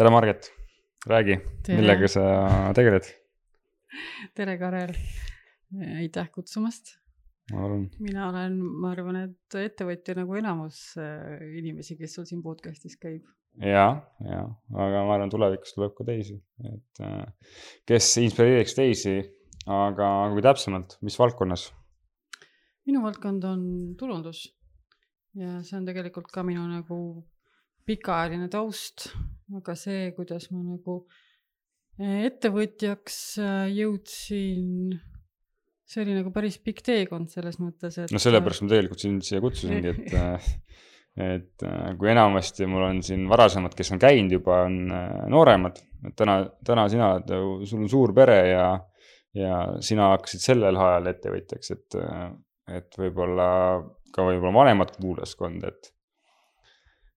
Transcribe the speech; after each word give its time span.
tere, 0.00 0.10
Marget, 0.10 0.46
räägi, 1.06 1.34
millega 1.68 2.08
sa 2.08 2.22
tegeled? 2.72 3.04
tere, 4.34 4.54
Karel. 4.58 4.94
aitäh 5.98 6.30
kutsumast. 6.32 6.94
mina 8.00 8.28
olen, 8.30 8.54
ma 8.80 8.94
arvan, 8.94 9.18
et 9.26 9.56
ettevõtja 9.60 10.14
nagu 10.16 10.38
enamus 10.40 10.78
äh, 10.96 11.42
inimesi, 11.60 11.98
kes 11.98 12.16
sul 12.16 12.24
siin 12.30 12.40
podcast'is 12.40 12.96
käib. 13.02 13.26
ja, 13.60 13.84
ja, 14.24 14.46
aga 14.72 15.02
ma 15.04 15.18
arvan, 15.18 15.32
tulevikus 15.34 15.76
tuleb 15.76 15.92
ka 15.98 16.06
teisi, 16.08 16.38
et 16.70 17.02
äh, 17.04 17.58
kes 17.92 18.08
inspireeriks 18.22 18.78
teisi, 18.78 19.18
aga 19.68 20.08
kui 20.32 20.46
täpsemalt, 20.46 20.96
mis 21.04 21.18
valdkonnas? 21.20 21.66
minu 22.88 23.04
valdkond 23.04 23.44
on 23.44 23.68
turundus 24.00 24.46
ja 25.36 25.58
see 25.60 25.76
on 25.76 25.84
tegelikult 25.92 26.32
ka 26.32 26.46
minu 26.46 26.64
nagu 26.72 27.02
pikaajaline 27.90 28.48
taust, 28.52 29.10
aga 29.58 29.74
see, 29.78 30.10
kuidas 30.16 30.48
ma 30.52 30.62
nagu 30.62 31.00
eh, 31.98 32.26
ettevõtjaks 32.28 33.20
äh, 33.42 33.64
jõudsin, 33.74 34.94
see 35.90 36.04
oli 36.04 36.18
nagu 36.20 36.32
päris 36.34 36.60
pikk 36.62 36.84
teekond 36.86 37.32
selles 37.32 37.58
mõttes, 37.62 37.98
et. 37.98 38.14
no 38.14 38.22
sellepärast 38.22 38.64
ma 38.64 38.74
tegelikult 38.74 39.02
sind 39.02 39.26
siia 39.26 39.42
kutsusingi, 39.42 39.94
et 39.94 40.14
äh, 40.20 40.52
et 41.20 41.64
äh, 41.66 41.88
kui 41.98 42.12
enamasti 42.12 42.68
mul 42.70 42.86
on 42.86 43.00
siin 43.04 43.26
varasemad, 43.28 43.74
kes 43.76 43.90
on 43.96 44.00
käinud 44.02 44.36
juba, 44.38 44.62
on 44.68 44.92
nooremad, 45.32 45.80
et 46.06 46.14
täna, 46.16 46.44
täna 46.66 46.86
sina 46.92 47.10
oled 47.16 47.32
ju, 47.34 47.56
sul 47.68 47.82
on 47.82 47.90
suur 47.90 48.14
pere 48.16 48.38
ja, 48.52 48.66
ja 49.36 49.56
sina 49.84 50.12
hakkasid 50.14 50.46
sellel 50.46 50.78
ajal 50.78 51.10
ettevõtjaks, 51.10 51.74
et, 51.74 51.98
et 52.78 53.00
võib-olla 53.02 53.48
ka 54.14 54.24
võib-olla 54.26 54.54
vanemat 54.54 54.94
kuulajaskond, 55.00 55.66
et 55.66 55.90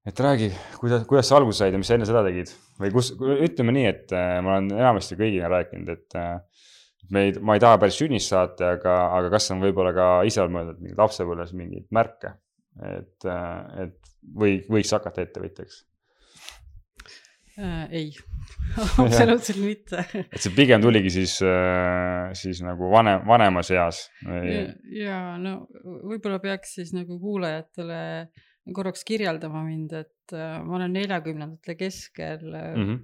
et 0.05 0.19
räägi, 0.19 0.49
kuidas, 0.79 1.05
kuidas 1.07 1.29
sa 1.29 1.37
alguse 1.39 1.63
said 1.63 1.75
ja 1.75 1.79
mis 1.79 1.87
sa 1.87 1.95
enne 1.95 2.07
seda 2.07 2.23
tegid 2.25 2.51
või 2.81 2.91
kus, 2.91 3.13
ütleme 3.15 3.75
nii, 3.75 3.85
et 3.87 4.11
äh, 4.15 4.35
ma 4.43 4.57
olen 4.57 4.73
enamasti 4.75 5.17
kõigiga 5.19 5.51
rääkinud, 5.53 5.93
et 5.93 6.17
äh, 6.19 6.35
me 7.13 7.27
ei, 7.27 7.37
ma 7.39 7.55
ei 7.55 7.63
taha 7.63 7.79
päris 7.79 8.01
sünnist 8.01 8.33
saata, 8.33 8.73
aga, 8.77 8.97
aga 9.19 9.31
kas 9.37 9.47
on 9.55 9.63
võib-olla 9.63 9.95
ka 9.95 10.09
ise 10.27 10.43
mõelnud 10.43 10.81
mingeid 10.81 10.99
lapsepõlves 10.99 11.55
mingeid 11.55 11.87
märke, 11.95 12.35
et, 12.89 13.29
äh, 13.29 13.87
et 13.87 14.13
või 14.35 14.59
võiks 14.67 14.91
hakata 14.95 15.23
ettevõtjaks 15.23 15.81
äh,? 17.63 17.87
ei 17.93 18.07
absoluutselt 18.99 19.59
mitte. 19.63 20.03
et 20.19 20.39
see 20.41 20.51
pigem 20.55 20.83
tuligi 20.83 21.13
siis, 21.13 21.37
siis 22.39 22.63
nagu 22.65 22.91
vanem, 22.91 23.23
vanemas 23.29 23.71
eas 23.71 24.07
või...? 24.27 24.65
ja 24.99 25.37
no 25.39 25.61
võib-olla 25.79 26.43
peaks 26.43 26.75
siis 26.81 26.91
nagu 26.97 27.21
kuulajatele 27.21 28.01
äh, 28.23 28.49
korraks 28.71 29.03
kirjeldama 29.07 29.63
mind, 29.65 29.95
et 30.03 30.35
äh, 30.35 30.61
ma 30.63 30.77
olen 30.77 30.93
neljakümnendate 30.95 31.75
keskel 31.79 32.45
mm 32.45 32.85
-hmm. 32.85 33.01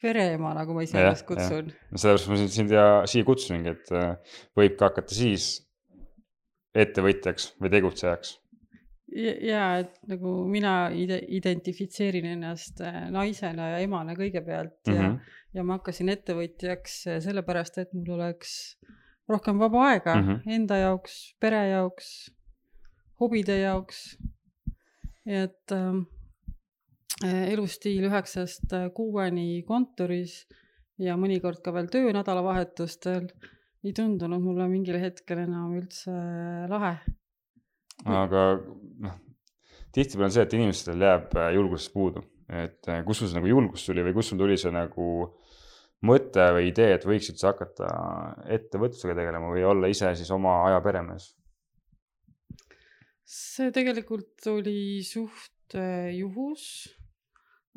pereema, 0.00 0.54
nagu 0.56 0.74
ma 0.74 0.84
iseennast 0.86 1.26
kutsun. 1.28 1.72
sellepärast 1.94 2.30
ma 2.30 2.36
sind 2.36 2.70
siia, 2.70 2.86
siia 3.10 3.24
kutsusingi, 3.24 3.74
et 3.74 3.92
äh, 3.92 4.16
võib 4.56 4.78
ka 4.78 4.88
hakata 4.88 5.14
siis 5.14 5.60
ettevõtjaks 6.74 7.54
või 7.60 7.70
tegutsejaks. 7.70 8.38
ja, 9.14 9.78
et 9.78 9.94
nagu 10.08 10.48
mina 10.50 10.90
ide-, 10.90 11.22
identifitseerin 11.28 12.26
ennast 12.26 12.80
naisena 13.10 13.68
ja 13.74 13.78
emana 13.84 14.16
kõigepealt 14.16 14.80
mm 14.86 14.92
-hmm. 14.92 15.02
ja, 15.02 15.08
mhm. 15.08 15.18
ja 15.54 15.64
ma 15.64 15.76
hakkasin 15.78 16.08
ettevõtjaks 16.08 17.02
sellepärast, 17.20 17.78
et 17.78 17.92
mul 17.92 18.16
oleks 18.16 18.78
rohkem 19.28 19.58
vaba 19.58 19.90
aega 19.90 20.14
mm 20.14 20.28
-hmm. 20.28 20.54
enda 20.56 20.76
jaoks, 20.76 21.36
pere 21.40 21.68
jaoks, 21.68 22.30
hobide 23.20 23.58
jaoks 23.58 24.16
et 25.24 25.72
ähm, 25.72 26.04
äh, 27.24 27.50
elustiil 27.52 28.06
üheksast 28.08 28.72
äh, 28.76 28.90
kuueni 28.94 29.64
kontoris 29.66 30.44
ja 31.00 31.16
mõnikord 31.18 31.62
ka 31.64 31.72
veel 31.74 31.88
töö 31.92 32.12
nädalavahetustel 32.14 33.28
ei 33.84 33.92
tundunud 33.96 34.42
mulle 34.44 34.68
mingil 34.70 34.98
hetkel 35.00 35.44
enam 35.46 35.74
üldse 35.78 36.12
äh, 36.12 36.66
lahe. 36.70 36.98
aga 38.04 38.44
noh, 39.06 39.16
tihtipeale 39.94 40.28
on 40.28 40.36
see, 40.36 40.44
et 40.44 40.58
inimestel 40.58 41.00
jääb 41.00 41.32
julgusest 41.56 41.94
puudu, 41.94 42.24
et 42.52 42.92
kust 43.06 43.22
sul 43.22 43.30
see 43.30 43.38
nagu 43.38 43.48
julgus 43.48 43.86
tuli 43.88 44.04
või 44.04 44.16
kust 44.18 44.34
sul 44.34 44.42
tuli 44.42 44.58
see 44.60 44.74
nagu 44.74 45.08
mõte 46.04 46.50
või 46.52 46.68
idee, 46.68 46.98
et 46.98 47.06
võiks 47.08 47.30
üldse 47.32 47.48
hakata 47.48 47.88
ettevõtlusega 48.52 49.16
tegelema 49.16 49.48
või 49.54 49.64
olla 49.64 49.88
ise 49.88 50.10
siis 50.18 50.28
oma 50.34 50.58
aja 50.66 50.82
peremees 50.84 51.30
see 53.24 53.72
tegelikult 53.72 54.46
oli 54.52 55.02
suht 55.04 55.76
äh, 55.78 56.12
juhus, 56.14 56.66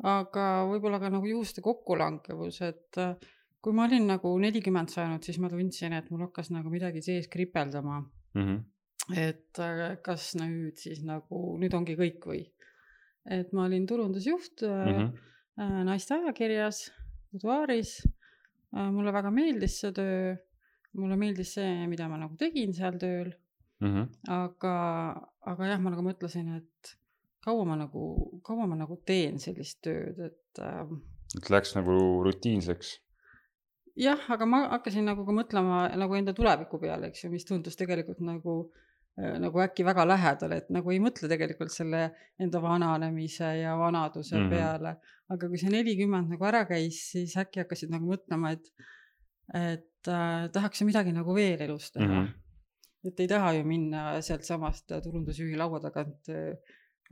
aga 0.04 0.64
võib-olla 0.68 1.00
ka 1.02 1.10
nagu 1.12 1.26
juhuste 1.26 1.64
kokkulangevus, 1.64 2.60
et 2.68 3.00
äh, 3.00 3.16
kui 3.64 3.74
ma 3.74 3.88
olin 3.88 4.06
nagu 4.12 4.34
nelikümmend 4.40 4.92
saanud, 4.92 5.24
siis 5.24 5.40
ma 5.42 5.50
tundsin, 5.50 5.96
et 5.96 6.10
mul 6.12 6.26
hakkas 6.28 6.52
nagu 6.54 6.70
midagi 6.72 7.02
sees 7.04 7.30
kripeldama 7.32 8.02
mm. 8.02 8.44
-hmm. 8.44 8.60
et 9.16 9.62
äh, 9.64 9.96
kas 10.04 10.34
nüüd 10.38 10.76
siis 10.76 11.02
nagu, 11.04 11.56
nüüd 11.58 11.74
ongi 11.74 11.96
kõik 11.98 12.28
või? 12.28 12.44
et 13.28 13.52
ma 13.52 13.66
olin 13.66 13.86
turundusjuht 13.86 14.62
mm 14.62 14.94
-hmm. 14.94 15.82
naiste 15.84 16.14
ajakirjas, 16.14 16.92
Buduaaris. 17.32 18.08
mulle 18.72 19.12
väga 19.12 19.30
meeldis 19.30 19.80
see 19.80 19.92
töö, 19.92 20.36
mulle 20.92 21.16
meeldis 21.16 21.52
see, 21.54 21.86
mida 21.88 22.08
ma 22.08 22.16
nagu 22.16 22.36
tegin 22.36 22.72
seal 22.72 22.96
tööl 22.98 23.32
mm. 23.80 23.90
-hmm. 23.90 24.06
aga, 24.34 24.74
aga 25.52 25.72
jah, 25.72 25.82
ma 25.82 25.92
nagu 25.94 26.04
mõtlesin, 26.06 26.56
et 26.58 26.94
kaua 27.44 27.64
ma 27.68 27.76
nagu, 27.78 28.06
kaua 28.46 28.66
ma 28.66 28.78
nagu 28.78 28.98
teen 29.06 29.38
sellist 29.42 29.80
tööd, 29.86 30.18
et 30.18 30.62
äh,. 30.62 30.96
et 31.38 31.50
läks 31.52 31.76
nagu 31.78 31.98
rutiinseks? 32.26 32.96
jah, 33.98 34.26
aga 34.34 34.46
ma 34.46 34.64
hakkasin 34.74 35.08
nagu 35.10 35.24
ka 35.26 35.34
mõtlema 35.34 35.86
nagu 35.98 36.18
enda 36.18 36.34
tuleviku 36.36 36.80
peale, 36.82 37.10
eks 37.10 37.24
ju, 37.24 37.32
mis 37.32 37.46
tundus 37.48 37.78
tegelikult 37.78 38.20
nagu 38.22 38.56
äh, 39.18 39.38
nagu 39.42 39.62
äkki 39.62 39.86
väga 39.86 40.06
lähedal, 40.06 40.54
et 40.58 40.70
nagu 40.74 40.94
ei 40.94 41.00
mõtle 41.02 41.30
tegelikult 41.30 41.74
selle 41.74 42.08
enda 42.38 42.62
vananemise 42.62 43.54
ja 43.62 43.76
vanaduse 43.78 44.36
mm 44.36 44.44
-hmm. 44.44 44.50
peale. 44.50 44.96
aga 45.28 45.48
kui 45.48 45.58
see 45.60 45.70
nelikümmend 45.70 46.30
nagu 46.32 46.44
ära 46.48 46.64
käis, 46.64 47.02
siis 47.12 47.36
äkki 47.36 47.60
hakkasid 47.60 47.90
nagu 47.92 48.06
mõtlema, 48.08 48.52
et, 48.52 48.70
et 49.54 50.08
äh, 50.08 50.48
tahaks 50.52 50.80
ju 50.80 50.86
midagi 50.86 51.12
nagu 51.12 51.34
veel 51.34 51.60
elus 51.60 51.90
teha 51.92 52.06
mm. 52.06 52.26
-hmm 52.26 52.47
et 53.06 53.20
ei 53.22 53.30
taha 53.30 53.52
ju 53.58 53.64
minna 53.68 54.18
sealtsamast 54.24 54.90
turundusjuhi 55.04 55.56
laua 55.58 55.80
tagant 55.82 56.30
äh, 56.32 56.56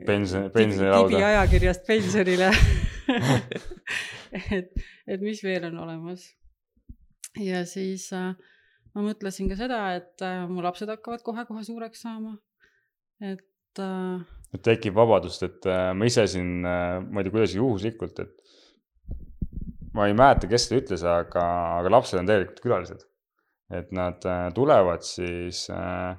pension, 0.07 0.51
pensionilauda. 0.55 1.13
digiajakirjast 1.13 1.87
pensionile 1.87 2.51
et, 4.57 4.73
et 5.07 5.23
mis 5.23 5.43
veel 5.45 5.69
on 5.71 5.79
olemas. 5.87 6.27
ja 7.41 7.63
siis 7.69 8.09
äh, 8.17 8.35
ma 8.97 9.05
mõtlesin 9.05 9.51
ka 9.51 9.59
seda, 9.59 9.81
et 9.99 10.25
äh, 10.25 10.45
mu 10.51 10.65
lapsed 10.65 10.91
hakkavad 10.91 11.25
kohe-kohe 11.27 11.65
suureks 11.67 12.03
saama. 12.07 12.37
et 13.21 13.83
äh,. 13.83 14.25
et 14.55 14.63
tekib 14.65 14.97
vabadust, 14.97 15.45
et 15.47 15.69
äh, 15.71 15.91
ma 15.97 16.09
ise 16.09 16.27
siin 16.31 16.65
äh,, 16.65 16.99
ma 17.05 17.21
ei 17.21 17.29
tea, 17.29 17.35
kuidas 17.35 17.57
juhuslikult, 17.57 18.25
et 18.25 19.15
ma 19.97 20.09
ei 20.09 20.17
mäleta, 20.17 20.49
kes 20.51 20.69
seda 20.69 20.83
ütles, 20.83 21.05
aga, 21.09 21.45
aga 21.81 21.93
lapsed 21.93 22.21
on 22.21 22.29
tegelikult 22.29 22.65
külalised 22.65 23.07
et 23.73 23.91
nad 23.95 24.23
äh, 24.27 24.49
tulevad 24.55 25.03
siis 25.07 25.67
äh, 25.75 26.15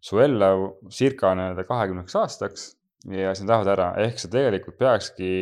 su 0.00 0.20
ellu 0.22 0.76
circa 0.92 1.34
nii-öelda 1.36 1.64
kahekümneks 1.68 2.16
aastaks 2.16 2.68
ja 3.10 3.34
siis 3.34 3.44
nad 3.44 3.54
lähevad 3.54 3.72
ära, 3.74 3.88
ehk 4.06 4.20
sa 4.20 4.30
tegelikult 4.32 4.78
peakski 4.80 5.32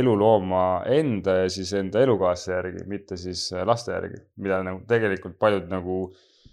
elu 0.00 0.12
looma 0.18 0.64
enda 0.90 1.40
ja 1.42 1.50
siis 1.50 1.72
enda 1.78 2.02
elukaaslase 2.04 2.52
järgi, 2.54 2.84
mitte 2.90 3.18
siis 3.20 3.48
äh, 3.54 3.64
laste 3.66 3.94
järgi, 3.94 4.22
mida 4.42 4.60
nagu 4.66 4.82
tegelikult 4.88 5.38
paljud 5.40 5.70
nagu 5.70 6.00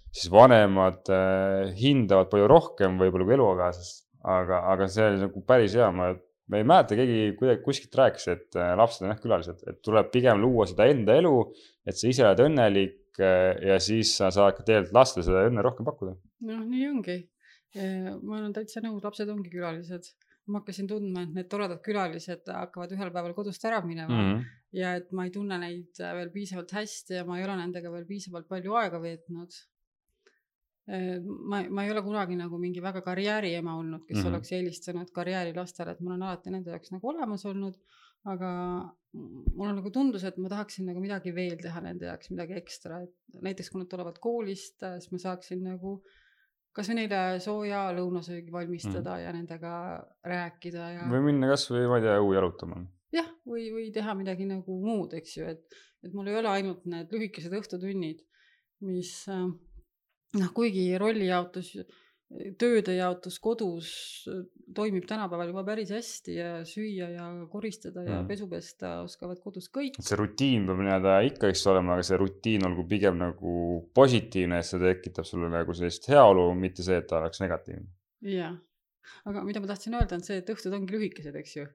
siis 0.08 0.30
vanemad 0.32 1.10
äh, 1.14 1.74
hindavad 1.78 2.30
palju 2.32 2.48
rohkem 2.50 2.98
võib-olla 3.00 3.28
kui 3.28 3.36
elukaaslast. 3.38 4.06
aga, 4.28 4.64
aga 4.72 4.88
see 4.90 5.04
oli 5.06 5.20
nagu 5.22 5.40
päris 5.46 5.76
hea, 5.78 5.86
ma, 5.94 6.10
ma 6.50 6.58
ei 6.58 6.66
mäleta, 6.66 6.96
keegi 6.98 7.36
kuidagi 7.38 7.62
kuskilt 7.64 7.94
rääkis, 8.00 8.26
et 8.32 8.58
äh, 8.58 8.72
lapsed 8.76 9.04
on 9.04 9.12
jah 9.12 9.20
külalised, 9.22 9.62
et 9.70 9.78
tuleb 9.84 10.10
pigem 10.14 10.42
luua 10.42 10.66
seda 10.68 10.88
enda 10.90 11.14
elu, 11.20 11.34
et 11.86 11.96
sa 11.96 12.10
ise 12.10 12.26
oled 12.26 12.42
õnnelik 12.48 12.98
ja 13.22 13.78
siis 13.82 14.14
sa 14.18 14.30
saad 14.34 14.56
ka 14.56 14.64
tegelikult 14.66 14.96
lastele 14.96 15.26
seda 15.26 15.44
õnne 15.48 15.64
rohkem 15.64 15.88
pakkuda. 15.88 16.14
noh, 16.50 16.64
nii 16.64 16.88
ongi. 16.88 17.18
ma 18.22 18.38
olen 18.38 18.54
täitsa 18.56 18.82
nõus, 18.84 19.04
lapsed 19.04 19.30
ongi 19.32 19.52
külalised. 19.52 20.12
ma 20.48 20.62
hakkasin 20.62 20.86
tundma, 20.88 21.26
et 21.26 21.34
need 21.36 21.48
toredad 21.52 21.82
külalised 21.84 22.46
hakkavad 22.48 22.92
ühel 22.96 23.10
päeval 23.12 23.34
kodust 23.36 23.64
ära 23.68 23.82
minema 23.84 24.14
mm 24.14 24.28
-hmm. 24.28 24.44
ja 24.80 24.94
et 24.96 25.10
ma 25.12 25.26
ei 25.26 25.30
tunne 25.30 25.58
neid 25.60 26.00
äh, 26.00 26.14
veel 26.16 26.30
piisavalt 26.32 26.72
hästi 26.72 27.18
ja 27.20 27.24
ma 27.28 27.38
ei 27.38 27.44
ole 27.44 27.56
nendega 27.56 27.92
veel 27.92 28.06
piisavalt 28.08 28.48
palju 28.48 28.78
aega 28.80 29.00
veetnud 29.02 29.58
ma, 30.88 31.62
ma 31.68 31.84
ei 31.84 31.90
ole 31.90 32.02
kunagi 32.02 32.36
nagu 32.36 32.58
mingi 32.58 32.80
väga 32.80 33.02
karjääriema 33.04 33.76
olnud, 33.76 34.06
kes 34.06 34.16
mm 34.16 34.22
-hmm. 34.22 34.28
oleks 34.28 34.52
eelistanud 34.52 35.10
karjääri 35.12 35.54
lastele, 35.54 35.90
et 35.90 36.00
ma 36.00 36.10
olen 36.10 36.22
alati 36.22 36.50
nende 36.50 36.70
jaoks 36.70 36.92
nagu 36.92 37.08
olemas 37.08 37.44
olnud 37.44 37.76
aga 38.26 38.50
mulle 39.14 39.72
nagu 39.78 39.90
tundus, 39.92 40.24
et 40.28 40.36
ma 40.40 40.50
tahaksin 40.52 40.88
nagu 40.90 41.00
midagi 41.02 41.32
veel 41.34 41.56
teha 41.60 41.80
nende 41.84 42.08
jaoks, 42.08 42.30
midagi 42.32 42.56
ekstra, 42.58 43.02
et 43.06 43.42
näiteks 43.44 43.70
kui 43.72 43.82
nad 43.82 43.90
tulevad 43.90 44.18
koolist, 44.22 44.78
siis 44.82 45.12
ma 45.12 45.20
saaksin 45.22 45.62
nagu 45.64 45.98
kasvõi 46.76 47.00
neile 47.00 47.20
sooja 47.42 47.86
lõunasöögi 47.96 48.52
valmistada 48.54 49.16
mm. 49.16 49.22
ja 49.24 49.34
nendega 49.34 49.72
rääkida 50.28 50.90
ja. 50.94 51.06
või 51.10 51.24
minna 51.30 51.50
kasvõi, 51.50 51.86
ma 51.90 51.98
ei 51.98 52.06
tea, 52.06 52.18
õue 52.22 52.36
jalutama. 52.36 52.82
jah, 53.16 53.30
või, 53.48 53.70
või 53.74 53.88
teha 53.94 54.14
midagi 54.18 54.46
nagu 54.48 54.76
muud, 54.84 55.16
eks 55.18 55.38
ju, 55.38 55.48
et, 55.56 55.80
et 56.04 56.14
mul 56.14 56.28
ei 56.30 56.38
ole 56.38 56.52
ainult 56.52 56.84
need 56.90 57.14
lühikesed 57.14 57.56
õhtutunnid, 57.58 58.22
mis 58.86 59.14
äh, 59.32 59.48
noh, 60.38 60.52
kuigi 60.54 60.90
rollijaotus 61.00 61.72
tööde 62.60 62.92
jaotus 62.92 63.38
kodus 63.40 63.90
äh, 64.28 64.42
toimib 64.76 65.06
tänapäeval 65.08 65.48
juba 65.48 65.62
päris 65.64 65.92
hästi 65.94 66.34
ja 66.36 66.48
süüa 66.68 67.08
ja 67.14 67.28
koristada 67.48 68.04
ja 68.04 68.18
Mm. 68.18 68.28
pesu 68.28 68.48
pesta 68.48 69.00
oskavad 69.02 69.40
kodus 69.40 69.70
kõik. 69.72 69.96
see 70.00 70.16
rutiin 70.18 70.66
peab 70.68 70.82
nii-öelda 70.82 71.14
ikka 71.30 71.48
eks 71.48 71.66
olema, 71.72 71.94
aga 71.96 72.04
see 72.04 72.18
rutiin 72.20 72.66
olgu 72.68 72.84
pigem 72.88 73.16
nagu 73.18 73.54
positiivne, 73.94 74.58
et 74.58 74.68
see 74.68 74.80
tekitab 74.82 75.24
sulle 75.24 75.48
nagu 75.48 75.72
sellist 75.74 76.08
heaolu, 76.08 76.50
mitte 76.54 76.84
see, 76.84 76.98
et 77.00 77.06
ta 77.08 77.22
oleks 77.22 77.40
negatiivne 77.40 77.88
jah, 78.22 78.56
aga 79.24 79.44
mida 79.46 79.60
ma 79.60 79.70
tahtsin 79.70 79.94
öelda, 79.94 80.18
on 80.18 80.24
see, 80.26 80.40
et 80.42 80.50
õhtud 80.52 80.74
ongi 80.74 80.96
lühikesed, 80.96 81.36
eks 81.40 81.56
ju. 81.56 81.66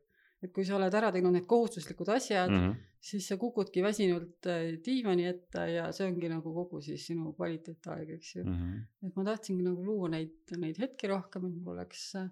Et 0.43 0.51
kui 0.53 0.65
sa 0.67 0.75
oled 0.77 0.93
ära 0.99 1.11
teinud 1.15 1.33
need 1.35 1.45
kohustuslikud 1.49 2.09
asjad 2.15 2.49
mm, 2.51 2.57
mm. 2.57 2.71
-hmm. 2.71 2.97
siis 3.09 3.27
sa 3.27 3.37
kukudki 3.37 3.83
väsinult 3.83 4.47
äh, 4.51 4.75
diivani 4.85 5.25
ette 5.29 5.67
ja 5.71 5.91
see 5.91 6.07
ongi 6.07 6.29
nagu 6.29 6.53
kogu 6.53 6.81
siis 6.81 7.05
sinu 7.07 7.33
kvaliteetaeg, 7.33 8.09
eks 8.17 8.35
ju. 8.35 8.43
-hmm. 8.43 9.07
et 9.07 9.15
ma 9.15 9.23
tahtsingi 9.23 9.63
nagu 9.63 9.85
luua 9.85 10.09
neid, 10.09 10.35
neid 10.57 10.79
hetki 10.79 11.07
rohkem, 11.07 11.45
et 11.45 11.55
mul 11.55 11.77
oleks 11.77 12.15
äh, 12.15 12.29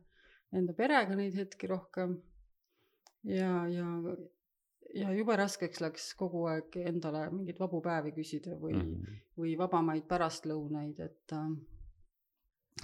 enda 0.54 0.74
perega 0.74 1.16
neid 1.16 1.36
hetki 1.36 1.68
rohkem. 1.68 2.22
ja, 3.24 3.68
ja, 3.68 3.88
ja 4.96 5.12
jube 5.14 5.36
raskeks 5.36 5.82
läks 5.82 6.14
kogu 6.20 6.46
aeg 6.52 6.76
endale 6.76 7.30
mingeid 7.32 7.60
vabu 7.60 7.82
päevi 7.82 8.12
küsida 8.12 8.58
või 8.58 8.74
mm, 8.74 8.88
Mm 8.88 8.96
-hmm. 8.96 9.20
või 9.38 9.58
vabamaid 9.58 10.08
pärastlõunaid, 10.08 11.00
et 11.00 11.34
äh,. 11.34 11.50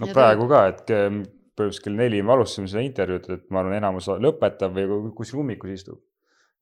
no 0.00 0.06
praegu 0.14 0.48
ka, 0.48 0.66
et 0.68 0.84
ke- 0.86 1.37
põhimõtteliselt 1.58 1.84
kell 1.88 1.98
neli 1.98 2.22
me 2.22 2.32
alustasime 2.36 2.70
seda 2.70 2.84
intervjuud, 2.86 3.26
et 3.34 3.50
ma 3.50 3.62
arvan, 3.62 3.74
enamus 3.80 4.08
lõpetab 4.26 4.76
või 4.78 4.86
ku- 4.92 5.16
kuskil 5.22 5.42
ummikus 5.42 5.74
istub. 5.80 5.98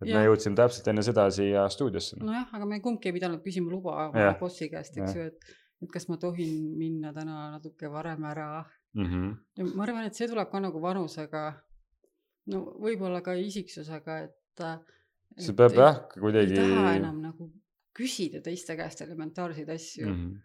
et 0.00 0.08
me 0.08 0.18
Jah. 0.18 0.26
jõudsime 0.28 0.56
täpselt 0.58 0.88
enne 0.92 1.02
seda 1.02 1.28
siia 1.32 1.68
stuudiosse. 1.72 2.18
nojah, 2.20 2.50
aga 2.52 2.66
me 2.66 2.80
kumbki 2.84 3.08
ei 3.08 3.16
pidanud 3.16 3.44
küsima 3.44 3.70
luba 3.70 4.08
oma 4.08 4.32
bossi 4.40 4.68
käest, 4.68 4.98
eks 4.98 5.14
ju, 5.16 5.28
et, 5.30 5.54
et 5.82 5.92
kas 5.92 6.08
ma 6.08 6.18
tohin 6.20 6.74
minna 6.76 7.12
täna 7.16 7.50
natuke 7.56 7.88
varem 7.92 8.24
ära 8.24 8.64
Mm 8.96 9.06
-hmm. 9.06 9.36
ja 9.56 9.64
ma 9.76 9.82
arvan, 9.82 10.04
et 10.08 10.14
see 10.14 10.28
tuleb 10.28 10.50
ka 10.50 10.60
nagu 10.60 10.80
vanusega, 10.80 11.42
no 12.52 12.62
võib-olla 12.80 13.20
ka 13.22 13.34
isiksusega, 13.36 14.18
et. 14.24 14.62
see 15.36 15.54
peab 15.54 15.74
jah, 15.76 15.98
ei 16.16 16.20
kuidagi. 16.20 16.54
taha 16.56 16.94
enam 16.96 17.20
nagu 17.20 17.50
küsida 17.98 18.40
teiste 18.44 18.76
käest 18.76 19.02
elementaarseid 19.04 19.68
asju 19.68 20.06
mm. 20.06 20.14
-hmm. 20.14 20.38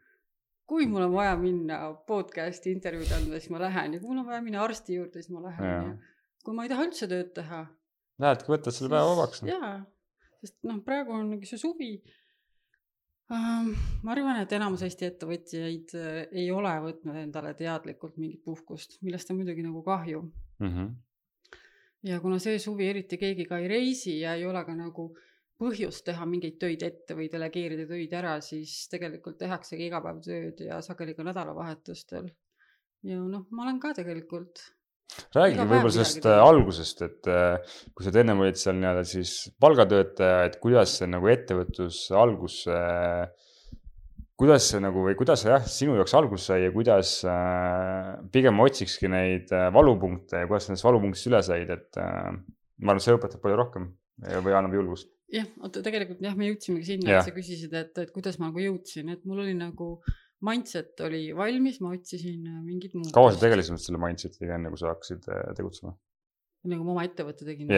Kui 0.69 0.86
mul 0.88 1.04
on 1.08 1.13
vaja 1.13 1.36
minna 1.40 1.80
podcast'i 2.08 2.72
intervjuud 2.72 3.12
andma, 3.18 3.40
siis 3.40 3.52
ma 3.52 3.60
lähen 3.60 3.94
ja 3.94 4.00
kui 4.00 4.10
mul 4.10 4.22
on 4.24 4.28
vaja 4.30 4.42
minna 4.46 4.63
arsti 4.63 4.96
juurde, 4.96 5.22
siis 5.22 5.34
ma 5.36 5.42
lähen 5.48 5.66
Jaa. 5.68 5.84
ja 5.84 6.44
kui 6.46 6.56
ma 6.56 6.63
ei 6.66 6.69
taha 6.72 6.86
üldse 6.88 7.08
tööd 7.12 7.34
teha. 7.36 7.66
Lähedki, 8.22 8.52
võtad 8.54 8.74
selle 8.75 8.90
päeva 8.94 9.12
vabaks. 9.16 9.42
jaa, 9.48 9.74
sest 10.42 10.58
noh, 10.68 10.80
praegu 10.86 11.12
on 11.18 11.30
nagu 11.36 11.46
see 11.50 11.58
suvi 11.62 11.92
ähm,. 13.31 13.72
ma 14.04 14.12
arvan, 14.16 14.42
et 14.44 14.52
enamus 14.58 14.84
Eesti 14.86 15.08
ettevõtjaid 15.08 15.94
äh, 15.98 16.18
ei 16.31 16.50
ole 16.52 16.74
võtnud 16.88 17.16
endale 17.24 17.54
teadlikult 17.58 18.18
mingit 18.22 18.44
puhkust, 18.46 18.98
millest 19.06 19.31
on 19.31 19.42
muidugi 19.42 19.63
nagu 19.66 19.84
kahju 19.86 20.24
Mhm. 20.62 20.90
ja 22.06 22.19
kuna 22.22 22.38
see 22.40 22.60
suvi 22.62 22.86
eriti 22.90 23.18
keegi 23.18 23.46
ka 23.50 23.58
ei 23.58 23.68
reisi 23.68 24.19
ja 24.19 24.36
ei 24.38 24.46
ole 24.46 24.62
ka 24.66 24.75
nagu 24.78 25.08
põhjust 25.62 26.06
teha 26.08 26.25
mingeid 26.25 26.58
töid 26.62 26.84
ette 26.88 27.18
või 27.18 27.30
delegeerida 27.31 27.88
töid 27.90 28.13
ära, 28.18 28.36
siis 28.44 28.74
tegelikult 28.92 29.40
tehaksegi 29.42 29.88
iga 29.88 30.02
päev 30.04 30.22
tööd 30.25 30.62
ja 30.66 30.81
sageli 30.86 31.16
ka 31.18 31.25
nädalavahetustel. 31.28 32.31
ja 33.08 33.18
noh, 33.22 33.48
ma 33.52 33.68
olen 33.68 33.80
ka 33.81 33.94
tegelikult, 33.98 34.63
räägige 35.36 35.68
võib-olla 35.68 35.94
sellest 35.96 36.28
äh, 36.30 36.42
algusest, 36.48 37.06
et 37.08 37.30
äh, 37.30 37.78
kui 37.94 38.08
sa 38.08 38.16
enne 38.24 38.38
olid 38.40 38.60
seal 38.60 38.78
nii-öelda 38.80 39.06
siis 39.08 39.36
palgatöötaja, 39.62 40.44
et 40.50 40.60
kuidas 40.63 40.98
see 41.00 41.10
nagu 41.12 41.31
ettevõtlus 41.31 42.04
algus, 42.18 42.63
kuidas 44.42 44.72
see 44.72 44.81
nagu 44.81 45.04
või 45.06 45.13
kuidas 45.18 45.44
jah, 45.46 45.62
sinu 45.69 45.94
jaoks 46.00 46.16
alguse 46.18 46.50
sai 46.50 46.63
ja 46.63 46.72
kuidas 46.74 47.19
äh, 47.30 48.16
pigem 48.34 48.56
ma 48.58 48.66
otsikski 48.66 49.10
neid 49.12 49.52
äh, 49.54 49.68
valupunkte 49.74 50.42
ja 50.42 50.48
kuidas 50.50 50.66
nendest 50.69 50.88
valupunktist 50.88 51.30
üle 51.30 51.42
said, 51.46 51.69
et 51.69 52.00
äh, 52.02 52.31
ma 52.81 52.94
arvan, 52.94 53.02
et 53.02 53.06
see 53.06 53.13
õpetab 53.13 53.44
palju 53.44 53.60
rohkem 53.60 53.92
või 54.42 54.56
annab 54.58 54.74
julgust. 54.78 55.12
jah, 55.31 55.48
oota 55.63 55.83
tegelikult 55.86 56.22
jah, 56.25 56.36
me 56.38 56.51
jõudsimegi 56.51 56.89
sinna, 56.94 57.16
et 57.18 57.30
sa 57.30 57.33
küsisid, 57.36 57.74
et, 57.78 57.98
et 58.04 58.12
kuidas 58.16 58.39
ma 58.42 58.50
nagu 58.50 58.63
jõudsin, 58.63 59.12
et 59.13 59.25
mul 59.30 59.44
oli 59.45 59.56
nagu 59.57 59.94
mindset 60.45 61.00
oli 61.06 61.28
valmis, 61.38 61.80
ma 61.86 61.94
otsisin 61.95 62.45
äh, 62.50 62.62
mingit 62.66 62.95
muud. 62.98 63.12
kaua 63.16 63.33
sa 63.33 63.44
tegelesid 63.44 63.81
selle 63.81 64.01
mindset'iga 64.01 64.57
enne, 64.57 64.72
kui 64.74 64.81
sa 64.81 64.94
hakkasid 64.94 65.28
äh, 65.30 65.51
tegutsema? 65.57 65.95
nagu 66.72 66.86
ma 66.86 66.95
oma 66.95 67.06
ettevõtte 67.07 67.48
tegin. 67.48 67.72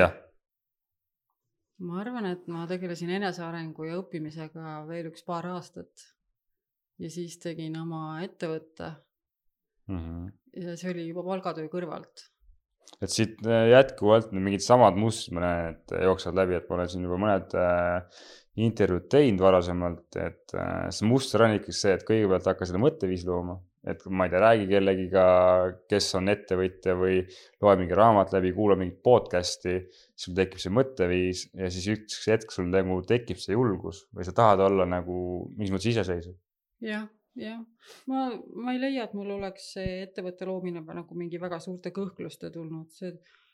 ma 1.84 2.02
arvan, 2.02 2.28
et 2.32 2.48
ma 2.52 2.66
tegelesin 2.68 3.12
enesearengu 3.20 3.88
ja 3.88 4.02
õppimisega 4.02 4.84
veel 4.90 5.12
üks 5.12 5.26
paar 5.28 5.48
aastat. 5.54 6.08
ja 7.00 7.10
siis 7.12 7.38
tegin 7.42 7.78
oma 7.80 8.22
ettevõtte 8.24 8.94
Mhm. 9.88 10.28
ja 10.64 10.76
see 10.80 10.92
oli 10.94 11.08
juba 11.10 11.24
palgatöö 11.28 11.68
kõrvalt. 11.72 12.30
Et 13.04 13.12
siit 13.12 13.42
äh, 13.48 13.68
jätkuvalt 13.74 14.32
mingid 14.36 14.64
samad 14.64 14.98
mustrid, 15.00 15.36
ma 15.38 15.44
näen, 15.44 15.76
et 15.76 15.98
jooksevad 16.08 16.40
läbi, 16.44 16.58
et 16.58 16.70
ma 16.70 16.80
olen 16.80 16.92
siin 16.92 17.06
juba 17.08 17.20
mõned 17.22 17.58
äh, 17.60 18.24
intervjuud 18.64 19.10
teinud 19.10 19.42
varasemalt, 19.44 20.08
et 20.22 20.56
äh, 20.58 20.88
see 20.94 21.10
muster 21.10 21.44
on 21.46 21.58
ikkagi 21.58 21.76
see, 21.78 21.94
et 21.98 22.06
kõigepealt 22.08 22.52
hakka 22.52 22.68
seda 22.70 22.82
mõtteviisi 22.82 23.28
looma, 23.28 23.58
et 23.90 24.04
ma 24.08 24.28
ei 24.28 24.32
tea, 24.32 24.42
räägi 24.44 24.68
kellegiga, 24.70 25.26
kes 25.92 26.12
on 26.20 26.32
ettevõtja 26.32 26.96
või 27.00 27.18
loe 27.64 27.74
mingi 27.82 27.98
raamat 27.98 28.32
läbi, 28.36 28.54
kuula 28.56 28.78
mingit 28.80 29.02
podcast'i, 29.06 29.80
sul 30.16 30.38
tekib 30.38 30.62
see 30.62 30.76
mõtteviis 30.78 31.48
ja 31.60 31.72
siis 31.74 31.90
üks 31.98 32.22
hetk 32.32 32.54
sul 32.56 32.70
nagu 32.72 33.02
tekib 33.10 33.42
see 33.42 33.58
julgus 33.58 34.06
või 34.14 34.28
sa 34.28 34.36
tahad 34.38 34.64
olla 34.70 34.88
nagu 34.88 35.18
mingis 35.58 35.74
mõttes 35.74 35.92
iseseisev. 35.96 36.38
jah, 36.86 37.10
jah, 37.40 37.62
ma, 38.12 38.26
ma 38.56 38.74
ei 38.76 38.82
leia, 38.82 39.08
et 39.08 39.16
mul 39.18 39.32
oleks 39.38 39.74
see 39.78 40.02
ettevõtte 40.04 40.48
loomine 40.50 40.84
nagu 40.84 41.18
mingi 41.18 41.42
väga 41.42 41.60
suurte 41.64 41.94
kõhkluste 41.96 42.52
tulnud, 42.54 42.92
see 42.94 43.14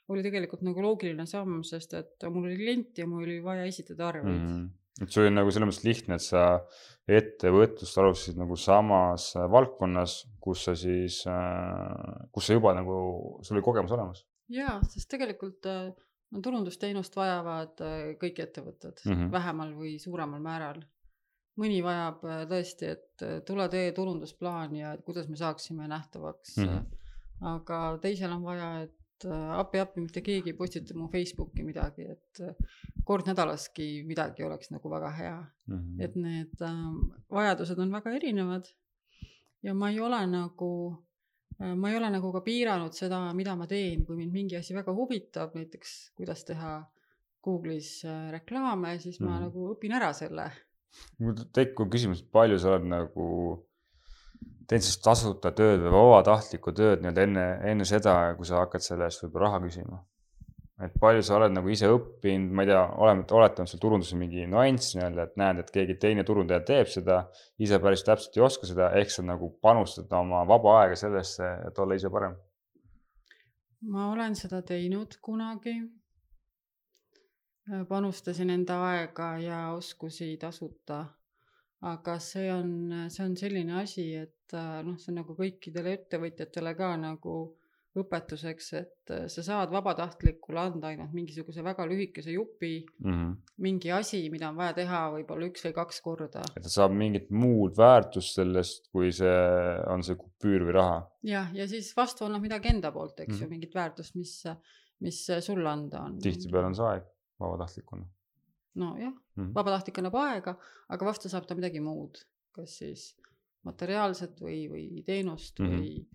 oli 0.09 0.25
tegelikult 0.25 0.65
nagu 0.65 0.81
loogiline 0.83 1.25
samm, 1.29 1.61
sest 1.67 1.93
et 1.99 2.27
mul 2.33 2.49
oli 2.49 2.57
klient 2.59 2.97
ja 2.97 3.07
mul 3.07 3.23
oli 3.27 3.39
vaja 3.45 3.67
esitada 3.69 4.09
arveid 4.09 4.35
mm. 4.35 4.55
Mhm. 4.55 5.05
et 5.05 5.13
sul 5.13 5.25
oli 5.25 5.35
nagu 5.35 5.53
selles 5.53 5.69
mõttes 5.69 5.85
lihtne, 5.85 6.17
et 6.17 6.25
sa 6.25 6.45
ettevõtlust 7.19 8.01
alustasid 8.01 8.41
nagu 8.41 8.57
samas 8.59 9.31
äh, 9.37 9.45
valdkonnas, 9.51 10.23
kus 10.41 10.65
sa 10.67 10.75
siis, 10.77 11.21
kus 12.33 12.49
sa 12.49 12.57
juba 12.57 12.73
nagu, 12.77 12.99
sul 13.45 13.57
oli 13.57 13.65
kogemus 13.65 13.95
olemas 13.95 14.25
jaa, 14.53 14.77
sest 14.89 15.09
tegelikult 15.13 15.67
äh, 15.69 15.89
no 16.33 16.43
turundusteenust 16.45 17.15
vajavad 17.17 17.83
äh, 17.85 17.97
kõik 18.21 18.41
ettevõtted 18.45 19.03
mm. 19.05 19.11
-hmm. 19.13 19.31
vähemal 19.33 19.75
või 19.77 19.97
suuremal 20.01 20.41
määral. 20.43 20.81
Mõni 21.59 21.81
vajab 21.85 22.23
äh, 22.27 22.43
tõesti, 22.49 22.93
et 22.95 23.25
äh, 23.25 23.39
tule 23.47 23.67
tee 23.71 23.91
turundusplaan 23.95 24.75
ja 24.77 24.93
kuidas 25.05 25.29
me 25.29 25.37
saaksime 25.39 25.87
nähtavaks 25.91 26.57
mm. 26.57 26.69
-hmm. 26.69 27.11
aga 27.53 27.81
teisel 28.01 28.33
on 28.35 28.43
vaja, 28.47 28.71
et 28.87 28.95
appi-appi 29.59 29.99
mitte 29.99 30.21
keegi 30.23 30.53
ei 30.53 30.55
postita 30.55 30.95
mu 30.95 31.09
Facebooki 31.11 31.63
midagi, 31.67 32.05
et 32.13 32.39
kord 33.03 33.27
nädalaski 33.27 34.05
midagi 34.07 34.45
oleks 34.47 34.71
nagu 34.71 34.89
väga 34.89 35.09
hea 35.17 35.37
mm. 35.39 35.75
-hmm. 35.75 36.03
et 36.05 36.15
need 36.15 36.61
äh, 36.61 36.77
vajadused 37.31 37.79
on 37.79 37.91
väga 37.91 38.15
erinevad 38.15 38.71
ja 39.63 39.73
ma 39.73 39.89
ei 39.89 39.99
ole 39.99 40.25
nagu 40.27 40.71
ma 41.59 41.89
ei 41.89 41.97
ole 41.97 42.09
nagu 42.09 42.31
ka 42.31 42.41
piiranud 42.41 42.93
seda, 42.93 43.33
mida 43.33 43.55
ma 43.55 43.67
teen, 43.67 44.05
kui 44.05 44.15
mind 44.15 44.31
mingi 44.31 44.55
asi 44.55 44.73
väga 44.73 44.93
huvitab, 44.95 45.55
näiteks 45.55 46.11
kuidas 46.15 46.45
teha 46.45 46.85
Google'is 47.43 48.03
reklaame, 48.31 48.99
siis 48.99 49.19
ma 49.19 49.33
Mhm. 49.33 49.43
nagu 49.43 49.75
õpin 49.75 49.95
ära 49.95 50.13
selle. 50.13 50.51
Mul 51.19 51.35
tekib 51.55 51.89
küsimus, 51.91 52.21
palju 52.33 52.59
sa 52.59 52.75
oled 52.75 52.87
nagu 52.89 53.25
teinud 54.69 54.85
sellist 54.85 55.01
tasuta 55.03 55.51
tööd 55.55 55.81
või 55.81 55.95
vabatahtlikku 55.95 56.73
tööd 56.77 57.01
nii-öelda 57.01 57.25
enne, 57.25 57.45
enne 57.71 57.87
seda, 57.89 58.15
kui 58.37 58.45
sa 58.45 58.61
hakkad 58.63 58.85
selle 58.85 59.07
eest 59.09 59.23
võib-olla 59.25 59.47
raha 59.47 59.61
küsima. 59.65 60.03
et 60.79 60.93
palju 60.95 61.23
sa 61.27 61.35
oled 61.35 61.51
nagu 61.51 61.67
ise 61.67 61.89
õppinud, 61.91 62.53
ma 62.55 62.63
ei 62.63 62.69
tea, 62.69 62.83
oleme, 63.03 63.25
oletame 63.35 63.67
seal 63.67 63.81
turunduses 63.83 64.15
mingi 64.15 64.45
nüanss 64.47 64.93
nii-öelda, 64.95 65.25
et 65.25 65.41
näed, 65.41 65.57
et 65.63 65.71
keegi 65.75 65.97
teine 65.99 66.23
turundaja 66.23 66.61
teeb 66.69 66.87
seda, 66.87 67.17
ise 67.59 67.79
päris 67.83 68.05
täpselt 68.07 68.37
ei 68.37 68.45
oska 68.45 68.69
seda, 68.69 68.87
ehk 69.01 69.11
sa 69.11 69.25
nagu 69.27 69.49
panustad 69.61 70.13
oma 70.15 70.45
vaba 70.47 70.77
aega 70.83 70.95
sellesse, 71.01 71.49
et 71.67 71.81
olla 71.83 71.97
ise 71.99 72.13
parem. 72.13 72.37
ma 73.81 74.11
olen 74.13 74.35
seda 74.35 74.61
teinud 74.61 75.17
kunagi. 75.21 75.75
Panustasin 77.89 78.49
enda 78.49 78.79
aega 78.89 79.37
ja 79.43 79.59
oskusi 79.75 80.37
tasuta. 80.37 81.05
aga 81.81 82.17
see 82.19 82.49
on, 82.51 82.71
see 83.07 83.23
on 83.25 83.37
selline 83.39 83.77
asi, 83.79 84.09
et 84.15 84.55
noh, 84.83 84.97
see 84.99 85.13
on 85.13 85.21
nagu 85.21 85.35
kõikidele 85.37 85.93
ettevõtjatele 85.95 86.73
ka 86.75 86.89
nagu 86.99 87.35
õpetuseks, 87.97 88.67
et 88.77 89.11
äh, 89.13 89.25
sa 89.31 89.43
saad 89.45 89.71
vabatahtlikule 89.73 90.59
anda 90.61 90.91
ainult 90.91 91.13
mingisuguse 91.15 91.63
väga 91.65 91.87
lühikese 91.89 92.35
jupi, 92.35 92.85
Mm 92.99 93.13
-hmm. 93.13 93.35
mingi 93.57 93.91
asi, 93.91 94.29
mida 94.29 94.49
on 94.49 94.55
vaja 94.55 94.73
teha 94.73 94.99
võib-olla 95.15 95.47
üks 95.49 95.65
või 95.65 95.73
kaks 95.73 96.01
korda. 96.01 96.41
et 96.55 96.63
ta 96.63 96.69
saab 96.69 96.91
mingit 96.91 97.29
muud 97.29 97.77
väärtust 97.77 98.35
sellest, 98.35 98.89
kui 98.91 99.11
see 99.11 99.39
on 99.87 100.03
see 100.03 100.15
kupüür 100.15 100.65
või 100.67 100.73
raha 100.73 100.99
jah, 101.23 101.49
ja 101.53 101.67
siis 101.67 101.95
vastu 101.97 102.25
annab 102.25 102.41
midagi 102.41 102.69
enda 102.69 102.91
poolt, 102.91 103.19
eks 103.19 103.27
mm 103.27 103.33
-hmm. 103.33 103.35
Mhm. 103.35 103.43
ju, 103.43 103.49
mingit 103.49 103.75
väärtust, 103.75 104.15
mis, 104.15 104.43
mis 104.99 105.27
sulle 105.39 105.69
anda 105.69 106.01
on. 106.01 106.19
tihtipeale 106.19 106.67
on 106.67 106.75
see 106.75 106.85
aeg. 106.85 107.03
Vabatahtlikuna 107.39 108.07
nojah 108.79 109.13
mm 109.13 109.43
-hmm. 109.43 109.53
vabatahtlik 109.55 109.97
annab 109.97 110.15
aega, 110.15 110.55
aga 110.89 111.05
vastu 111.05 111.29
saab 111.29 111.47
ta 111.47 111.55
midagi 111.55 111.79
muud, 111.79 112.21
kas 112.55 112.77
siis 112.81 113.15
materiaalset 113.63 114.41
või, 114.41 114.59
või 114.71 115.03
teenust 115.05 115.59
mm 115.59 115.65
-hmm. 115.65 115.79
või, 115.79 116.05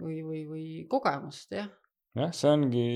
või, 0.00 0.22
või, 0.30 0.40
või 0.52 0.86
kogemust, 0.88 1.52
jah 1.52 1.68
jah, 2.18 2.32
see 2.32 2.50
ongi 2.50 2.88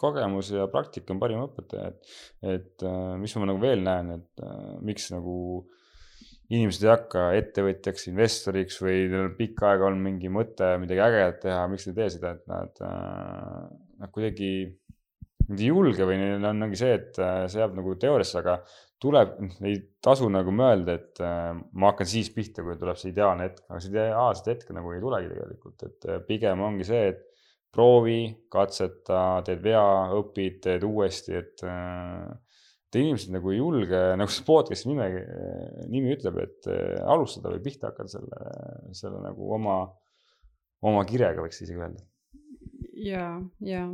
kogemus 0.00 0.52
ja 0.54 0.66
praktika 0.72 1.12
on 1.14 1.20
parim 1.20 1.42
õpetaja, 1.44 1.90
et, 1.90 2.14
et 2.54 2.86
äh, 2.86 3.18
mis 3.20 3.36
ma 3.36 3.50
nagu 3.50 3.60
veel 3.60 3.84
näen, 3.84 4.10
et 4.16 4.44
äh, 4.46 4.78
miks 4.86 5.10
nagu 5.14 5.36
inimesed 6.50 6.82
ei 6.82 6.90
hakka 6.90 7.26
ettevõtjaks, 7.38 8.08
investoriks 8.10 8.80
või 8.82 9.04
neil 9.10 9.28
on 9.28 9.36
pikka 9.38 9.68
aega 9.70 9.86
olnud 9.86 10.02
mingi 10.02 10.32
mõte 10.32 10.72
midagi 10.82 11.04
ägedat 11.04 11.42
teha, 11.44 11.66
miks 11.70 11.86
nad 11.86 11.98
ei 11.98 12.00
tee 12.00 12.14
seda, 12.16 12.32
et 12.38 12.48
nad, 12.50 12.80
äh, 12.86 13.66
nad 14.02 14.14
kuidagi 14.14 14.50
nad 15.50 15.60
ei 15.60 15.70
julge 15.70 16.06
või 16.06 16.18
neil 16.20 16.44
on, 16.46 16.66
ongi 16.66 16.78
see, 16.78 16.92
et 16.98 17.18
äh, 17.22 17.44
see 17.50 17.62
jääb 17.62 17.74
nagu 17.78 17.94
teooriasse, 18.00 18.42
aga 18.42 18.58
tuleb, 19.02 19.32
ei 19.66 19.78
tasu 20.04 20.28
nagu 20.30 20.52
mõelda, 20.54 20.96
et 21.00 21.22
äh, 21.24 21.48
ma 21.72 21.90
hakkan 21.90 22.08
siis 22.08 22.30
pihta, 22.34 22.62
kui 22.66 22.76
tuleb 22.78 22.98
see 23.00 23.10
ideaalne 23.14 23.48
hetk, 23.48 23.64
aga 23.68 23.80
seda 23.82 24.06
ideaalset 24.10 24.52
hetke 24.54 24.76
nagu 24.76 24.92
ei 24.94 25.02
tulegi 25.02 25.32
tegelikult, 25.32 25.86
et 25.88 26.06
äh, 26.06 26.20
pigem 26.28 26.62
ongi 26.66 26.86
see, 26.86 27.10
et 27.14 27.26
proovi, 27.74 28.20
katseta, 28.50 29.40
teed 29.46 29.60
vea, 29.62 29.82
õpid, 30.18 30.62
teed 30.66 30.86
uuesti, 30.86 31.36
et 31.38 31.66
et 32.90 32.96
inimesed 32.98 33.30
nagu 33.30 33.52
ei 33.52 33.60
julge, 33.60 33.98
nagu 34.18 34.32
see 34.34 34.42
podcast'i 34.42 34.90
nime, 34.90 35.04
nimi 35.86 36.10
ütleb, 36.16 36.40
et 36.42 36.66
alustada 37.06 37.52
või 37.52 37.62
pihta 37.62 37.92
hakata 37.92 38.10
selle, 38.16 38.40
selle 38.98 39.20
nagu 39.22 39.52
oma, 39.54 39.76
oma 40.90 41.04
kirega, 41.06 41.44
võiks 41.46 41.62
isegi 41.62 41.78
öelda. 41.78 42.02
Ja, 43.00 43.26
ja 43.64 43.84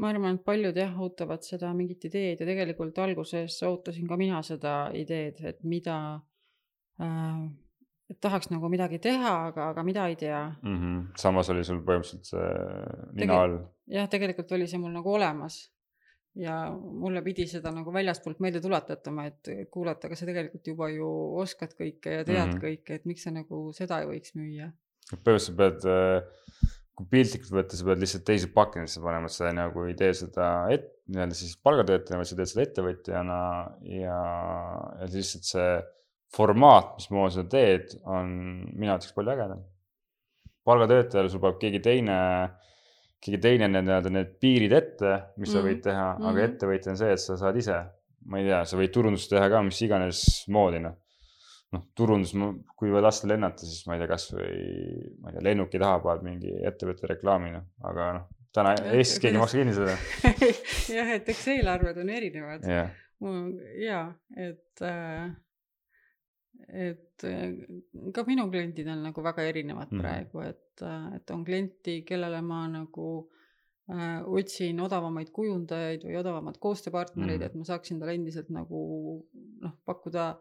ma 0.00 0.10
arvan, 0.10 0.38
et 0.38 0.44
paljud 0.44 0.76
jah, 0.76 0.92
ootavad 1.04 1.44
seda 1.46 1.72
mingit 1.76 2.06
ideed 2.08 2.40
ja 2.40 2.48
tegelikult 2.48 2.98
alguses 3.02 3.56
ootasin 3.68 4.08
ka 4.08 4.18
mina 4.20 4.40
seda 4.46 4.76
ideed, 4.96 5.42
et 5.52 5.60
mida 5.68 5.96
äh,, 7.02 7.42
et 8.10 8.20
tahaks 8.22 8.50
nagu 8.50 8.70
midagi 8.72 9.00
teha, 9.02 9.34
aga, 9.50 9.70
aga 9.74 9.84
mida 9.86 10.06
ei 10.10 10.16
tea 10.20 10.46
mm. 10.62 10.78
-hmm. 10.78 11.02
samas 11.20 11.50
oli 11.52 11.66
sul 11.66 11.82
põhimõtteliselt 11.84 12.32
see 12.32 13.20
nina 13.20 13.42
all. 13.44 13.60
jah, 13.86 14.08
tegelikult 14.10 14.56
oli 14.56 14.66
see 14.70 14.80
mul 14.82 14.96
nagu 14.96 15.12
olemas 15.12 15.60
ja 16.40 16.56
mulle 16.72 17.22
pidi 17.26 17.46
seda 17.50 17.72
nagu 17.74 17.92
väljaspoolt 17.92 18.38
meelde 18.40 18.60
tuletatama, 18.62 19.24
et 19.26 19.48
kuulata, 19.70 20.06
aga 20.06 20.16
sa 20.16 20.26
tegelikult 20.28 20.66
juba 20.72 20.88
ju 20.94 21.08
oskad 21.42 21.74
kõike 21.74 22.20
ja 22.20 22.24
tead 22.24 22.46
mm 22.46 22.52
-hmm. 22.52 22.60
kõike, 22.64 23.00
et 23.00 23.04
miks 23.04 23.26
sa 23.26 23.34
nagu 23.34 23.72
seda 23.76 24.00
ei 24.00 24.06
võiks 24.12 24.36
müüa. 24.38 24.70
põhimõtteliselt 25.10 25.56
pead 25.56 25.90
äh 25.90 26.78
kui 27.00 27.08
piltlikult 27.16 27.54
võtta, 27.54 27.78
sa 27.78 27.86
pead 27.88 28.02
lihtsalt 28.02 28.26
teisi 28.28 28.50
pakendisse 28.52 29.00
panema, 29.02 29.28
et 29.30 29.34
sa 29.34 29.50
nagu 29.56 29.86
ei 29.88 29.96
tee 29.98 30.12
seda 30.16 30.48
et, 30.74 30.86
nii-öelda 31.10 31.36
siis 31.36 31.56
palgatöötajana, 31.64 32.20
vaid 32.20 32.28
sa 32.28 32.38
teed 32.38 32.50
seda 32.50 32.64
ettevõtjana 32.66 33.40
ja, 33.88 34.18
ja 35.00 35.10
lihtsalt 35.10 35.48
see 35.48 35.68
formaat, 36.36 36.96
mismoodi 37.00 37.38
sa 37.38 37.44
teed, 37.50 37.94
on 38.06 38.32
minu 38.68 38.92
arvates 38.92 39.14
palju 39.16 39.34
ägedam. 39.34 39.62
palgatöötajal 40.68 41.30
sul 41.32 41.42
peab 41.42 41.56
keegi 41.62 41.80
teine, 41.82 42.18
keegi 43.24 43.40
teine 43.42 43.70
need 43.70 43.88
nii-öelda 43.88 44.12
need 44.14 44.34
piirid 44.42 44.76
ette, 44.76 45.14
mis 45.40 45.48
mm. 45.48 45.54
sa 45.54 45.64
võid 45.64 45.80
teha 45.86 46.06
mm, 46.06 46.20
-hmm. 46.20 46.30
aga 46.30 46.46
ettevõtja 46.46 46.92
on 46.92 47.00
see, 47.00 47.14
et 47.16 47.24
sa 47.24 47.38
saad 47.40 47.56
ise, 47.58 47.78
ma 48.28 48.42
ei 48.42 48.50
tea, 48.50 48.60
sa 48.68 48.78
võid 48.78 48.92
turundust 48.94 49.32
teha 49.32 49.48
ka 49.50 49.64
mis 49.66 49.80
iganes 49.88 50.26
moodi 50.52 50.84
noh 50.84 50.98
noh, 51.74 51.84
turundus, 51.96 52.34
kui 52.78 52.90
veel 52.92 53.04
lasta 53.04 53.28
lennata, 53.30 53.66
siis 53.66 53.86
ma 53.86 53.96
ei 53.96 54.02
tea, 54.02 54.10
kasvõi 54.10 54.54
ma 55.20 55.30
ei 55.30 55.36
tea, 55.36 55.44
lennuki 55.50 55.82
taha 55.82 56.00
paned 56.04 56.26
mingi 56.26 56.54
ettevõtte 56.70 57.10
reklaami, 57.12 57.52
noh, 57.54 57.68
aga 57.90 58.08
noh, 58.18 58.26
täna 58.54 58.74
Eestis 58.90 59.20
keegi 59.22 59.38
ei 59.38 59.44
maksa 59.44 59.60
kinni 59.60 59.76
seda 59.76 59.94
jah, 60.98 61.12
et 61.18 61.30
eks 61.30 61.46
eelarved 61.54 62.02
on 62.02 62.10
erinevad 62.16 62.66
yeah.. 62.66 62.90
ja, 63.78 64.02
et 64.48 64.82
äh, 64.86 65.30
et 66.70 67.24
äh, 67.26 67.52
ka 68.14 68.24
minu 68.28 68.46
kliendid 68.50 68.88
on 68.90 69.04
nagu 69.08 69.24
väga 69.24 69.44
erinevad 69.50 69.92
mm. 69.92 70.02
praegu, 70.02 70.42
et, 70.46 70.82
äh, 70.86 71.06
et 71.18 71.34
on 71.34 71.44
klienti, 71.46 72.00
kellele 72.06 72.40
ma 72.46 72.62
nagu 72.70 73.08
äh, 73.90 74.20
otsin 74.26 74.80
odavamaid 74.84 75.32
kujundajaid 75.34 76.06
või 76.06 76.18
odavamaid 76.20 76.60
koostööpartnereid 76.62 77.40
mm., 77.40 77.48
et 77.48 77.58
ma 77.58 77.68
saaksin 77.68 78.00
talle 78.00 78.16
endiselt 78.18 78.52
nagu 78.54 78.82
noh, 79.64 79.74
pakkuda 79.88 80.32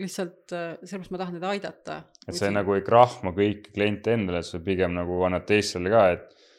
lihtsalt 0.00 0.52
äh, 0.52 0.74
sellepärast 0.82 1.12
ma 1.14 1.20
tahan 1.20 1.38
teda 1.38 1.52
aidata. 1.54 1.96
et 2.28 2.36
sa 2.36 2.50
nagu 2.52 2.74
ei 2.76 2.84
krahma 2.86 3.32
kõiki 3.36 3.72
kliente 3.74 4.12
endale, 4.16 4.42
sa 4.44 4.60
pigem 4.64 4.94
nagu 4.96 5.18
annad 5.26 5.46
teistele 5.48 5.92
ka, 5.92 6.04
et, 6.16 6.52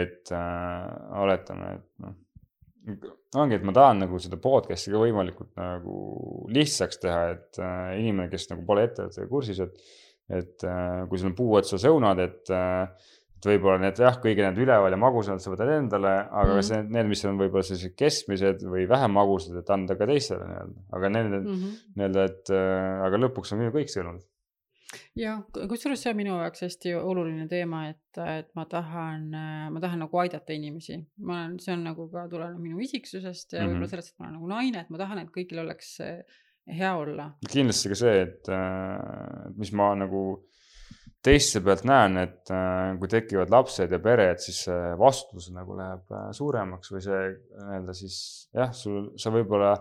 et 0.00 0.32
äh, 0.34 1.20
oletame, 1.22 1.74
et 1.76 2.04
noh. 2.04 2.16
ongi, 3.36 3.58
et 3.58 3.66
ma 3.68 3.74
tahan 3.76 4.04
nagu 4.06 4.20
seda 4.22 4.40
podcast'i 4.40 4.94
ka 4.94 5.02
võimalikult 5.02 5.52
nagu 5.60 5.98
lihtsaks 6.54 7.02
teha, 7.04 7.22
et 7.36 7.62
äh, 7.62 7.92
inimene, 8.00 8.30
kes 8.32 8.48
nagu 8.54 8.64
pole 8.68 8.88
ettevõttega 8.88 9.30
kursis, 9.30 9.60
et, 9.66 9.84
et 10.40 10.68
äh, 10.68 11.04
kui 11.10 11.20
sul 11.20 11.32
on 11.32 11.38
puu 11.38 11.58
otsa 11.60 11.80
õunad, 11.92 12.24
et 12.24 12.54
äh, 12.54 13.12
et 13.38 13.48
võib-olla 13.52 13.78
need 13.82 14.00
jah, 14.02 14.16
kõige 14.22 14.44
need 14.44 14.62
üleval 14.64 14.94
ja 14.94 14.98
magusad 15.00 15.42
sa 15.42 15.52
võtad 15.52 15.70
endale, 15.76 16.14
aga 16.26 16.48
mm 16.48 16.56
-hmm. 16.56 16.66
see, 16.68 16.80
need, 16.96 17.10
mis 17.12 17.24
on 17.28 17.38
võib-olla 17.38 17.66
sellised 17.66 17.94
keskmised 17.98 18.64
või 18.66 18.88
vähem 18.90 19.14
magusad, 19.14 19.60
et 19.60 19.70
anda 19.70 19.96
ka 19.98 20.08
teistele 20.10 20.48
nii-öelda, 20.48 20.82
aga 20.98 21.12
need 21.14 21.30
mm 21.30 21.44
-hmm. 21.44 21.76
nii-öelda, 21.94 22.24
et 22.32 22.50
äh, 22.56 23.06
aga 23.06 23.22
lõpuks 23.26 23.54
on 23.54 23.62
minu 23.62 23.74
kõik 23.76 23.94
sõnumid. 23.94 24.26
jah, 25.14 25.44
kusjuures 25.52 26.02
see 26.02 26.10
on 26.10 26.16
minu 26.16 26.34
jaoks 26.40 26.64
hästi 26.64 26.94
oluline 26.96 27.46
teema, 27.48 27.88
et, 27.92 28.20
et 28.38 28.50
ma 28.56 28.64
tahan, 28.64 29.30
ma 29.70 29.80
tahan 29.80 30.02
nagu 30.06 30.18
aidata 30.18 30.52
inimesi. 30.52 30.98
ma 31.18 31.44
olen, 31.44 31.58
see 31.60 31.72
on 31.76 31.84
nagu 31.84 32.10
ka 32.10 32.26
tuleneb 32.28 32.58
minu 32.58 32.80
isiksusest 32.80 33.52
ja 33.52 33.60
mm 33.60 33.64
-hmm. 33.64 33.70
võib-olla 33.70 33.90
sellest, 33.94 34.12
et 34.12 34.18
ma 34.18 34.26
olen 34.26 34.36
nagu 34.40 34.48
naine, 34.48 34.80
et 34.80 34.90
ma 34.90 34.98
tahan, 34.98 35.18
et 35.18 35.30
kõigil 35.30 35.60
oleks 35.62 35.98
hea 36.68 36.92
olla. 36.96 37.30
kindlasti 37.50 37.92
ka 37.92 37.98
see, 37.98 38.20
et, 38.26 38.48
äh, 38.52 39.48
mis 39.56 39.72
ma 39.72 39.92
nagu 39.98 40.22
teiste 41.24 41.60
pealt 41.64 41.84
näen, 41.88 42.18
et 42.22 42.50
äh, 42.54 42.94
kui 43.00 43.10
tekivad 43.10 43.50
lapsed 43.52 43.92
ja 43.92 44.00
pered, 44.02 44.40
siis 44.42 44.62
see 44.68 44.92
vastutus 45.00 45.48
nagu 45.54 45.76
läheb 45.78 46.14
äh, 46.14 46.28
suuremaks 46.36 46.92
või 46.94 47.02
see 47.04 47.22
nii-öelda 47.34 47.94
siis 47.96 48.18
jah, 48.54 48.70
sul, 48.76 49.10
sa 49.18 49.32
võib-olla, 49.34 49.72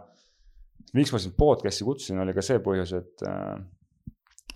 miks 0.97 1.13
ma 1.13 1.21
sind 1.21 1.37
podcast'i 1.37 1.85
kutsusin, 1.87 2.23
oli 2.23 2.35
ka 2.35 2.45
see 2.45 2.61
põhjus, 2.63 2.95
et 2.97 3.25
äh, 3.29 3.53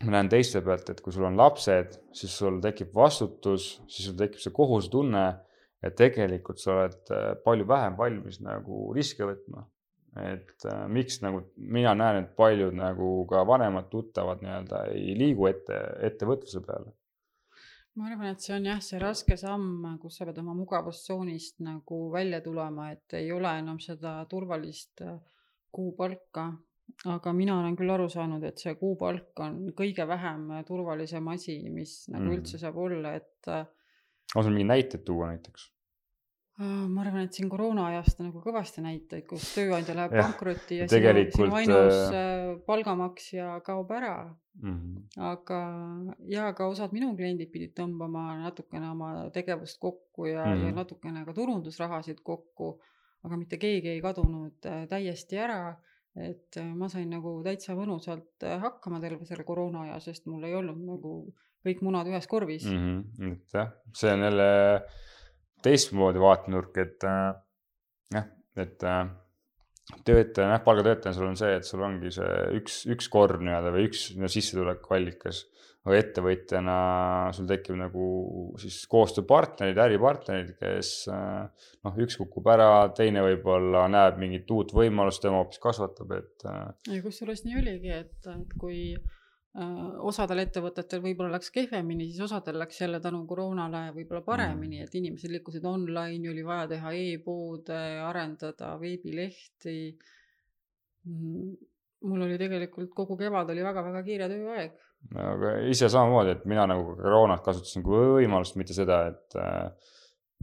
ma 0.07 0.15
näen 0.17 0.31
teiste 0.31 0.63
pealt, 0.65 0.89
et 0.89 1.03
kui 1.05 1.13
sul 1.13 1.27
on 1.29 1.37
lapsed, 1.37 1.99
siis 2.17 2.33
sul 2.41 2.57
tekib 2.63 2.95
vastutus, 2.97 3.75
siis 3.85 4.09
sul 4.09 4.17
tekib 4.17 4.41
see 4.41 4.55
kohusetunne, 4.55 5.25
et 5.85 5.97
tegelikult 5.97 6.61
sa 6.61 6.75
oled 6.75 7.13
palju 7.45 7.65
vähem 7.69 7.95
valmis 7.97 8.41
nagu 8.45 8.89
riske 8.93 9.25
võtma 9.25 9.63
et 10.19 10.65
äh, 10.67 10.87
miks 10.91 11.21
nagu 11.23 11.43
mina 11.55 11.93
näen, 11.95 12.25
et 12.25 12.33
paljud 12.35 12.75
nagu 12.75 13.11
ka 13.29 13.45
vanemad 13.47 13.87
tuttavad 13.91 14.41
nii-öelda 14.43 14.85
ei 14.91 15.13
liigu 15.17 15.47
ette, 15.47 15.77
ettevõtluse 16.07 16.63
peale. 16.65 16.91
ma 17.95 18.07
arvan, 18.07 18.31
et 18.31 18.43
see 18.43 18.55
on 18.55 18.67
jah, 18.67 18.81
see 18.83 18.99
raske 18.99 19.37
samm, 19.39 19.85
kus 20.01 20.19
sa 20.19 20.27
pead 20.27 20.41
oma 20.43 20.55
mugavustsoonist 20.55 21.63
nagu 21.63 22.03
välja 22.11 22.41
tulema, 22.43 22.91
et 22.91 23.15
ei 23.19 23.31
ole 23.31 23.55
enam 23.63 23.79
seda 23.83 24.19
turvalist 24.31 25.03
äh, 25.05 25.17
kuupalka. 25.71 26.51
aga 27.07 27.31
mina 27.33 27.59
olen 27.59 27.75
küll 27.79 27.91
aru 27.93 28.09
saanud, 28.11 28.43
et 28.43 28.59
see 28.59 28.75
kuupalk 28.75 29.39
on 29.39 29.61
kõige 29.77 30.07
vähem 30.07 30.49
turvalisem 30.67 31.27
asi, 31.31 31.61
mis 31.71 32.01
nagu 32.11 32.25
mm. 32.25 32.33
üldse 32.35 32.59
saab 32.59 32.77
olla, 32.83 33.15
et. 33.15 33.47
Äh, 33.47 33.63
on 34.35 34.43
sul 34.43 34.51
mingeid 34.55 34.75
näiteid 34.75 35.07
tuua 35.07 35.31
näiteks? 35.31 35.71
Ma 36.61 37.01
arvan, 37.03 37.25
et 37.25 37.35
siin 37.37 37.49
koroona 37.51 37.87
ajast 37.89 38.19
on 38.21 38.29
nagu 38.29 38.41
kõvasti 38.43 38.83
näiteid, 38.83 39.25
kus 39.29 39.49
tööandja 39.55 39.95
läheb 39.97 40.15
ja, 40.15 40.23
pankrotti 40.25 40.79
ja 40.81 40.87
tegelikult... 40.91 41.35
sinu, 41.35 41.47
sinu 41.47 41.57
ainus 41.59 41.97
äh, 41.97 42.15
äh, 42.19 42.53
palgamaksja 42.67 43.47
kaob 43.65 43.91
ära 43.95 44.15
mm. 44.61 44.77
-hmm. 44.77 45.03
aga 45.31 45.59
ja 46.29 46.49
ka 46.57 46.67
osad 46.71 46.95
minu 46.95 47.11
kliendid 47.17 47.51
pidid 47.53 47.75
tõmbama 47.77 48.39
natukene 48.41 48.89
oma 48.91 49.11
tegevust 49.33 49.79
kokku 49.79 50.27
ja 50.29 50.45
mm, 50.45 50.53
-hmm. 50.53 50.65
ja 50.65 50.79
natukene 50.81 51.25
ka 51.25 51.33
turundusrahasid 51.33 52.19
kokku, 52.23 52.73
aga 53.23 53.37
mitte 53.37 53.57
keegi 53.57 53.95
ei 53.95 54.01
kadunud 54.01 54.65
äh, 54.65 54.87
täiesti 54.87 55.37
ära. 55.37 55.77
et 56.11 56.57
ma 56.75 56.89
sain 56.91 57.07
nagu 57.09 57.37
täitsa 57.43 57.71
mõnusalt 57.71 58.43
hakkama 58.59 58.99
terve 58.99 59.23
selle 59.25 59.45
koroona 59.47 59.85
aja, 59.85 59.99
sest 59.99 60.25
mul 60.27 60.43
ei 60.43 60.55
olnud 60.55 60.81
nagu 60.83 61.11
kõik 61.63 61.81
munad 61.85 62.09
ühes 62.09 62.27
korvis 62.27 62.65
mm. 62.65 63.03
-hmm. 63.19 63.31
et 63.31 63.53
jah, 63.53 63.71
see 63.95 64.11
on 64.11 64.25
jälle 64.27 64.49
teistmoodi 65.65 66.21
vaatenurk, 66.21 66.77
et 66.81 67.07
äh, 67.07 67.31
jah, 68.15 68.27
et 68.59 68.85
äh, 68.87 69.05
töötajana, 70.05 70.57
jah, 70.57 70.65
palgatöötajana 70.65 71.17
sul 71.17 71.29
on 71.29 71.39
see, 71.39 71.53
et 71.57 71.67
sul 71.67 71.83
ongi 71.85 72.11
see 72.13 72.35
üks, 72.59 72.83
üks 72.91 73.09
korv 73.11 73.43
nii-öelda 73.43 73.73
või 73.75 73.87
üks 73.89 74.11
no, 74.19 74.29
sissetulekuallikas. 74.31 75.45
aga 75.81 75.97
ettevõtjana 75.97 76.73
sul 77.33 77.47
tekib 77.49 77.77
nagu 77.79 78.03
siis 78.61 78.83
koostööpartnerid, 78.89 79.79
äripartnerid, 79.81 80.51
kes 80.59 80.91
äh, 81.09 81.69
noh, 81.87 82.03
üks 82.05 82.19
kukub 82.21 82.51
ära, 82.53 82.69
teine 82.97 83.23
võib-olla 83.25 83.87
näeb 83.89 84.19
mingit 84.21 84.51
uut 84.53 84.75
võimalust, 84.77 85.23
tema 85.23 85.41
hoopis 85.41 85.61
kasvatab, 85.63 86.13
et. 86.19 86.45
ja 86.45 87.01
kusjuures 87.01 87.43
nii 87.47 87.57
oligi, 87.63 87.97
et, 88.03 88.29
et 88.29 88.53
kui 88.61 88.93
osadel 89.51 90.45
ettevõtetel 90.45 91.01
võib-olla 91.03 91.35
läks 91.35 91.51
kehvemini, 91.51 92.05
siis 92.07 92.23
osadel 92.23 92.61
läks 92.61 92.77
jälle 92.79 93.01
tänu 93.03 93.25
koroonale 93.27 93.89
võib-olla 93.95 94.21
paremini 94.23 94.79
mm., 94.79 94.85
et 94.87 94.95
inimesed 94.95 95.33
liikusid 95.33 95.65
online, 95.67 96.29
oli 96.31 96.45
vaja 96.47 96.69
teha 96.71 96.93
e-poode, 96.95 97.81
arendada 98.05 98.77
veebilehti. 98.79 99.75
Mm, 101.09 101.51
mul 102.07 102.23
oli 102.27 102.37
tegelikult 102.39 102.93
kogu 102.95 103.17
kevad 103.19 103.51
oli 103.51 103.65
väga-väga 103.65 104.03
kiire 104.07 104.29
tööaeg. 104.31 104.79
aga 105.19 105.55
ise 105.67 105.89
samamoodi, 105.89 106.37
et 106.37 106.45
mina 106.47 106.67
nagu 106.71 106.95
koroonat 106.95 107.43
kasutasin 107.43 107.83
kui 107.83 108.07
võimalust, 108.21 108.55
mitte 108.55 108.77
seda, 108.77 109.03
et 109.11 109.35
äh, 109.35 109.91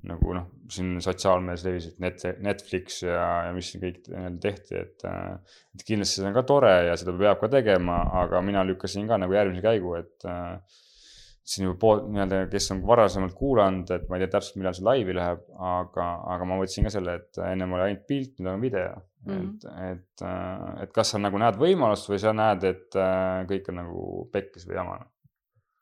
nagu 0.07 0.35
noh, 0.37 0.47
siin 0.71 0.99
sotsiaalmeedias 1.03 1.65
levisid 1.67 2.03
net, 2.03 2.25
Netflix 2.45 3.01
ja, 3.03 3.23
ja 3.49 3.55
mis 3.57 3.71
siin 3.73 3.83
kõik 3.83 4.03
tehti, 4.43 4.77
et, 4.79 5.05
äh, 5.09 5.57
et 5.75 5.85
kindlasti 5.87 6.21
see 6.21 6.29
on 6.29 6.37
ka 6.37 6.45
tore 6.47 6.75
ja 6.89 6.97
seda 6.99 7.15
peab 7.19 7.41
ka 7.41 7.51
tegema, 7.53 8.03
aga 8.23 8.43
mina 8.45 8.65
lükkasin 8.69 9.09
ka 9.11 9.19
nagu 9.21 9.35
järgmise 9.35 9.65
käigu, 9.65 9.97
et 9.99 10.29
äh, 10.29 10.79
siin 11.49 11.67
juba 11.67 11.79
pool 11.81 12.03
nii-öelda, 12.13 12.43
kes 12.53 12.71
on 12.75 12.83
varasemalt 12.87 13.37
kuulanud, 13.39 13.91
et 13.97 14.09
ma 14.09 14.19
ei 14.19 14.25
tea 14.25 14.35
täpselt, 14.37 14.59
millal 14.61 14.77
see 14.77 14.87
laivi 14.87 15.17
läheb, 15.17 15.45
aga, 15.73 16.09
aga 16.37 16.49
ma 16.49 16.59
võtsin 16.61 16.87
ka 16.87 16.93
selle, 16.95 17.19
et 17.23 17.41
ennem 17.49 17.77
oli 17.77 17.87
ainult 17.89 18.09
pilt, 18.11 18.35
nüüd 18.39 18.53
on 18.53 18.67
video 18.67 18.91
mm. 18.93 19.31
-hmm. 19.31 19.47
et, 19.47 19.71
et, 19.93 20.27
äh, 20.29 20.83
et 20.85 20.93
kas 20.95 21.15
sa 21.15 21.23
nagu 21.23 21.41
näed 21.41 21.59
võimalust 21.61 22.11
või 22.13 22.21
sa 22.23 22.37
näed, 22.37 22.69
et 22.69 23.01
kõik 23.51 23.73
on 23.73 23.83
nagu 23.83 24.03
pekkis 24.33 24.69
või 24.69 24.79
jama. 24.83 25.01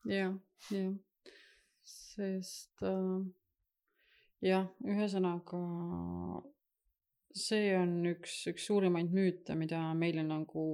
jah, 0.07 0.39
jah, 0.71 0.95
sest 1.83 2.87
äh 2.87 3.27
jah, 4.45 4.67
ühesõnaga 4.85 5.61
see 7.37 7.71
on 7.77 8.01
üks, 8.15 8.39
üks 8.53 8.67
suurimaid 8.69 9.13
müüte, 9.13 9.55
mida 9.59 9.81
meile 9.99 10.25
nagu 10.27 10.67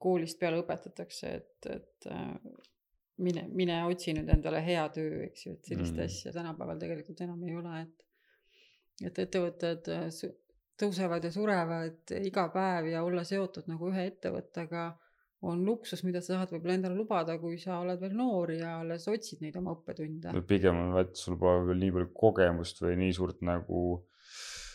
koolist 0.00 0.40
peale 0.40 0.60
õpetatakse, 0.62 1.32
et, 1.40 1.68
et 1.68 2.08
äh, 2.08 2.36
mine, 3.20 3.44
mine 3.52 3.82
otsi 3.88 4.14
nüüd 4.16 4.30
endale 4.32 4.62
hea 4.64 4.86
töö, 4.94 5.24
eks 5.26 5.46
ju, 5.46 5.56
et 5.58 5.72
sellist 5.72 5.96
mm. 5.96 6.06
asja 6.06 6.32
tänapäeval 6.36 6.80
tegelikult 6.80 7.20
enam 7.26 7.42
ei 7.48 7.56
ole, 7.60 7.82
et 7.86 8.06
et 9.00 9.18
ettevõtted 9.22 9.86
äh, 9.92 10.08
tõusevad 10.80 11.24
ja 11.24 11.30
surevad 11.32 12.12
iga 12.20 12.46
päev 12.52 12.88
ja 12.92 13.04
olla 13.04 13.24
seotud 13.24 13.68
nagu 13.68 13.88
ühe 13.92 14.06
ettevõttega 14.10 14.90
on 15.42 15.62
luksus, 15.64 16.02
mida 16.04 16.20
sa 16.20 16.34
saad 16.36 16.52
võib-olla 16.52 16.76
endale 16.76 16.98
lubada, 16.98 17.38
kui 17.40 17.56
sa 17.60 17.78
oled 17.80 18.00
veel 18.02 18.16
noor 18.16 18.52
ja 18.52 18.76
alles 18.82 19.06
otsid 19.08 19.40
neid 19.44 19.56
oma 19.60 19.72
õppetunde. 19.76 20.34
pigem 20.48 20.76
on, 20.76 20.94
et 21.00 21.16
sul 21.16 21.38
pole 21.40 21.64
veel 21.70 21.80
nii 21.84 21.94
palju 21.96 22.10
kogemust 22.22 22.82
või 22.84 22.98
nii 23.00 23.16
suurt 23.16 23.40
nagu 23.46 23.84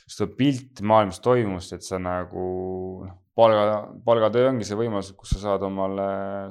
seda 0.06 0.32
pilti 0.38 0.86
maailmas 0.86 1.22
toimumust, 1.24 1.74
et 1.76 1.86
sa 1.86 1.98
nagu 2.02 2.48
noh, 3.06 3.22
palga, 3.36 3.64
palgatöö 4.06 4.50
ongi 4.50 4.66
see 4.68 4.78
võimalus, 4.80 5.12
kus 5.18 5.34
sa 5.36 5.42
saad 5.44 5.66
omale 5.68 6.06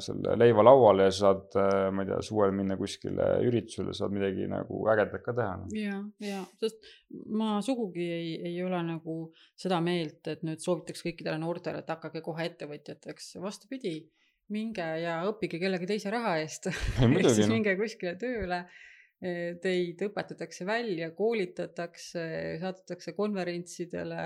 selle 0.04 0.34
leiva 0.40 0.64
lauale 0.66 1.06
ja 1.08 1.12
sa 1.14 1.28
saad, 1.28 1.44
äh, 1.60 1.86
ma 1.94 2.04
ei 2.04 2.10
tea, 2.10 2.18
suvel 2.26 2.52
minna 2.56 2.76
kuskile 2.80 3.28
üritusele, 3.46 3.94
saad 3.96 4.14
midagi 4.14 4.48
nagu 4.50 4.82
ägedat 4.92 5.24
ka 5.24 5.36
teha. 5.38 5.54
Noh. 5.62 5.76
ja, 5.78 6.00
ja, 6.24 6.42
sest 6.60 6.90
ma 7.40 7.56
sugugi 7.64 8.08
ei, 8.18 8.34
ei 8.50 8.58
ole 8.66 8.82
nagu 8.86 9.18
seda 9.60 9.80
meelt, 9.84 10.20
et 10.30 10.44
nüüd 10.46 10.62
soovitaks 10.64 11.06
kõikidele 11.06 11.40
noortele, 11.42 11.80
et 11.80 11.94
hakake 11.94 12.24
kohe 12.24 12.50
ettevõtjateks, 12.50 13.36
vastupidi, 13.44 13.96
minge 14.52 14.84
ja 15.00 15.22
õppige 15.30 15.56
kellegi 15.62 15.88
teise 15.88 16.12
raha 16.12 16.36
eest 16.42 16.68
ehk 16.68 17.30
siis 17.32 17.46
noh. 17.46 17.54
minge 17.54 17.78
kuskile 17.80 18.12
tööle 18.20 18.66
teid 19.62 20.02
õpetatakse 20.04 20.66
välja, 20.68 21.10
koolitatakse, 21.16 22.24
saadetakse 22.60 23.14
konverentsidele 23.16 24.24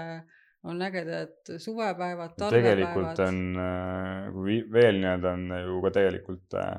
on 0.64 0.82
ägedad 0.82 1.58
suvepäevad, 1.58 2.34
talvepäevad. 2.36 2.76
tegelikult 2.76 3.18
on, 3.18 3.42
äh, 3.62 4.30
kui 4.34 4.60
veel 4.72 4.98
nii-öelda 5.02 5.34
on 5.36 5.44
ju 5.62 5.82
ka 5.84 5.92
tegelikult 5.94 6.56
äh, 6.58 6.72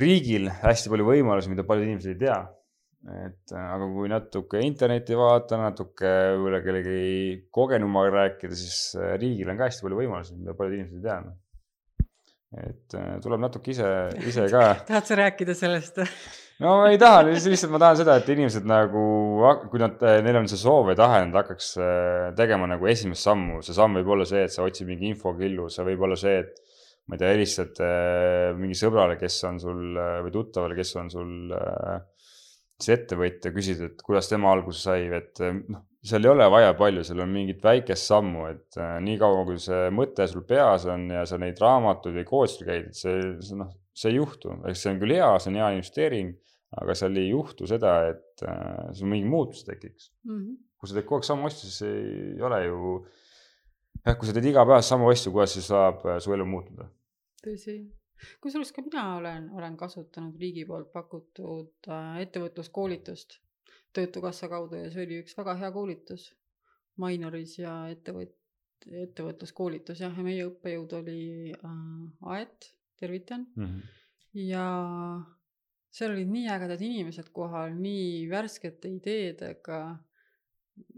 riigil 0.00 0.50
hästi 0.62 0.92
palju 0.92 1.08
võimalusi, 1.08 1.50
mida 1.50 1.66
paljud 1.66 1.88
inimesed 1.88 2.14
ei 2.14 2.20
tea. 2.26 2.38
et 3.24 3.52
äh, 3.52 3.64
aga 3.74 3.88
kui 3.92 4.08
natuke 4.08 4.62
internetti 4.64 5.18
vaadata, 5.18 5.58
natuke 5.60 6.12
võib-olla 6.36 6.62
kellegi 6.64 7.00
kogenumaga 7.52 8.14
rääkida, 8.14 8.56
siis 8.56 8.94
riigil 9.20 9.50
on 9.50 9.58
ka 9.58 9.68
hästi 9.68 9.84
palju 9.84 9.98
võimalusi, 10.04 10.38
mida 10.38 10.54
paljud 10.56 10.78
inimesed 10.78 11.02
ei 11.02 11.08
tea 11.10 11.18
no.. 11.26 11.34
et 12.70 12.96
tuleb 13.26 13.44
natuke 13.44 13.74
ise, 13.74 13.90
ise 14.30 14.46
ka 14.54 14.64
tahad 14.88 15.10
sa 15.10 15.20
rääkida 15.20 15.58
sellest 15.58 16.00
no 16.64 16.78
ma 16.80 16.90
ei 16.92 16.98
taha, 17.00 17.22
lihtsalt 17.28 17.72
ma 17.72 17.80
tahan 17.82 17.98
seda, 18.00 18.16
et 18.20 18.28
inimesed 18.32 18.66
nagu, 18.68 19.04
kui 19.68 19.82
nad, 19.82 20.00
neil 20.24 20.40
on 20.40 20.48
see 20.50 20.60
soov 20.60 20.90
ja 20.92 20.96
tahe, 20.98 21.20
nad 21.28 21.36
hakkaks 21.42 21.70
äh, 21.76 22.28
tegema 22.38 22.68
nagu 22.70 22.88
esimest 22.90 23.26
sammu, 23.26 23.60
see 23.64 23.76
samm 23.76 24.00
võib 24.00 24.14
olla 24.16 24.26
see, 24.28 24.46
et 24.46 24.54
sa 24.54 24.64
otsid 24.64 24.88
mingi 24.88 25.10
infokillu, 25.12 25.68
see 25.72 25.86
võib 25.90 26.06
olla 26.06 26.18
see, 26.18 26.40
et 26.40 26.62
ma 27.04 27.16
ei 27.16 27.20
tea, 27.20 27.32
helistad 27.34 27.80
äh, 27.84 28.50
mingi 28.56 28.78
sõbrale, 28.80 29.18
kes 29.20 29.38
on 29.50 29.60
sul 29.60 29.98
või 30.24 30.34
tuttavale, 30.34 30.76
kes 30.78 30.94
on 31.02 31.10
sul 31.12 31.34
see 32.80 32.96
ettevõtja, 32.96 33.52
küsid, 33.54 33.82
et 33.84 34.00
kuidas 34.04 34.30
tema 34.30 34.54
alguse 34.54 34.80
sai, 34.82 35.04
et 35.14 35.42
noh, 35.44 35.84
seal 36.04 36.24
ei 36.26 36.32
ole 36.32 36.46
vaja 36.52 36.72
palju, 36.76 37.04
seal 37.06 37.22
on 37.24 37.30
mingit 37.32 37.62
väikest 37.64 38.10
sammu, 38.10 38.48
et 38.50 38.80
niikaua 39.04 39.44
kui 39.48 39.60
see 39.62 39.92
mõte 39.94 40.26
sul 40.28 40.44
peas 40.48 40.88
on 40.90 41.06
ja 41.12 41.22
sa 41.28 41.38
neid 41.40 41.60
raamatuid 41.62 42.18
või 42.18 42.26
koolitusi 42.28 42.66
käid, 42.66 42.88
et 42.90 42.98
see, 42.98 43.20
see 43.44 43.60
noh, 43.60 43.70
see 43.94 44.10
ei 44.10 44.18
juhtu, 44.18 44.58
eks 44.68 44.82
see 44.84 44.92
on 44.92 44.98
küll 45.00 45.14
hea, 45.16 45.30
see 45.38 45.52
on 45.52 45.60
hea 45.60 45.70
investeering 45.76 46.34
aga 46.82 46.94
seal 46.98 47.16
ei 47.20 47.28
juhtu 47.30 47.68
seda, 47.70 47.94
et 48.10 48.44
äh, 48.48 48.92
sul 48.96 49.10
mingi 49.10 49.28
muutus 49.30 49.64
tekiks 49.66 50.10
mm. 50.24 50.38
-hmm. 50.38 50.56
kui 50.78 50.88
sa 50.88 50.96
teed 50.96 51.06
kogu 51.08 51.20
aeg 51.20 51.28
samu 51.28 51.46
asju, 51.48 51.70
siis 51.70 51.82
ei 51.88 52.42
ole 52.48 52.60
ju, 52.66 52.94
jah, 54.04 54.16
kui 54.18 54.28
sa 54.28 54.36
teed 54.36 54.50
igapäevaselt 54.50 54.94
samu 54.94 55.10
asju, 55.12 55.32
kuidas 55.32 55.54
siis 55.56 55.68
saab 55.72 56.06
äh, 56.06 56.18
su 56.24 56.34
elu 56.36 56.46
muutuda? 56.46 56.88
tõsi, 57.44 57.76
kusjuures 58.42 58.72
ka 58.72 58.82
mina 58.82 59.04
olen, 59.16 59.50
olen 59.58 59.76
kasutanud 59.76 60.40
riigi 60.40 60.64
poolt 60.68 60.92
pakutud 60.92 61.90
äh, 61.90 62.20
ettevõtluskoolitust 62.26 63.40
Töötukassa 63.94 64.48
kaudu 64.50 64.74
ja 64.74 64.88
see 64.90 65.04
oli 65.06 65.20
üks 65.22 65.36
väga 65.38 65.52
hea 65.60 65.68
koolitus 65.70 66.24
Mainoris 66.98 67.52
ja 67.60 67.74
ettevõt-, 67.92 68.34
ettevõtluskoolitus 69.04 70.00
jah, 70.02 70.16
ja 70.18 70.24
meie 70.26 70.48
õppejõud 70.48 70.96
oli 70.98 71.20
äh, 71.54 72.32
Aet, 72.34 72.72
tervitan 72.98 73.46
mm. 73.54 73.64
-hmm. 73.64 73.94
ja 74.48 74.66
seal 75.94 76.14
olid 76.14 76.30
nii 76.30 76.48
ägedad 76.50 76.82
inimesed 76.82 77.30
kohal, 77.34 77.74
nii 77.78 78.26
värskete 78.30 78.90
ideedega. 78.90 79.80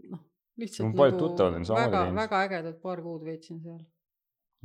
noh, 0.09 0.23
lihtsalt 0.57 0.89
no, 0.89 1.05
nagu 1.05 1.19
tuttavad, 1.21 1.59
väga, 1.69 2.01
väga 2.17 2.41
ägedad 2.47 2.79
paar 2.81 3.03
kuud 3.05 3.25
veetsin 3.27 3.61
seal. 3.61 3.83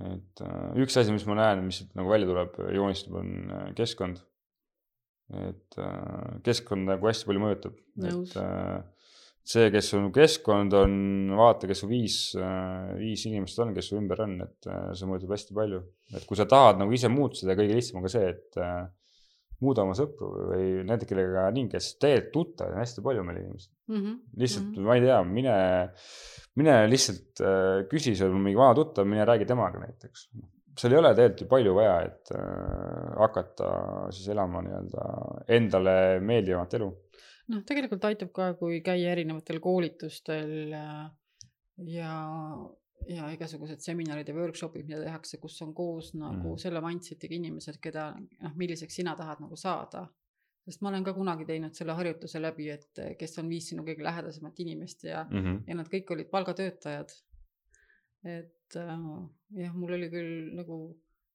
et 0.08 0.44
äh, 0.46 0.70
üks 0.82 0.96
asi, 0.96 1.12
mis 1.12 1.26
ma 1.28 1.36
näen, 1.36 1.66
mis 1.66 1.82
nagu 1.92 2.12
välja 2.12 2.30
tuleb, 2.30 2.56
joonistab, 2.78 3.18
on 3.20 3.34
äh, 3.58 3.66
keskkond. 3.76 4.22
et 5.42 5.78
äh, 5.80 6.40
keskkond 6.48 6.88
nagu 6.88 7.08
hästi 7.08 7.28
palju 7.28 7.44
mõjutab, 7.44 7.76
et 8.08 8.34
see, 9.52 9.68
kes 9.74 9.92
su 9.92 10.00
keskkond 10.14 10.72
on, 10.78 10.96
vaata, 11.36 11.68
kes 11.68 11.80
su 11.82 11.90
viis, 11.90 12.16
viis 12.96 13.24
inimest 13.26 13.58
on, 13.60 13.72
kes 13.76 13.88
su 13.90 13.96
ümber 13.98 14.22
on, 14.22 14.36
et 14.46 14.68
see 14.96 15.08
mõjutab 15.10 15.36
hästi 15.36 15.56
palju. 15.60 15.84
et 16.16 16.24
kui 16.28 16.40
sa 16.40 16.48
tahad 16.48 16.80
nagu 16.80 16.96
ise 16.96 17.12
muutuda, 17.12 17.58
kõige 17.58 17.76
lihtsam 17.76 18.00
on 18.00 18.08
ka 18.08 18.12
see, 18.16 18.32
et 18.32 18.60
muuda 19.62 19.84
oma 19.86 19.94
sõpru 19.98 20.30
või 20.50 20.66
nende, 20.86 21.06
kellega 21.08 21.46
nii, 21.54 21.68
kes 21.72 21.92
tegelikult 22.02 22.32
tuttavad 22.52 22.76
on 22.76 22.82
hästi 22.82 23.04
palju 23.06 23.24
meil 23.26 23.40
inimesi 23.42 23.68
mm. 23.70 23.98
-hmm. 23.98 24.16
lihtsalt 24.42 24.66
mm, 24.66 24.74
-hmm. 24.76 24.88
ma 24.88 24.96
ei 24.96 25.04
tea, 25.06 25.20
mine, 25.28 25.54
mine 26.60 26.78
lihtsalt 26.90 27.44
äh, 27.46 27.84
küsi 27.90 28.16
seal 28.18 28.34
mingi 28.34 28.58
vana 28.58 28.74
tuttav, 28.78 29.08
mine 29.08 29.26
räägi 29.28 29.48
temaga 29.48 29.82
näiteks. 29.84 30.28
seal 30.78 30.92
ei 30.92 30.98
ole 30.98 31.14
tegelikult 31.14 31.44
ju 31.44 31.48
palju 31.54 31.74
vaja, 31.78 31.96
et 32.08 32.34
äh, 32.36 33.08
hakata 33.22 33.70
siis 34.10 34.28
elama 34.34 34.62
nii-öelda 34.66 35.08
endale 35.58 35.96
meeldivamat 36.20 36.78
elu. 36.80 36.92
noh, 37.52 37.64
tegelikult 37.68 38.04
aitab 38.10 38.32
ka, 38.32 38.52
kui 38.60 38.80
käia 38.84 39.12
erinevatel 39.16 39.60
koolitustel 39.60 40.72
äh, 40.78 41.10
ja 41.92 42.14
ja 43.08 43.28
igasugused 43.34 43.82
seminarid 43.82 44.28
ja 44.28 44.34
workshop'id, 44.36 44.86
mida 44.86 45.02
tehakse, 45.02 45.38
kus 45.42 45.58
on 45.64 45.74
koos 45.74 46.12
nagu 46.14 46.54
mm. 46.54 46.60
selle 46.62 46.82
mindset'iga 46.84 47.36
inimesed, 47.38 47.78
keda 47.82 48.10
noh, 48.18 48.56
milliseks 48.58 49.00
sina 49.00 49.14
tahad 49.18 49.42
nagu 49.44 49.58
saada. 49.58 50.06
sest 50.62 50.82
ma 50.82 50.92
olen 50.92 51.02
ka 51.02 51.12
kunagi 51.16 51.44
teinud 51.44 51.74
selle 51.74 51.96
harjutuse 51.98 52.38
läbi, 52.38 52.68
et 52.70 53.00
kes 53.18 53.38
on 53.42 53.48
viis 53.50 53.66
sinu 53.72 53.82
kõige 53.82 54.04
lähedasemat 54.06 54.60
inimest 54.62 55.04
ja 55.04 55.24
mm, 55.24 55.38
-hmm. 55.38 55.62
ja 55.66 55.74
nad 55.74 55.88
kõik 55.90 56.12
olid 56.14 56.30
palgatöötajad. 56.30 57.10
et 58.24 58.76
äh, 58.76 58.98
jah, 59.58 59.74
mul 59.74 59.92
oli 59.92 60.10
küll 60.10 60.54
nagu, 60.54 60.78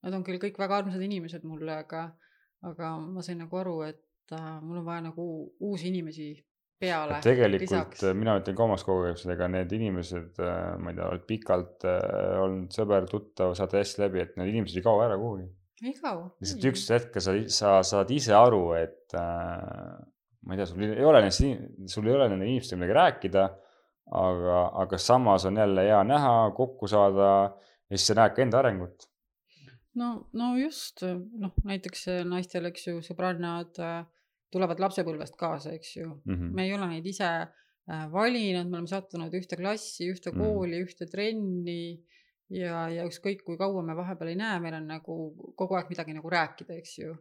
nad 0.04 0.14
on 0.14 0.24
küll 0.24 0.40
kõik 0.40 0.60
väga 0.60 0.78
armsad 0.78 1.02
inimesed 1.02 1.44
mulle, 1.44 1.74
aga, 1.84 2.16
aga 2.62 2.98
ma 3.00 3.22
sain 3.22 3.38
nagu 3.38 3.58
aru, 3.58 3.82
et 3.82 4.32
äh, 4.32 4.62
mul 4.62 4.78
on 4.78 4.86
vaja 4.86 5.02
nagu 5.02 5.54
uusi 5.60 5.88
inimesi 5.88 6.47
peale. 6.82 7.20
tegelikult 7.26 7.66
lisaks. 7.66 8.04
Äh, 8.06 8.16
mina 8.18 8.38
ütlen 8.40 8.58
ka 8.58 8.66
omast 8.66 8.88
kogemusest, 8.88 9.30
ega 9.34 9.50
need 9.52 9.74
inimesed, 9.78 10.42
äh, 10.42 10.74
ma 10.82 10.94
ei 10.94 10.98
tea, 11.00 11.10
oled 11.12 11.26
pikalt 11.30 11.88
äh, 11.90 12.00
olnud 12.44 12.76
sõber, 12.76 13.08
tuttav, 13.10 13.56
saate 13.58 13.82
hästi 13.82 14.04
läbi, 14.06 14.24
et 14.24 14.38
need 14.40 14.54
inimesed 14.54 14.80
ei 14.80 14.86
kao 14.86 15.02
ära 15.06 15.18
kuhugi. 15.20 15.48
ei 15.86 15.94
kao. 15.98 16.24
lihtsalt 16.42 16.70
üks 16.72 16.88
hetk 16.96 17.22
sa, 17.22 17.36
sa 17.54 17.78
saad 17.86 18.14
ise 18.14 18.34
aru, 18.38 18.64
et 18.78 19.18
ma 19.18 20.56
ei 20.56 20.62
tea, 20.62 20.70
sul 20.70 20.86
ei 20.88 21.06
ole 21.06 21.22
neist, 21.26 21.46
sul 21.94 22.10
ei 22.10 22.18
ole 22.18 22.30
nende 22.32 22.48
inimestega 22.50 22.82
midagi 22.82 23.00
rääkida. 23.02 23.48
aga, 24.18 24.60
aga 24.86 24.98
samas 25.04 25.44
on 25.46 25.58
jälle 25.60 25.84
hea 25.84 26.00
näha, 26.08 26.36
kokku 26.56 26.88
saada 26.88 27.32
ja 27.90 27.98
siis 27.98 28.06
sa 28.08 28.16
näed 28.16 28.36
ka 28.36 28.42
enda 28.42 28.62
arengut 28.62 29.04
no, 30.00 30.30
no 30.32 30.54
just, 30.56 31.04
noh, 31.04 31.52
näiteks 31.68 32.06
naistel, 32.30 32.70
eks 32.70 32.88
ju, 32.88 33.02
sõbrannad 33.04 33.82
äh, 33.84 34.06
tulevad 34.54 34.80
lapsepõlvest 34.80 35.38
kaasa, 35.40 35.74
eks 35.76 35.96
ju 35.98 36.08
mm. 36.10 36.34
-hmm. 36.34 36.52
me 36.56 36.66
ei 36.66 36.74
ole 36.74 36.88
neid 36.94 37.06
ise 37.06 37.30
äh, 37.30 38.06
valinud, 38.12 38.70
me 38.70 38.80
oleme 38.80 38.92
sattunud 38.92 39.34
ühte 39.34 39.60
klassi, 39.60 40.10
ühte 40.12 40.32
mhm. 40.32 40.40
kooli 40.42 40.72
mm, 40.72 40.84
-hmm. 40.84 40.88
ühte 40.88 41.10
trenni 41.12 42.04
ja, 42.50 42.88
ja 42.90 43.06
ükskõik 43.08 43.44
kui 43.44 43.58
kaua 43.60 43.84
me 43.84 43.96
vahepeal 43.96 44.34
ei 44.34 44.40
näe, 44.40 44.60
meil 44.64 44.80
on 44.80 44.88
nagu 44.88 45.18
kogu 45.56 45.76
aeg 45.76 45.92
midagi 45.92 46.16
nagu 46.16 46.30
rääkida, 46.30 46.80
eks 46.80 46.98
ju. 47.00 47.16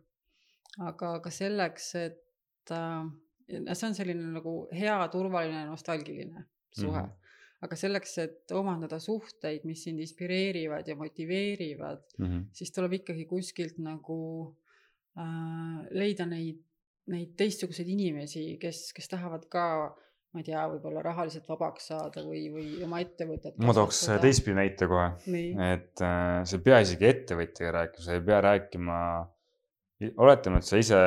aga, 0.78 1.14
aga 1.20 1.30
selleks, 1.30 1.94
et 1.94 2.70
äh, 2.70 3.06
see 3.48 3.88
on 3.88 3.94
selline 3.94 4.32
nagu 4.32 4.56
hea, 4.72 4.98
turvaline, 5.08 5.64
nostalgiline 5.66 6.44
suhe 6.70 7.00
mm. 7.00 7.06
-hmm 7.06 7.22
aga 7.64 7.76
selleks, 7.78 8.18
et 8.22 8.52
omandada 8.56 8.98
suhteid, 9.02 9.64
mis 9.68 9.82
sind 9.86 10.02
inspireerivad 10.04 10.88
ja 10.88 10.96
motiveerivad 10.96 12.02
mm, 12.18 12.26
-hmm. 12.26 12.44
siis 12.52 12.72
tuleb 12.72 12.98
ikkagi 13.00 13.24
kuskilt 13.26 13.78
nagu 13.82 14.18
äh, 15.18 15.86
leida 15.90 16.26
neid, 16.26 16.60
neid 17.12 17.36
teistsuguseid 17.38 17.88
inimesi, 17.92 18.48
kes, 18.62 18.90
kes 18.96 19.12
tahavad 19.12 19.46
ka 19.52 19.66
ma 20.34 20.42
ei 20.42 20.48
tea, 20.50 20.64
võib-olla 20.68 21.00
rahaliselt 21.00 21.46
vabaks 21.48 21.86
saada 21.92 22.20
või, 22.26 22.42
või 22.52 22.66
oma 22.84 23.00
ettevõtet. 23.00 23.54
ma 23.62 23.72
tooks 23.76 24.02
teistpidi 24.20 24.58
näite 24.58 24.88
kohe, 24.90 25.06
et 25.70 26.02
äh, 26.04 26.42
sa 26.44 26.58
ei 26.58 26.66
pea 26.66 26.82
isegi 26.84 27.08
ettevõtjaga 27.08 27.72
rääkima, 27.78 28.04
sa 28.04 28.18
ei 28.18 28.24
pea 28.26 28.42
rääkima 28.44 28.98
oletame, 30.20 30.60
et 30.60 30.68
sa 30.68 30.76
ise, 30.80 30.98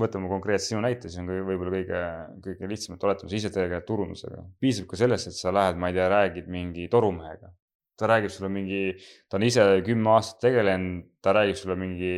võtame 0.00 0.30
konkreetselt 0.32 0.72
sinu 0.72 0.84
näite, 0.86 1.10
siis 1.10 1.20
on 1.20 1.28
võib-olla 1.28 1.74
kõige, 1.74 2.02
kõige 2.46 2.70
lihtsam, 2.70 2.96
et 2.96 3.04
oletame, 3.04 3.28
sa 3.28 3.40
ise 3.42 3.52
tegeled 3.52 3.84
turundusega. 3.88 4.46
piisab 4.64 4.88
ka 4.88 5.00
sellest, 5.02 5.28
et 5.28 5.36
sa 5.36 5.52
lähed, 5.52 5.76
ma 5.76 5.90
ei 5.90 5.98
tea, 5.98 6.08
räägid 6.14 6.48
mingi 6.48 6.88
torumehega 6.92 7.52
ta 8.00 8.08
räägib 8.08 8.32
sulle 8.32 8.48
mingi, 8.52 8.82
ta 9.28 9.36
on 9.38 9.44
ise 9.44 9.64
kümme 9.84 10.14
aastat 10.14 10.40
tegelenud, 10.46 11.06
ta 11.20 11.34
räägib 11.36 11.58
sulle 11.60 11.76
mingi 11.76 12.12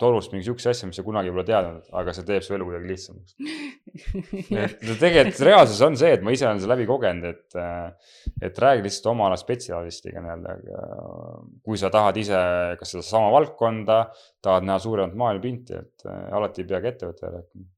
torust 0.00 0.34
mingi 0.34 0.44
sihukese 0.44 0.74
asja, 0.74 0.88
mis 0.90 0.98
sa 1.00 1.04
kunagi 1.06 1.32
pole 1.32 1.46
teadnud, 1.48 1.86
aga 1.96 2.12
see 2.16 2.26
teeb 2.28 2.44
su 2.44 2.56
elu 2.56 2.66
kuidagi 2.68 2.90
lihtsamaks 2.92 3.38
et 4.64 4.84
tegelikult 5.00 5.40
reaalsus 5.48 5.80
on 5.86 5.96
see, 6.00 6.12
et 6.16 6.24
ma 6.24 6.34
ise 6.34 6.46
olen 6.48 6.60
seda 6.62 6.74
läbi 6.74 6.88
kogenud, 6.88 7.24
et, 7.30 7.56
et 8.44 8.60
räägi 8.64 8.84
lihtsalt 8.84 9.10
oma 9.14 9.28
ala 9.30 9.38
spetsialistiga 9.40 10.22
nii-öelda. 10.24 10.58
kui 11.64 11.80
sa 11.80 11.92
tahad 11.94 12.20
ise, 12.20 12.42
kas 12.80 12.94
sedasama 12.96 13.32
valdkonda, 13.34 14.02
tahad 14.44 14.68
näha 14.68 14.78
suuremat 14.84 15.16
maailmapilti, 15.18 15.80
et 15.80 16.06
alati 16.36 16.64
ei 16.64 16.70
peagi 16.74 16.92
ettevõttega 16.92 17.34
rääkima. 17.38 17.68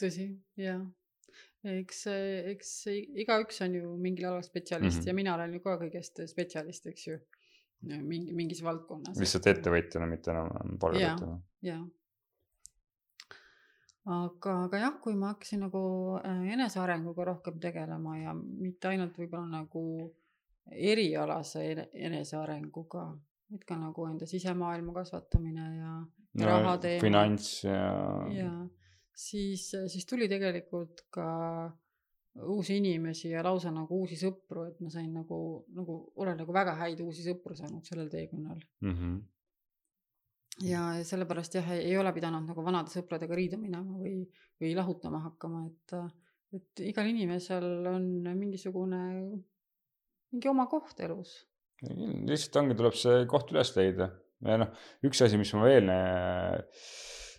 tõsi, 0.00 0.28
jaa 0.58 0.82
eks, 1.64 2.04
eks 2.52 2.70
igaüks 3.24 3.60
on 3.64 3.74
ju 3.78 3.96
mingil 4.00 4.28
alal 4.30 4.44
spetsialist 4.44 4.98
mm 4.98 5.02
-hmm. 5.02 5.08
ja 5.08 5.14
mina 5.14 5.34
olen 5.34 5.54
ju 5.54 5.60
ka 5.60 5.76
kõigest 5.80 6.24
spetsialist, 6.28 6.86
eks 6.86 7.06
ju. 7.06 7.18
mingi, 7.84 8.32
mingis 8.32 8.62
valdkonnas. 8.64 9.18
lihtsalt 9.20 9.46
ettevõtjana, 9.46 10.06
mitte 10.06 10.30
enam 10.30 10.78
palgatöötajana. 10.80 11.40
jah. 11.62 11.82
aga, 14.04 14.64
aga 14.64 14.78
jah, 14.78 15.00
kui 15.00 15.14
ma 15.14 15.32
hakkasin 15.34 15.60
nagu 15.60 15.82
äh, 16.24 16.52
enesearenguga 16.52 17.24
rohkem 17.24 17.60
tegelema 17.60 18.18
ja 18.18 18.34
mitte 18.34 18.88
ainult 18.88 19.18
võib-olla 19.18 19.60
nagu 19.60 20.14
erialase 20.70 21.88
enesearenguga, 21.92 23.04
vaid 23.50 23.64
ka 23.64 23.76
nagu 23.76 24.06
enda 24.06 24.26
sisemaailma 24.26 24.92
kasvatamine 24.92 25.76
ja, 25.76 25.92
ja 26.34 26.46
no, 26.46 26.58
raha 26.62 26.78
teema. 26.78 27.00
finants 27.00 27.64
ja. 27.64 27.84
ja 28.32 28.50
siis, 29.14 29.68
siis 29.70 30.06
tuli 30.06 30.28
tegelikult 30.30 31.06
ka 31.14 31.26
uusi 32.42 32.76
inimesi 32.80 33.30
ja 33.30 33.44
lausa 33.46 33.70
nagu 33.74 34.00
uusi 34.00 34.18
sõpru, 34.18 34.66
et 34.66 34.80
ma 34.82 34.90
sain 34.90 35.12
nagu, 35.14 35.38
nagu 35.74 35.98
olen 36.22 36.40
nagu 36.42 36.54
väga 36.54 36.74
häid 36.80 37.02
uusi 37.04 37.22
sõpru 37.26 37.54
saanud 37.58 37.86
sellel 37.86 38.10
teekonnal 38.10 38.58
mm. 38.82 38.96
-hmm. 38.96 39.20
ja 40.66 40.82
sellepärast 41.06 41.54
jah, 41.60 41.70
ei 41.76 41.96
ole 41.98 42.12
pidanud 42.12 42.48
nagu 42.50 42.64
vanade 42.66 42.90
sõpradega 42.90 43.38
riida 43.38 43.60
minema 43.60 43.98
või, 44.00 44.26
või 44.60 44.74
lahutama 44.74 45.22
hakkama, 45.28 45.64
et, 45.70 45.96
et 46.58 46.84
igal 46.90 47.06
inimesel 47.06 47.86
on 47.92 48.10
mingisugune, 48.34 49.02
mingi 50.34 50.50
oma 50.50 50.66
koht 50.66 51.00
elus. 51.06 51.44
lihtsalt 51.84 52.62
ongi, 52.64 52.74
tuleb 52.74 52.98
see 52.98 53.26
koht 53.30 53.54
üles 53.54 53.76
leida 53.78 54.10
ja 54.42 54.58
noh, 54.58 54.74
üks 55.06 55.22
asi, 55.22 55.38
mis 55.38 55.54
ma 55.54 55.68
veel 55.68 55.90
äh, 55.92 56.58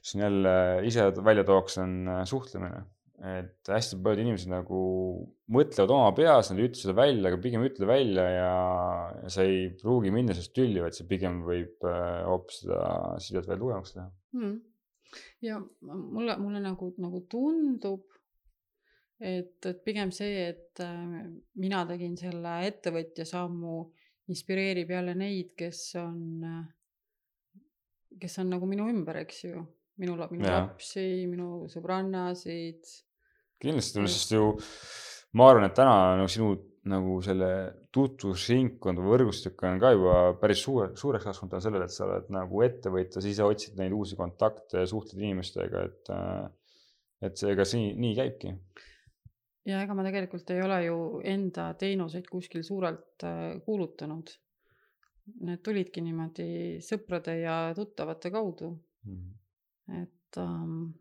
siin 0.06 0.22
jälle 0.22 0.52
ise 0.86 1.08
välja 1.26 1.44
tooks, 1.48 1.80
on 1.82 1.96
äh, 2.08 2.26
suhtlemine. 2.30 2.84
et 3.16 3.70
hästi 3.72 3.96
paljud 4.04 4.20
inimesed 4.26 4.50
nagu 4.52 4.78
mõtlevad 5.56 5.92
oma 5.96 6.10
peas, 6.18 6.50
nad 6.52 6.60
ei 6.60 6.68
ütle 6.68 6.82
seda 6.82 6.94
välja, 6.98 7.30
aga 7.30 7.38
pigem 7.42 7.64
ütle 7.64 7.88
välja 7.88 8.26
ja, 8.28 8.50
ja 9.22 9.30
sa 9.32 9.46
ei 9.48 9.70
pruugi 9.80 10.12
minna 10.12 10.36
sellest 10.36 10.52
tülli, 10.58 10.82
vaid 10.84 10.98
see 10.98 11.08
pigem 11.08 11.40
võib 11.46 11.88
äh, 11.88 12.26
hoopis 12.28 12.60
seda 12.66 12.82
sidet 13.24 13.48
veel 13.48 13.62
tugevamaks 13.62 13.96
teha. 13.96 14.10
Hmm.. 14.36 14.58
ja 15.48 15.62
mulle, 15.88 16.36
mulle 16.44 16.60
nagu, 16.66 16.90
nagu 17.00 17.22
tundub, 17.32 18.04
et, 19.24 19.64
et 19.64 19.80
pigem 19.88 20.12
see, 20.14 20.50
et 20.52 20.84
äh, 20.84 21.24
mina 21.64 21.86
tegin 21.88 22.20
selle 22.20 22.58
ettevõtja 22.68 23.26
sammu, 23.32 23.80
inspireerib 24.28 24.92
jälle 24.92 25.16
neid, 25.16 25.56
kes 25.56 25.82
on, 26.04 26.52
kes 28.20 28.38
on 28.44 28.54
nagu 28.58 28.68
minu 28.68 28.92
ümber, 28.92 29.24
eks 29.24 29.44
ju 29.48 29.64
minu, 30.02 30.16
minu 30.32 30.48
ja. 30.48 30.62
lapsi, 30.66 31.26
minu 31.30 31.66
sõbrannasid. 31.72 32.94
kindlasti, 33.64 34.08
sest 34.12 34.34
ju 34.36 34.54
ma 35.36 35.50
arvan, 35.52 35.70
et 35.70 35.78
täna 35.78 36.16
nagu 36.20 36.32
sinu 36.32 36.56
nagu 36.86 37.18
selle 37.26 37.50
tutvusringkond 37.96 39.02
või 39.02 39.12
võrgustik 39.16 39.62
on 39.66 39.80
ka 39.82 39.90
juba 39.96 40.18
päris 40.38 40.62
suur, 40.62 40.92
suureks 41.00 41.26
kasvanud 41.26 41.56
tänu 41.56 41.66
sellele, 41.66 41.88
et 41.88 41.94
sa 41.96 42.06
oled 42.06 42.28
nagu 42.34 42.62
ettevõtja, 42.62 43.24
sa 43.24 43.32
ise 43.32 43.46
otsid 43.46 43.80
neid 43.80 43.96
uusi 43.96 44.18
kontakte 44.20 44.84
ja 44.84 44.90
suhtled 44.90 45.24
inimestega, 45.24 45.82
et, 45.90 46.12
et 47.26 47.42
see, 47.42 47.56
ega 47.56 47.66
see 47.66 47.82
nii, 47.82 47.96
nii 48.04 48.18
käibki. 48.20 48.54
ja 49.66 49.82
ega 49.82 49.98
ma 49.98 50.06
tegelikult 50.06 50.52
ei 50.54 50.62
ole 50.62 50.78
ju 50.86 51.00
enda 51.26 51.72
teenuseid 51.80 52.30
kuskil 52.30 52.62
suurelt 52.68 53.26
äh, 53.26 53.56
kuulutanud. 53.66 54.36
Need 55.42 55.64
tulidki 55.66 56.04
niimoodi 56.06 56.78
sõprade 56.86 57.34
ja 57.40 57.56
tuttavate 57.74 58.30
kaudu 58.30 58.76
mm. 58.76 59.16
-hmm 59.16 59.45
et 59.92 60.40
ähm, 60.42 60.94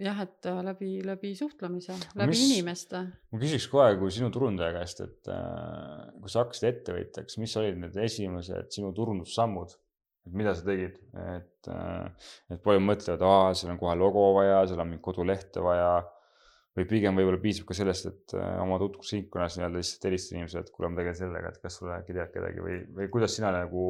jah, 0.00 0.22
et 0.24 0.48
äh, 0.48 0.62
läbi, 0.64 0.90
läbi 1.04 1.32
suhtlemise, 1.36 1.96
läbi 2.18 2.32
mis, 2.32 2.42
inimeste. 2.48 3.04
ma 3.32 3.40
küsiks 3.42 3.68
kohe 3.72 3.94
kui 4.00 4.12
sinu 4.14 4.30
turundaja 4.34 4.74
käest, 4.76 5.02
et 5.04 5.30
äh, 5.32 6.10
kui 6.20 6.32
sa 6.32 6.44
hakkasid 6.44 6.68
ettevõtjaks, 6.70 7.38
mis 7.42 7.56
olid 7.60 7.80
need 7.82 7.98
esimesed 8.06 8.72
sinu 8.74 8.92
turundussammud? 8.96 9.76
et 10.22 10.34
mida 10.38 10.52
sa 10.54 10.62
tegid, 10.66 10.98
et 11.18 11.68
äh,, 11.72 12.28
et 12.54 12.60
paljud 12.62 12.84
mõtlevad, 12.86 13.24
aa, 13.26 13.54
seal 13.58 13.72
on 13.74 13.80
kohe 13.80 13.96
logo 13.98 14.28
vaja, 14.36 14.60
seal 14.70 14.82
on 14.84 14.92
mingit 14.92 15.02
kodulehte 15.02 15.64
vaja. 15.64 15.96
Või 16.76 16.86
pigem 16.88 17.18
võib-olla 17.18 17.40
piisab 17.42 17.66
ka 17.68 17.76
sellest, 17.76 18.08
et 18.08 18.34
äh, 18.38 18.54
oma 18.62 18.78
tutvusringkonnas 18.80 19.58
nii-öelda 19.58 19.80
lihtsalt 19.80 20.08
helistada 20.08 20.38
inimesele, 20.38 20.64
et 20.64 20.72
kuule, 20.72 20.88
ma 20.88 21.00
tegelen 21.00 21.18
sellega, 21.18 21.52
et 21.52 21.60
kas 21.62 21.78
sul 21.78 21.92
äkki 21.92 22.16
tead 22.16 22.32
kedagi 22.32 22.64
või, 22.64 22.78
või 22.96 23.10
kuidas 23.12 23.36
sina 23.36 23.52
nagu 23.54 23.84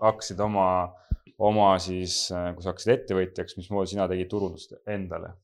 hakkasid 0.00 0.40
oma 0.40 0.66
oma 1.42 1.68
siis, 1.82 2.16
äh, 2.34 2.50
kui 2.54 2.64
sa 2.64 2.72
hakkasid 2.72 2.94
ettevõtjaks, 2.96 3.56
mismoodi 3.58 3.94
sina 3.94 4.08
tegid 4.10 4.30
turundust 4.32 4.76
endale? 4.90 5.36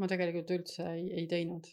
ma 0.00 0.08
tegelikult 0.08 0.50
üldse 0.54 0.86
ei, 0.94 1.04
ei 1.20 1.26
teinud. 1.30 1.66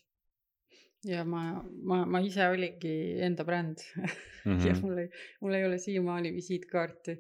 ja 1.08 1.24
ma, 1.26 1.62
ma, 1.88 2.02
ma 2.06 2.20
ise 2.26 2.50
olingi 2.52 2.94
enda 3.26 3.46
bränd 3.48 3.80
mm 3.96 4.10
-hmm. 4.46 4.66
ja 4.68 4.76
mul 4.82 5.04
ei, 5.06 5.10
mul 5.42 5.56
ei 5.58 5.66
ole 5.66 5.78
siiamaani 5.80 6.34
visiitkaarti. 6.36 7.16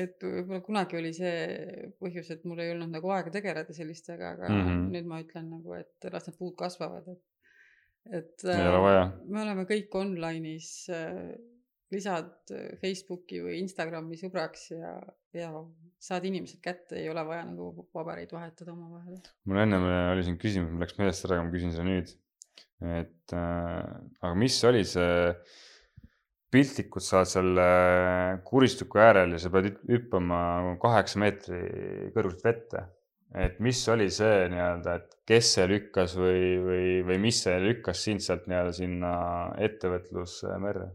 Et 0.00 0.24
võib-olla 0.24 0.62
kunagi 0.64 0.98
oli 0.98 1.12
see 1.16 1.90
põhjus, 2.00 2.30
et 2.34 2.44
mul 2.48 2.62
ei 2.64 2.72
olnud 2.72 2.92
nagu 2.94 3.12
aega 3.12 3.32
tegeleda 3.34 3.76
sellistega, 3.76 4.34
aga 4.36 4.48
mm 4.48 4.64
-hmm. 4.64 4.88
nüüd 4.94 5.08
ma 5.10 5.20
ütlen 5.24 5.50
nagu, 5.52 5.76
et 5.76 6.10
las 6.12 6.28
need 6.28 6.38
puud 6.38 6.56
kasvavad, 6.58 7.08
et 7.12 7.22
et 8.18 8.44
ole 8.50 8.82
vaja. 8.82 9.02
me 9.30 9.42
oleme 9.44 9.64
kõik 9.68 9.94
online'is 9.94 10.70
äh, 10.90 11.32
lisad 11.94 12.32
äh, 12.50 12.72
Facebooki 12.80 13.42
või 13.44 13.60
Instagrami 13.62 14.18
sõbraks 14.18 14.70
ja, 14.72 14.96
ja 15.36 15.52
saad 16.02 16.26
inimesed 16.26 16.58
kätte, 16.64 16.98
ei 16.98 17.10
ole 17.12 17.22
vaja 17.26 17.44
nagu 17.46 17.86
pabereid 17.94 18.32
vahetada 18.34 18.72
omavahel. 18.74 19.20
mul 19.44 19.62
ennem 19.62 19.86
oli 20.14 20.26
siin 20.26 20.38
küsimus, 20.40 20.72
mul 20.72 20.82
läks 20.82 20.98
meelest 20.98 21.28
ära, 21.28 21.38
aga 21.38 21.46
ma 21.46 21.54
küsin 21.54 21.74
seda 21.74 21.86
nüüd. 21.86 22.14
et 22.82 23.36
äh, 23.38 23.92
aga 24.20 24.34
mis 24.34 24.58
oli 24.66 24.82
see, 24.88 25.36
piltlikult 26.52 27.04
sa 27.04 27.22
oled 27.22 27.30
seal 27.30 27.60
kuristiku 28.46 29.00
äärel 29.02 29.36
ja 29.36 29.40
sa 29.40 29.50
pead 29.52 29.70
hüppama 29.88 30.40
kaheksa 30.82 31.22
meetri 31.22 31.62
kõrguselt 32.14 32.44
vette. 32.44 32.84
et 33.32 33.60
mis 33.64 33.78
oli 33.88 34.10
see 34.12 34.48
nii-öelda, 34.52 34.94
et 34.98 35.14
kes 35.24 35.54
see 35.54 35.64
lükkas 35.70 36.16
või, 36.20 36.42
või, 36.66 36.88
või 37.08 37.16
mis 37.22 37.38
see 37.46 37.54
lükkas 37.64 38.02
sind 38.04 38.20
sealt 38.20 38.44
nii-öelda 38.50 38.74
sinna 38.76 39.12
ettevõtlusmerre? 39.68 40.90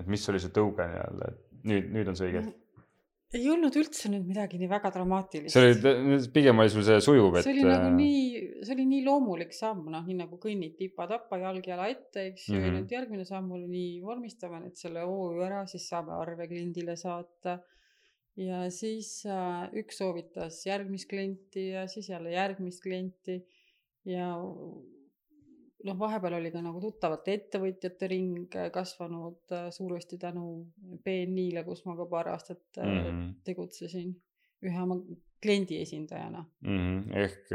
et 0.00 0.08
mis 0.08 0.28
oli 0.32 0.40
see 0.40 0.54
tõuge 0.56 0.88
nii-öelda, 0.88 1.28
et 1.34 1.64
nüüd, 1.68 1.92
nüüd 1.92 2.12
on 2.12 2.16
see 2.16 2.30
õige 2.30 2.46
hetk? 2.46 2.58
Ei 3.32 3.46
olnud 3.48 3.76
üldse 3.80 4.10
nüüd 4.12 4.26
midagi 4.28 4.58
nii 4.60 4.68
väga 4.68 4.90
dramaatilist. 4.92 5.54
see 5.54 5.62
oli, 5.64 6.18
pigem 6.34 6.58
oli 6.60 6.72
sul 6.72 6.84
see 6.86 6.98
sujuv, 7.04 7.38
et. 7.38 7.46
see 7.46 7.54
oli 7.54 7.64
nagu 7.64 7.88
nii, 7.96 8.40
see 8.60 8.74
oli 8.76 8.86
nii 8.90 9.04
loomulik 9.06 9.54
samm, 9.56 9.86
noh, 9.94 10.04
nii 10.08 10.18
nagu 10.18 10.38
kõnnid 10.42 10.76
tipa-tapa, 10.80 11.38
jalg 11.40 11.68
jala 11.72 11.88
ette, 11.92 12.26
eks 12.32 12.48
ju 12.50 12.54
mm, 12.54 12.58
-hmm. 12.58 12.64
ja 12.64 12.72
Mhm. 12.72 12.78
nüüd 12.78 12.96
järgmine 12.96 13.24
samm 13.28 13.52
oli 13.56 13.68
nii, 13.72 13.94
vormistame 14.04 14.60
nüüd 14.64 14.76
selle 14.76 15.04
OÜ 15.08 15.40
ära, 15.46 15.64
siis 15.66 15.88
saame 15.88 16.12
arve 16.18 16.48
kliendile 16.50 16.96
saata. 16.96 17.60
ja 18.36 18.62
siis 18.72 19.26
äh, 19.28 19.68
üks 19.76 19.98
soovitas 20.00 20.62
järgmist 20.64 21.08
klienti 21.08 21.66
ja 21.74 21.86
siis 21.86 22.08
jälle 22.08 22.30
järgmist 22.32 22.80
klienti 22.80 23.42
ja 24.08 24.30
noh, 25.86 25.98
vahepeal 25.98 26.36
oli 26.38 26.50
ka 26.54 26.62
nagu 26.64 26.80
tuttavate 26.82 27.36
ettevõtjate 27.38 28.08
ring 28.10 28.56
äh, 28.58 28.70
kasvanud 28.74 29.54
äh, 29.54 29.68
suuresti 29.74 30.18
tänu 30.22 30.46
BNI-le, 31.04 31.64
kus 31.66 31.84
ma 31.86 31.96
ka 31.98 32.08
paar 32.10 32.32
aastat 32.34 32.62
äh, 32.78 32.90
Mhm. 32.92 33.24
tegutsesin 33.44 34.12
ühe 34.62 34.82
oma 34.82 35.00
kliendi 35.42 35.80
esindajana. 35.82 36.44
Mhm, 36.62 37.12
ehk, 37.18 37.48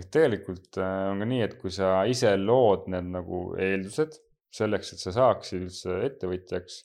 ehk 0.00 0.06
tegelikult 0.14 0.78
on 0.80 1.20
ka 1.20 1.26
nii, 1.28 1.42
et 1.44 1.58
kui 1.60 1.70
sa 1.74 2.06
ise 2.08 2.30
lood 2.40 2.88
need 2.88 3.10
nagu 3.12 3.42
eeldused 3.60 4.16
selleks, 4.50 4.94
et 4.94 5.02
sa 5.04 5.12
saaksid 5.12 5.66
üldse 5.66 5.98
ettevõtjaks, 6.06 6.78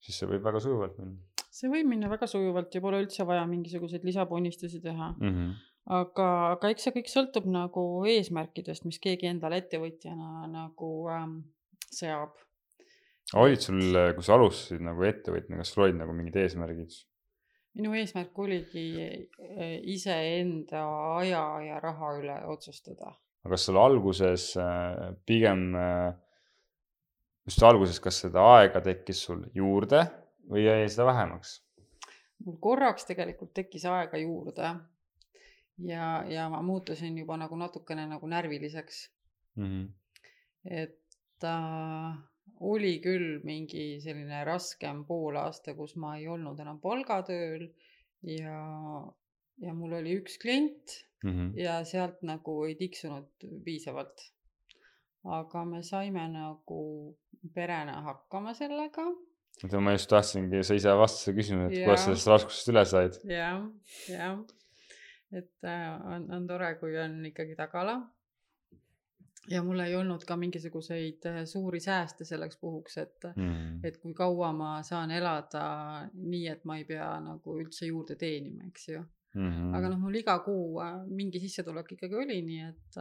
siis 0.00 0.18
see 0.18 0.30
võib 0.30 0.48
väga 0.48 0.62
sujuvalt 0.64 0.96
minna 0.98 1.20
see 1.52 1.68
võib 1.68 1.90
minna 1.90 2.08
väga 2.08 2.26
sujuvalt 2.30 2.72
ja 2.74 2.80
pole 2.80 3.02
üldse 3.04 3.26
vaja 3.28 3.44
mingisuguseid 3.50 4.06
lisaponnistusi 4.08 4.80
teha 4.80 5.10
mm. 5.12 5.28
-hmm. 5.34 5.50
Aga, 5.90 6.28
aga 6.54 6.70
eks 6.72 6.86
see 6.86 6.94
kõik 6.98 7.10
sõltub 7.10 7.46
nagu 7.50 7.82
eesmärkidest, 8.10 8.86
mis 8.86 9.00
keegi 9.02 9.30
endale 9.30 9.62
ettevõtjana 9.62 10.46
nagu 10.50 10.90
ähm, 11.10 11.38
seab. 11.90 12.36
olid 13.34 13.62
sul, 13.64 13.80
kui 14.14 14.26
sa 14.26 14.36
alustasid 14.36 14.84
nagu 14.84 15.02
ettevõtjana, 15.08 15.62
kas 15.62 15.72
sul 15.74 15.88
olid 15.88 15.98
nagu 15.98 16.14
mingid 16.16 16.38
eesmärgid? 16.44 17.00
minu 17.78 17.94
eesmärk 17.96 18.38
oligi 18.38 18.86
äh, 19.00 19.78
iseenda 19.88 20.84
aja 21.18 21.44
ja 21.64 21.80
raha 21.80 22.14
üle 22.20 22.38
otsustada. 22.52 23.14
aga 23.42 23.56
kas 23.56 23.66
sul 23.66 23.80
alguses 23.80 24.52
äh, 24.60 25.16
pigem, 25.26 25.72
just 27.48 27.62
alguses, 27.66 27.98
kas 28.00 28.22
seda 28.26 28.44
aega 28.58 28.84
tekkis 28.84 29.24
sul 29.26 29.46
juurde 29.56 30.04
või 30.46 30.68
jäi 30.68 30.86
seda 30.86 31.08
vähemaks? 31.10 31.58
mul 32.46 32.58
korraks 32.62 33.06
tegelikult 33.08 33.54
tekkis 33.54 33.84
aega 33.88 34.18
juurde 34.20 34.76
ja, 35.86 36.24
ja 36.28 36.48
ma 36.52 36.62
muutusin 36.62 37.18
juba 37.18 37.36
nagu 37.40 37.56
natukene 37.56 38.06
nagu 38.06 38.26
närviliseks 38.26 39.06
mm. 39.56 39.64
-hmm. 39.64 39.88
et 40.64 41.44
äh, 41.44 42.18
oli 42.60 42.98
küll 43.02 43.40
mingi 43.44 44.00
selline 44.02 44.44
raskem 44.46 45.04
poolaasta, 45.06 45.74
kus 45.74 45.96
ma 45.96 46.16
ei 46.18 46.28
olnud 46.30 46.60
enam 46.62 46.78
palgatööl 46.82 47.66
ja, 48.26 48.60
ja 49.62 49.74
mul 49.74 49.98
oli 49.98 50.14
üks 50.20 50.38
klient 50.42 50.98
mm 51.24 51.32
-hmm. 51.32 51.58
ja 51.58 51.80
sealt 51.84 52.22
nagu 52.22 52.64
ei 52.64 52.74
tiksunud 52.74 53.48
piisavalt. 53.64 54.30
aga 55.24 55.64
me 55.64 55.82
saime 55.86 56.28
nagu 56.28 57.16
perena 57.54 58.00
hakkama 58.02 58.54
sellega. 58.54 59.04
oota, 59.64 59.80
ma 59.80 59.92
just 59.92 60.10
tahtsingi, 60.10 60.64
sa 60.64 60.74
ise 60.74 60.94
vastasid 60.98 61.36
küsimusele, 61.36 61.78
et 61.78 61.84
kuidas 61.84 62.04
sellest 62.04 62.26
raskusest 62.26 62.72
üle 62.72 62.84
said. 62.84 63.18
jah, 63.24 63.62
jah, 64.08 64.38
et 65.32 65.64
äh, 65.64 65.86
on, 66.14 66.26
on 66.34 66.46
tore, 66.46 66.74
kui 66.80 66.96
on 67.00 67.20
ikkagi 67.26 67.56
tagala. 67.58 68.00
ja 69.50 69.58
mul 69.66 69.80
ei 69.82 69.94
olnud 69.98 70.22
ka 70.24 70.36
mingisuguseid 70.38 71.24
äh, 71.26 71.40
suuri 71.50 71.80
sääste 71.80 72.24
selleks 72.24 72.60
puhuks, 72.60 72.98
et 72.98 73.30
Mm 73.36 73.80
et 73.82 73.96
kui 73.98 74.14
kaua 74.14 74.52
ma 74.54 74.82
saan 74.86 75.10
elada 75.10 76.08
nii, 76.14 76.46
et 76.48 76.64
ma 76.64 76.76
ei 76.78 76.84
pea 76.86 77.08
nagu 77.20 77.56
üldse 77.58 77.86
juurde 77.86 78.14
teenima, 78.16 78.68
eks 78.68 78.88
ju. 78.88 79.00
Mm 79.34 79.50
-hmm. 79.50 79.76
aga 79.76 79.88
noh, 79.88 79.98
mul 79.98 80.14
iga 80.14 80.38
kuu 80.38 80.80
äh, 80.80 81.06
mingi 81.08 81.40
sissetulek 81.40 81.92
ikkagi 81.92 82.14
oli, 82.14 82.42
nii 82.42 82.60
et, 82.68 82.98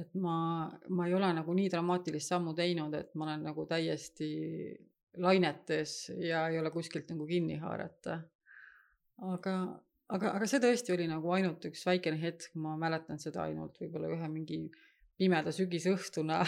et 0.00 0.14
ma, 0.14 0.70
ma 0.88 1.06
ei 1.06 1.14
ole 1.14 1.32
nagu 1.32 1.54
nii 1.54 1.70
dramaatilist 1.70 2.28
sammu 2.28 2.54
teinud, 2.54 2.94
et 2.94 3.14
ma 3.14 3.24
olen 3.24 3.42
nagu 3.42 3.66
täiesti 3.66 4.30
lainetes 5.16 6.12
ja 6.18 6.48
ei 6.48 6.58
ole 6.58 6.70
kuskilt 6.70 7.08
nagu 7.10 7.26
kinni 7.26 7.56
haarata. 7.56 8.20
aga, 9.20 9.54
aga, 10.16 10.32
aga 10.36 10.46
see 10.50 10.60
tõesti 10.62 10.94
oli 10.94 11.06
nagu 11.10 11.32
ainult 11.36 11.64
üks 11.70 11.82
väikene 11.88 12.18
hetk, 12.22 12.50
ma 12.60 12.76
mäletan 12.80 13.20
seda 13.22 13.44
ainult 13.48 13.76
võib-olla 13.80 14.10
ühe 14.16 14.28
mingi 14.32 14.62
pimeda 15.20 15.52
sügisõhtuna 15.52 16.40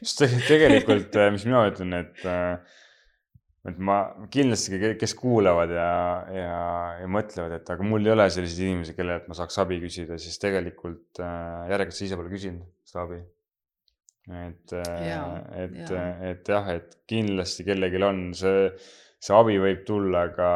sest 0.00 0.22
te- 0.24 0.30
tegelikult, 0.48 1.14
äh, 1.20 1.30
mis 1.34 1.44
mina 1.48 1.64
ütlen, 1.68 1.92
et, 1.98 2.22
äh, 2.24 2.80
et 3.68 3.78
ma 3.78 3.98
kindlasti, 4.32 4.78
ke- 4.80 4.94
kes 5.00 5.14
kuulavad 5.18 5.72
ja, 5.76 5.90
ja, 6.32 6.56
ja 7.02 7.10
mõtlevad, 7.12 7.58
et 7.58 7.70
aga 7.74 7.86
mul 7.86 8.04
ei 8.06 8.14
ole 8.14 8.26
selliseid 8.32 8.66
inimesi, 8.70 8.96
kellelt 8.96 9.28
ma 9.28 9.36
saaks 9.38 9.60
abi 9.62 9.78
küsida, 9.84 10.18
siis 10.20 10.40
tegelikult 10.42 11.20
äh, 11.20 11.68
järelikult 11.72 12.00
sa 12.00 12.08
ise 12.08 12.18
pole 12.20 12.32
küsinud 12.32 12.66
seda 12.88 13.06
abi. 13.06 13.20
et, 14.32 14.72
Jaa, 14.72 15.24
et, 15.60 15.80
et 16.30 16.48
jah, 16.48 16.68
et 16.78 16.94
kindlasti 17.12 17.66
kellelgi 17.68 18.00
on 18.06 18.22
see, 18.36 18.70
see 19.24 19.36
abi 19.36 19.56
võib 19.56 19.84
tulla 19.88 20.26
ka, 20.36 20.50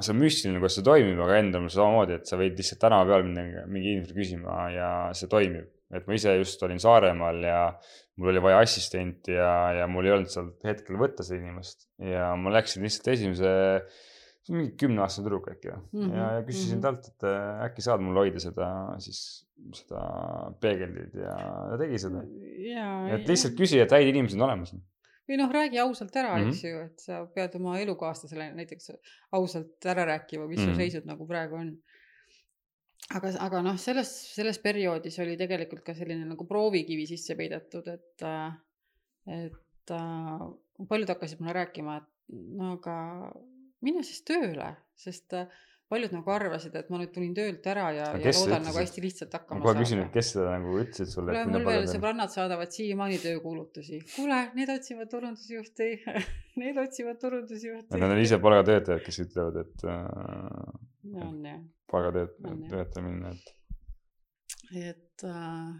see 0.00 0.14
on 0.14 0.20
müstiline, 0.22 0.60
kuidas 0.62 0.78
see 0.78 0.86
toimib, 0.86 1.20
aga 1.20 1.40
endal 1.42 1.66
on 1.66 1.72
samamoodi, 1.72 2.18
et 2.20 2.30
sa 2.30 2.38
võid 2.40 2.56
lihtsalt 2.56 2.80
tänava 2.80 3.10
peal 3.10 3.26
minna 3.26 3.66
mingi 3.68 3.92
inimesele 3.92 4.20
küsima 4.22 4.68
ja 4.72 4.90
see 5.16 5.28
toimib 5.28 5.68
et 5.98 6.08
ma 6.08 6.16
ise 6.16 6.32
just 6.38 6.62
olin 6.66 6.80
Saaremaal 6.82 7.42
ja 7.44 7.58
mul 8.18 8.32
oli 8.32 8.42
vaja 8.42 8.62
assistenti 8.64 9.34
ja, 9.36 9.50
ja 9.80 9.86
mul 9.90 10.08
ei 10.08 10.14
olnud 10.14 10.32
seal 10.32 10.50
hetkel 10.66 10.98
võtta 11.00 11.26
seda 11.26 11.40
inimest 11.42 11.88
ja 12.02 12.32
ma 12.38 12.52
läksin 12.54 12.86
lihtsalt 12.86 13.10
esimese, 13.14 13.52
mingi 14.50 14.74
kümneaastane 14.80 15.26
tüdruk 15.26 15.50
äkki 15.54 15.70
või 15.70 15.78
mm 15.80 16.00
-hmm, 16.00 16.16
ja, 16.18 16.30
ja 16.38 16.46
küsisin 16.46 16.78
mm. 16.78 16.80
-hmm. 16.80 16.86
talt, 16.86 17.10
et 17.12 17.28
äh, 17.30 17.66
äkki 17.68 17.84
saad 17.86 18.04
mul 18.04 18.20
hoida 18.22 18.42
seda 18.42 18.70
siis, 19.04 19.20
seda 19.80 20.02
peegeldit 20.60 21.14
ja 21.20 21.36
ta 21.70 21.78
tegi 21.80 22.02
seda. 22.02 22.24
et 23.16 23.30
lihtsalt 23.30 23.56
küsi, 23.60 23.80
et 23.80 23.94
häid 23.94 24.10
inimesi 24.12 24.38
on 24.40 24.48
olemas. 24.48 24.74
Või 25.28 25.38
noh, 25.40 25.50
räägi 25.52 25.78
ausalt 25.80 26.16
ära 26.16 26.34
mm, 26.36 26.40
Mhm. 26.40 26.50
-hmm. 26.50 26.54
eks 26.54 26.64
ju, 26.64 26.80
et 26.84 27.00
sa 27.00 27.26
pead 27.34 27.54
oma 27.56 27.78
elukaaslasele 27.80 28.52
näiteks 28.54 28.90
ausalt 29.32 29.86
ära 29.86 30.04
rääkima, 30.04 30.46
mis 30.48 30.58
mm 30.58 30.64
Mhm. 30.64 30.70
-hmm. 30.70 30.74
su 30.74 30.80
seisud 30.80 31.06
nagu 31.06 31.26
praegu 31.26 31.54
on. 31.56 31.76
aga, 33.14 33.28
aga 33.40 33.62
noh, 33.62 33.76
selles, 33.76 34.10
selles 34.34 34.58
perioodis 34.58 35.18
oli 35.18 35.36
tegelikult 35.36 35.82
ka 35.84 35.94
selline 35.94 36.24
nagu 36.24 36.46
proovikivi 36.46 37.06
sisse 37.06 37.34
peidetud, 37.36 37.88
et, 37.88 38.22
et 39.26 39.90
äh, 39.90 40.40
paljud 40.88 41.08
hakkasid 41.08 41.40
mulle 41.40 41.52
rääkima, 41.52 41.96
et 41.96 42.04
no 42.32 42.72
aga 42.72 43.32
mine 43.82 44.02
siis 44.02 44.22
tööle, 44.24 44.70
sest 44.96 45.32
äh, 45.34 45.46
paljud 45.92 46.14
nagu 46.16 46.32
arvasid, 46.34 46.74
et 46.80 46.90
ma 46.90 46.98
nüüd 47.00 47.12
tulin 47.14 47.34
töölt 47.36 47.66
ära 47.70 47.86
ja, 47.94 48.06
ja 48.16 48.32
loodan 48.32 48.32
ütles, 48.32 48.66
nagu 48.68 48.80
hästi 48.80 49.04
lihtsalt 49.04 49.34
ma 49.34 49.40
hakkama 49.40 49.60
kohe 49.60 49.72
saada. 49.74 49.84
küsin, 49.84 50.02
et 50.04 50.12
kes 50.14 50.30
seda 50.34 50.54
nagu 50.56 50.76
ütlesid 50.80 51.12
sulle? 51.12 51.34
kuule, 51.36 51.52
mul 51.52 51.66
veel 51.68 51.88
sõbrannad 51.92 52.32
saadavad 52.34 52.74
siiamaani 52.74 53.18
töökuulutusi. 53.22 54.00
kuule, 54.14 54.40
need 54.58 54.72
otsivad 54.74 55.12
turundusjuhti 55.12 55.90
need 56.62 56.80
otsivad 56.84 57.20
turundusjuhti. 57.22 58.00
nad 58.00 58.16
on 58.16 58.22
ise 58.22 58.40
palgatöötajad, 58.42 59.04
kes 59.04 59.20
ütlevad, 59.26 59.60
et 59.64 59.88
äh, 59.88 59.98
on 61.24 61.50
jah, 61.50 61.60
minna, 63.04 63.34
et 63.34 63.52
et 64.74 65.24
äh, 65.28 65.74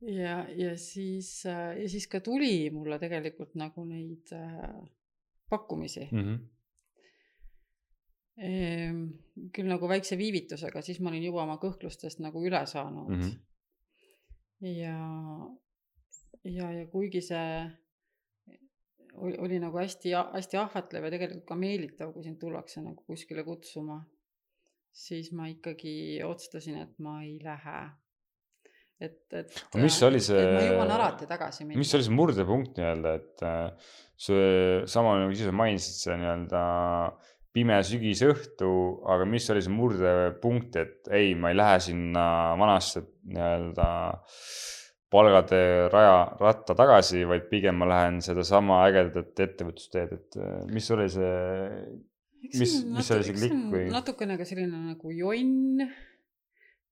ja, 0.00 0.46
ja 0.56 0.76
siis 0.78 1.46
äh, 1.46 1.76
ja 1.82 1.88
siis 1.88 2.08
ka 2.08 2.20
tuli 2.24 2.70
mulle 2.72 2.98
tegelikult 3.02 3.54
nagu 3.60 3.84
neid 3.84 4.32
äh, 4.32 4.80
pakkumisi 5.50 6.08
mm. 6.10 6.24
-hmm. 6.24 6.38
Ehm, 8.40 9.00
küll 9.54 9.68
nagu 9.68 9.88
väikse 9.90 10.16
viivitusega, 10.20 10.82
siis 10.82 11.00
ma 11.00 11.10
olin 11.12 11.22
juba 11.28 11.42
oma 11.44 11.58
kõhklustest 11.62 12.20
nagu 12.24 12.42
üle 12.46 12.62
saanud 12.66 13.10
Mhm. 13.10 13.30
ja, 14.80 14.96
ja, 16.44 16.70
ja 16.78 16.86
kuigi 16.92 17.20
see 17.24 17.70
oli, 19.20 19.36
oli 19.38 19.58
nagu 19.60 19.78
hästi, 19.80 20.12
hästi 20.34 20.56
ahvatlev 20.60 21.04
ja 21.08 21.10
tegelikult 21.16 21.46
ka 21.48 21.56
meelitav, 21.58 22.12
kui 22.14 22.24
sind 22.24 22.38
tullakse 22.40 22.82
nagu 22.84 23.02
kuskile 23.06 23.42
kutsuma, 23.44 23.98
siis 24.92 25.32
ma 25.36 25.48
ikkagi 25.50 26.20
otsustasin, 26.26 26.78
et 26.84 26.94
ma 26.98 27.20
ei 27.24 27.38
lähe. 27.44 27.80
et, 29.00 29.16
et. 29.32 29.54
Mis 29.80 29.96
oli 30.04 30.18
see- 30.20 30.36
ma 30.52 30.60
jõuan 30.60 30.90
alati 30.92 31.26
tagasi 31.26 31.64
minna. 31.64 31.78
mis 31.80 31.94
oli 31.96 32.04
see 32.04 32.12
murdepunkt 32.12 32.76
nii-öelda, 32.76 33.14
et 33.16 33.42
äh, 33.48 33.92
see 34.20 34.82
sama 34.92 35.14
nagu 35.22 35.32
ise 35.32 35.48
mainisid, 35.56 35.94
see 36.02 36.16
nii-öelda 36.20 36.60
pime 37.54 37.80
sügisõhtu, 37.86 38.68
aga 39.10 39.26
mis 39.26 39.48
oli 39.50 39.62
see 39.64 39.74
murdepunkt, 39.74 40.76
et 40.78 41.10
ei, 41.14 41.32
ma 41.34 41.50
ei 41.50 41.58
lähe 41.58 41.80
sinna 41.82 42.24
vanasse 42.60 43.02
nii-öelda 43.30 43.88
palgatöö 45.10 45.88
raja, 45.90 46.20
ratta 46.38 46.76
tagasi, 46.78 47.24
vaid 47.26 47.48
pigem 47.50 47.80
ma 47.82 47.88
lähen 47.90 48.20
sedasama 48.22 48.84
ägedat 48.86 49.42
ettevõtlusteed, 49.42 50.14
et 50.14 50.38
äh, 50.38 50.60
mis 50.70 50.86
oli 50.94 51.08
see, 51.10 51.34
mis- 52.54 52.76
mis 52.86 53.10
oli 53.16 53.26
see 53.26 53.38
klikk 53.40 53.66
või? 53.74 53.88
natukene 53.90 54.38
ka 54.38 54.46
selline 54.46 54.84
nagu 54.92 55.10
jonn 55.10 55.82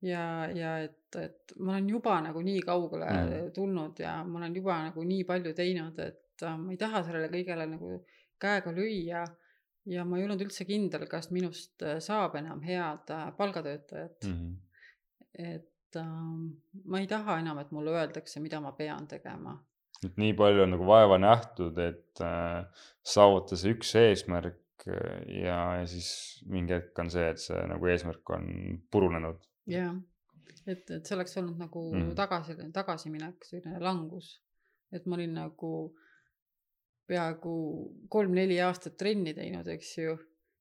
ja, 0.02 0.24
ja 0.50 0.74
et, 0.82 0.98
et 1.18 1.54
ma 1.62 1.76
olen 1.76 1.90
juba 1.94 2.18
nagu 2.26 2.42
nii 2.44 2.62
kaugele 2.66 3.08
mm. 3.08 3.50
tulnud 3.54 4.02
ja 4.02 4.18
ma 4.26 4.42
olen 4.42 4.56
juba 4.58 4.80
nagu 4.88 5.04
nii 5.06 5.26
palju 5.28 5.54
teinud, 5.54 5.98
et 6.02 6.46
äh, 6.46 6.58
ma 6.58 6.74
ei 6.74 6.80
taha 6.80 7.04
sellele 7.06 7.30
kõigele 7.32 7.70
nagu 7.70 8.00
käega 8.38 8.74
lüüa. 8.74 9.22
Ja 9.88 10.04
ma 10.04 10.18
ei 10.18 10.26
olnud 10.26 10.42
üldse 10.44 10.66
kindel, 10.68 11.06
kas 11.10 11.30
minust 11.34 11.82
äh, 11.86 11.98
saab 12.04 12.36
enam 12.40 12.60
head 12.64 13.10
äh, 13.14 13.28
palgatöötajat 13.36 14.28
mm. 14.28 14.34
-hmm. 14.34 14.54
et 15.56 15.96
ähm, 15.96 16.44
ma 16.84 17.00
ei 17.00 17.06
taha 17.06 17.38
enam, 17.42 17.58
et 17.62 17.70
mulle 17.72 17.94
öeldakse, 17.96 18.40
mida 18.40 18.60
ma 18.60 18.72
pean 18.72 19.06
tegema. 19.08 19.58
et 20.04 20.16
nii 20.16 20.34
palju 20.38 20.62
on 20.62 20.74
nagu 20.76 20.86
vaeva 20.86 21.18
nähtud, 21.18 21.78
et 21.78 22.22
äh, 22.24 22.64
saavutada 23.02 23.60
see 23.60 23.74
üks 23.76 23.94
eesmärk 24.02 24.88
äh, 24.88 25.22
ja, 25.44 25.58
ja 25.80 25.86
siis 25.86 26.10
mingi 26.46 26.76
hetk 26.76 26.98
on 26.98 27.10
see, 27.10 27.30
et 27.30 27.42
see 27.42 27.64
nagu 27.72 27.86
eesmärk 27.94 28.36
on 28.36 28.46
purunenud. 28.90 29.40
jah, 29.66 29.96
et, 30.66 30.90
et 30.90 31.06
see 31.06 31.16
oleks 31.16 31.36
olnud 31.40 31.58
nagu 31.64 31.88
mm. 31.94 32.12
tagasi, 32.18 32.58
tagasiminek, 32.72 33.44
selline 33.44 33.80
langus. 33.80 34.36
et 34.92 35.06
ma 35.06 35.16
olin 35.16 35.34
nagu 35.42 35.72
peaaegu 37.08 37.52
kolm-neli 38.12 38.58
aastat 38.64 38.98
trenni 39.00 39.34
teinud, 39.36 39.68
eks 39.72 39.92
ju. 39.98 40.16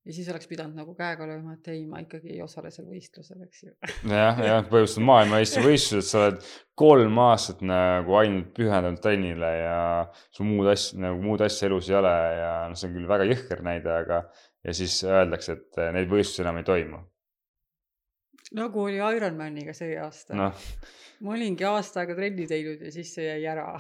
ja 0.07 0.13
siis 0.15 0.29
oleks 0.31 0.47
pidanud 0.47 0.79
nagu 0.79 0.93
käega 0.95 1.25
lööma, 1.27 1.57
et 1.57 1.67
ei, 1.73 1.81
ma 1.89 1.99
ikkagi 1.99 2.31
ei 2.31 2.39
osale 2.43 2.69
seal 2.71 2.87
võistlusel, 2.87 3.41
eks 3.43 3.63
ju. 3.65 3.73
jah, 4.13 4.39
jah, 4.39 4.61
põhimõtteliselt 4.69 5.07
maailmameistrivõistlused, 5.09 6.07
sa 6.07 6.21
oled 6.23 6.47
kolm 6.79 7.19
aastat 7.25 7.63
nagu 7.67 8.15
ainult 8.21 8.53
pühendunud 8.55 9.03
trennile 9.03 9.51
ja 9.59 9.81
sul 10.31 10.47
muud 10.53 10.71
asja, 10.71 11.01
nagu 11.03 11.19
muud 11.23 11.43
asja 11.43 11.67
elus 11.67 11.91
ei 11.91 11.99
ole 11.99 12.15
ja 12.39 12.53
noh, 12.71 12.79
see 12.79 12.89
on 12.89 12.95
küll 12.95 13.11
väga 13.11 13.27
jõhker 13.33 13.65
näide, 13.67 13.99
aga 14.05 14.23
ja 14.63 14.79
siis 14.79 14.97
öeldakse, 15.03 15.59
et 15.59 15.83
eh, 15.83 15.93
neid 15.95 16.09
võistlusi 16.11 16.43
enam 16.45 16.61
ei 16.61 16.67
toimu. 16.71 17.03
nagu 18.55 18.87
oli 18.87 19.03
Ironmaniga 19.19 19.75
see 19.75 19.95
aasta 19.99 20.35
no.. 20.39 20.51
ma 21.19 21.35
olingi 21.35 21.67
aasta 21.67 22.05
aega 22.05 22.15
trenni 22.15 22.47
teinud 22.47 22.87
ja 22.87 22.91
siis 22.95 23.11
see 23.17 23.27
jäi 23.27 23.47
ära 23.51 23.73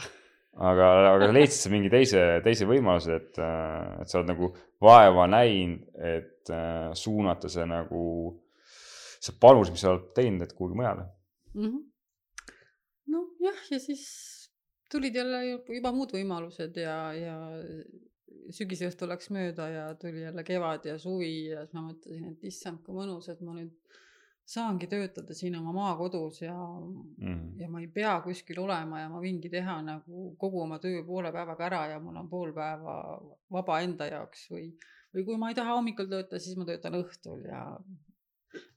aga, 0.57 0.87
aga 1.13 1.29
leidsid 1.31 1.67
sa 1.67 1.71
mingi 1.73 1.91
teise, 1.93 2.23
teise 2.45 2.67
võimaluse, 2.69 3.19
et, 3.21 3.37
äh, 3.41 4.01
et 4.01 4.09
sa 4.09 4.19
oled 4.19 4.31
nagu 4.31 4.49
vaeva 4.83 5.27
näinud, 5.29 5.85
et 5.97 6.53
äh, 6.53 6.89
suunata 6.97 7.51
see 7.51 7.67
nagu, 7.69 8.01
see 9.19 9.37
panus, 9.41 9.71
mis 9.73 9.83
sa 9.85 9.93
oled 9.93 10.09
teinud, 10.17 10.45
et 10.45 10.55
kuhugi 10.57 10.77
mujale 10.79 11.07
mm 11.53 11.69
-hmm. 11.69 11.85
nojah, 13.13 13.63
ja 13.71 13.79
siis 13.79 14.03
tulid 14.91 15.15
jälle 15.15 15.43
juba 15.75 15.91
muud 15.91 16.13
võimalused 16.15 16.77
ja, 16.79 17.13
ja 17.13 17.37
sügisõhtu 18.53 19.07
läks 19.09 19.29
mööda 19.33 19.69
ja 19.69 19.87
tuli 19.99 20.21
jälle 20.21 20.43
kevad 20.43 20.85
ja 20.85 20.97
suvi 20.99 21.49
ja 21.51 21.65
siis 21.65 21.73
ma 21.73 21.81
mõtlesin, 21.89 22.31
et 22.31 22.43
issand, 22.43 22.83
kui 22.83 22.95
mõnus, 22.95 23.29
et 23.29 23.41
ma 23.41 23.53
nüüd 23.57 23.73
saangi 24.47 24.87
töötada 24.87 25.35
siin 25.35 25.55
oma 25.59 25.73
maakodus 25.75 26.41
ja 26.41 26.53
mm. 26.55 27.03
-hmm. 27.19 27.61
ja 27.61 27.69
ma 27.69 27.79
ei 27.79 27.87
pea 27.87 28.13
kuskil 28.23 28.59
olema 28.63 28.99
ja 29.01 29.09
ma 29.11 29.19
võingi 29.19 29.49
teha 29.51 29.81
nagu 29.83 30.29
kogu 30.39 30.61
oma 30.63 30.79
töö 30.79 31.03
poole 31.05 31.31
päevaga 31.35 31.65
ära 31.65 31.81
ja 31.91 31.99
mul 31.99 32.15
on 32.15 32.29
pool 32.29 32.53
päeva 32.55 32.95
vaba 33.51 33.79
enda 33.83 34.07
jaoks 34.07 34.45
või, 34.51 34.69
või 35.15 35.25
kui 35.29 35.37
ma 35.37 35.49
ei 35.51 35.57
taha 35.57 35.75
hommikul 35.75 36.07
töötada, 36.07 36.39
siis 36.39 36.55
ma 36.57 36.67
töötan 36.69 36.95
õhtul 36.95 37.43
ja 37.49 37.61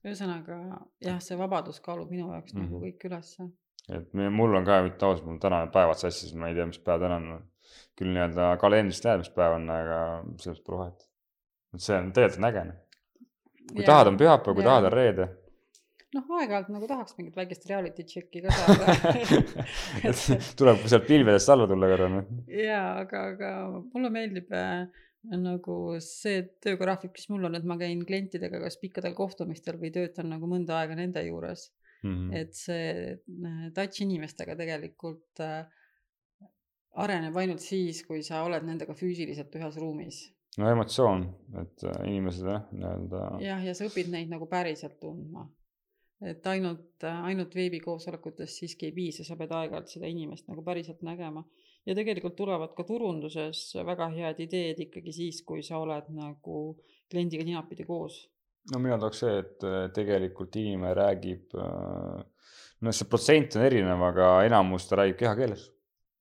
ühesõnaga 0.04 0.58
jah, 1.06 1.20
see 1.22 1.38
vabadus 1.38 1.78
kaalub 1.80 2.10
minu 2.10 2.32
jaoks 2.32 2.54
mm 2.54 2.60
-hmm. 2.60 2.70
nagu 2.72 2.82
kõik 2.86 3.06
ülesse. 3.10 3.50
et 3.98 4.14
mul 4.14 4.54
on 4.54 4.64
ka, 4.64 4.80
ausalt, 4.82 5.26
mul 5.26 5.38
tänane 5.38 5.70
päevad 5.70 6.02
sassis, 6.02 6.34
ma 6.34 6.48
ei 6.48 6.54
tea, 6.54 6.66
mis 6.66 6.78
päev 6.78 7.06
täna 7.06 7.16
on. 7.22 7.46
küll 7.96 8.10
nii-öelda 8.10 8.56
kalendrist 8.58 9.04
näed, 9.04 9.18
mis 9.22 9.30
päev 9.30 9.54
on, 9.54 9.70
aga 9.70 9.98
sellest 10.42 10.64
pole 10.64 10.78
vahet. 10.78 11.10
et 11.74 11.80
see 11.80 11.96
on 11.96 12.12
tegelikult 12.12 12.38
on 12.38 12.50
äge. 12.50 12.64
noh. 12.64 12.78
kui 13.72 13.84
ja, 13.84 13.86
tahad, 13.86 14.06
on 14.10 14.18
pühapäev, 14.18 14.54
kui 14.54 14.64
ja. 14.64 14.68
tahad, 14.70 14.90
on 14.90 14.92
reede 14.92 15.28
noh, 16.16 16.32
aeg-ajalt 16.38 16.72
nagu 16.74 16.88
tahaks 16.90 17.16
mingit 17.18 17.36
väikest 17.38 17.68
reality 17.70 18.06
check'i 18.08 18.42
ka 18.44 18.54
saada 18.54 18.96
tuleb 20.60 20.82
sealt 20.90 21.06
pilvedest 21.06 21.52
alla 21.54 21.68
tulla 21.70 21.90
korra 21.92 22.08
noh. 22.16 22.32
jaa, 22.50 22.88
aga, 23.04 23.24
aga 23.34 23.52
mulle 23.92 24.12
meeldib 24.14 24.50
äh, 24.56 24.86
nagu 25.36 25.76
see 26.04 26.42
töögraafik, 26.64 27.12
mis 27.16 27.28
mul 27.32 27.50
on, 27.50 27.58
et 27.58 27.66
ma 27.68 27.76
käin 27.80 28.00
klientidega 28.08 28.62
kas 28.62 28.80
pikkadel 28.80 29.14
kohtumistel 29.18 29.76
või 29.80 29.92
töötan 29.94 30.32
nagu 30.32 30.48
mõnda 30.48 30.80
aega 30.80 30.96
nende 30.98 31.22
juures 31.26 31.68
mm. 32.02 32.10
-hmm. 32.10 32.30
-hmm. 32.30 32.36
et 32.40 32.54
see 32.54 33.20
äh, 33.50 33.68
touch 33.76 34.02
inimestega 34.02 34.56
tegelikult 34.56 35.44
äh, 35.44 35.64
areneb 37.04 37.36
ainult 37.36 37.62
siis, 37.62 38.02
kui 38.06 38.22
sa 38.26 38.42
oled 38.46 38.66
nendega 38.66 38.94
füüsiliselt 38.94 39.54
ühes 39.54 39.76
ruumis. 39.76 40.20
no 40.58 40.70
emotsioon, 40.70 41.24
et 41.62 41.84
äh, 41.86 42.02
inimesed 42.08 42.46
jah, 42.46 42.66
nii-öelda. 42.72 43.24
jah, 43.44 43.64
ja 43.64 43.74
sa 43.74 43.86
õpid 43.86 44.10
neid 44.10 44.32
nagu 44.32 44.48
päriselt 44.50 44.98
tundma. 45.00 45.46
Et 46.20 46.46
ainult, 46.52 47.04
ainult 47.08 47.54
veebikoosolekutest 47.56 48.60
siiski 48.60 48.90
ei 48.90 48.96
piisa, 48.96 49.24
sa 49.24 49.38
pead 49.40 49.52
aeg-ajalt 49.56 49.88
seda 49.88 50.08
inimest 50.10 50.50
nagu 50.50 50.64
päriselt 50.64 51.00
nägema. 51.06 51.44
ja 51.86 51.94
tegelikult 51.96 52.36
tulevad 52.36 52.74
ka 52.76 52.84
turunduses 52.84 53.62
väga 53.86 54.10
head 54.12 54.42
ideed 54.44 54.82
ikkagi 54.84 55.12
siis, 55.16 55.40
kui 55.48 55.62
sa 55.64 55.78
oled 55.80 56.10
nagu 56.12 56.58
kliendiga 57.10 57.44
ninapidi 57.44 57.86
koos. 57.88 58.20
no 58.72 58.78
mina 58.78 58.98
tooks 58.98 59.24
see, 59.24 59.38
et 59.38 59.64
äh, 59.64 59.88
tegelikult 59.96 60.56
inimene 60.60 60.94
räägib, 60.94 61.56
noh, 61.56 62.92
see 62.92 63.08
protsent 63.08 63.56
on 63.56 63.64
erinev, 63.64 64.08
aga 64.12 64.32
enamus 64.48 64.88
ta 64.88 65.00
räägib 65.00 65.22
kehakeeles 65.24 65.70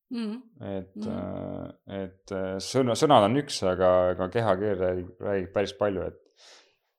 mm. 0.10 0.32
-hmm. 0.32 0.78
et 0.78 0.96
mm, 0.96 1.04
-hmm. 1.04 2.04
et 2.04 2.34
sõna, 2.64 2.96
sõnad 2.96 3.28
on 3.28 3.38
üks, 3.44 3.60
aga, 3.68 3.92
aga 4.14 4.30
kehakeel 4.30 4.80
räägib, 4.80 5.12
räägib 5.20 5.52
päris 5.54 5.74
palju, 5.74 6.08
et, 6.08 6.48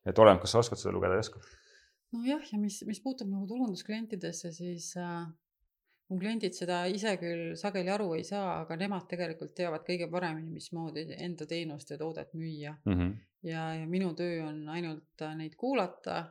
et 0.06 0.18
oleneb, 0.18 0.40
kas 0.40 0.52
sa 0.52 0.62
oskad 0.62 0.78
seda 0.78 0.94
lugeda 0.94 1.14
või 1.14 1.22
ei 1.22 1.26
oska. 1.26 1.40
Nojah, 2.14 2.42
ja 2.52 2.58
mis, 2.58 2.80
mis 2.88 3.00
puutub 3.02 3.30
nagu 3.30 3.46
turundusklientidesse, 3.50 4.52
siis 4.54 4.92
äh, 4.98 5.26
mu 6.10 6.18
kliendid 6.18 6.56
seda 6.56 6.82
ise 6.90 7.14
küll 7.20 7.54
sageli 7.58 7.92
aru 7.94 8.10
ei 8.16 8.24
saa, 8.26 8.60
aga 8.64 8.78
nemad 8.80 9.06
tegelikult 9.10 9.54
teavad 9.56 9.84
kõige 9.86 10.10
paremini, 10.10 10.50
mismoodi 10.56 11.06
enda 11.16 11.46
teenust 11.50 11.92
ja 11.92 11.98
toodet 12.00 12.34
müüa 12.34 12.74
mm. 12.84 12.96
-hmm. 12.96 13.12
ja, 13.46 13.68
ja 13.78 13.86
minu 13.86 14.10
töö 14.18 14.42
on 14.48 14.64
ainult 14.68 15.26
neid 15.38 15.54
kuulata. 15.56 16.24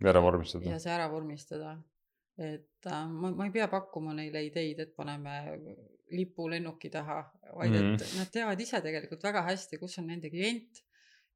ja 0.00 0.10
ära 0.12 0.22
vormistada. 0.22 0.70
ja 0.70 0.78
see 0.78 0.92
ära 0.92 1.10
vormistada. 1.12 1.76
et 2.38 2.86
äh, 2.86 3.04
ma, 3.08 3.30
ma 3.30 3.44
ei 3.46 3.52
pea 3.52 3.68
pakkuma 3.68 4.14
neile 4.14 4.44
ideid, 4.44 4.80
et 4.80 4.96
paneme 4.96 5.36
lipu 6.12 6.48
lennuki 6.48 6.90
taha, 6.90 7.22
vaid 7.56 7.70
mm 7.70 7.76
-hmm. 7.76 7.94
et 7.94 8.18
nad 8.18 8.30
teavad 8.32 8.60
ise 8.60 8.80
tegelikult 8.80 9.22
väga 9.22 9.42
hästi, 9.42 9.78
kus 9.78 9.98
on 9.98 10.06
nende 10.06 10.30
klient, 10.30 10.84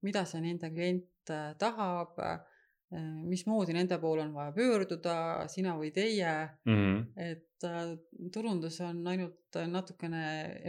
mida 0.02 0.24
see 0.24 0.40
nende 0.40 0.70
klient 0.70 1.30
äh, 1.30 1.56
tahab 1.58 2.18
äh, 2.18 2.40
mismoodi 2.90 3.74
nende 3.74 3.98
poole 4.02 4.24
on 4.24 4.32
vaja 4.34 4.50
pöörduda, 4.54 5.14
sina 5.48 5.76
või 5.78 5.92
teie 5.94 6.30
mm. 6.66 6.74
-hmm. 6.74 7.02
et 7.22 7.66
äh, 7.68 7.92
turundus 8.34 8.80
on 8.82 9.04
ainult 9.06 9.58
natukene 9.70 10.22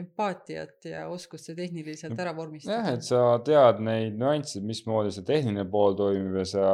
empaatiat 0.03 0.85
ja 0.85 1.07
oskust 1.09 1.49
see 1.49 1.57
tehniliselt 1.57 2.19
ära 2.19 2.35
vormistada. 2.37 2.77
jah, 2.77 2.93
et 2.93 3.07
sa 3.07 3.39
tead 3.45 3.81
neid 3.81 4.19
nüansse, 4.21 4.61
mismoodi 4.61 5.13
see 5.15 5.25
tehniline 5.25 5.65
pool 5.71 5.97
toimib 5.97 6.37
ja 6.43 6.45
sa 6.45 6.67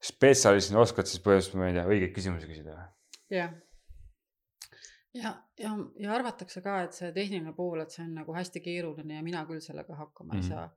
spetsialistina 0.00 0.80
oskad 0.80 1.10
siis 1.10 1.22
põhimõtteliselt, 1.24 1.58
ma 1.58 1.68
ei 1.68 1.74
tea, 1.74 1.88
õigeid 1.90 2.14
küsimusi 2.14 2.46
küsida. 2.46 2.76
jah. 3.30 3.56
ja, 5.14 5.34
ja, 5.58 5.76
ja 5.98 6.14
arvatakse 6.14 6.62
ka, 6.62 6.82
et 6.86 6.94
see 6.94 7.10
tehniline 7.12 7.56
pool, 7.58 7.82
et 7.82 7.90
see 7.90 8.06
on 8.06 8.14
nagu 8.22 8.38
hästi 8.38 8.62
keeruline 8.62 9.18
ja 9.18 9.26
mina 9.26 9.42
küll 9.50 9.60
sellega 9.60 9.98
hakkama 9.98 10.34
mm 10.34 10.38
-hmm. 10.38 10.44
ei 10.44 10.48
saa 10.54 10.70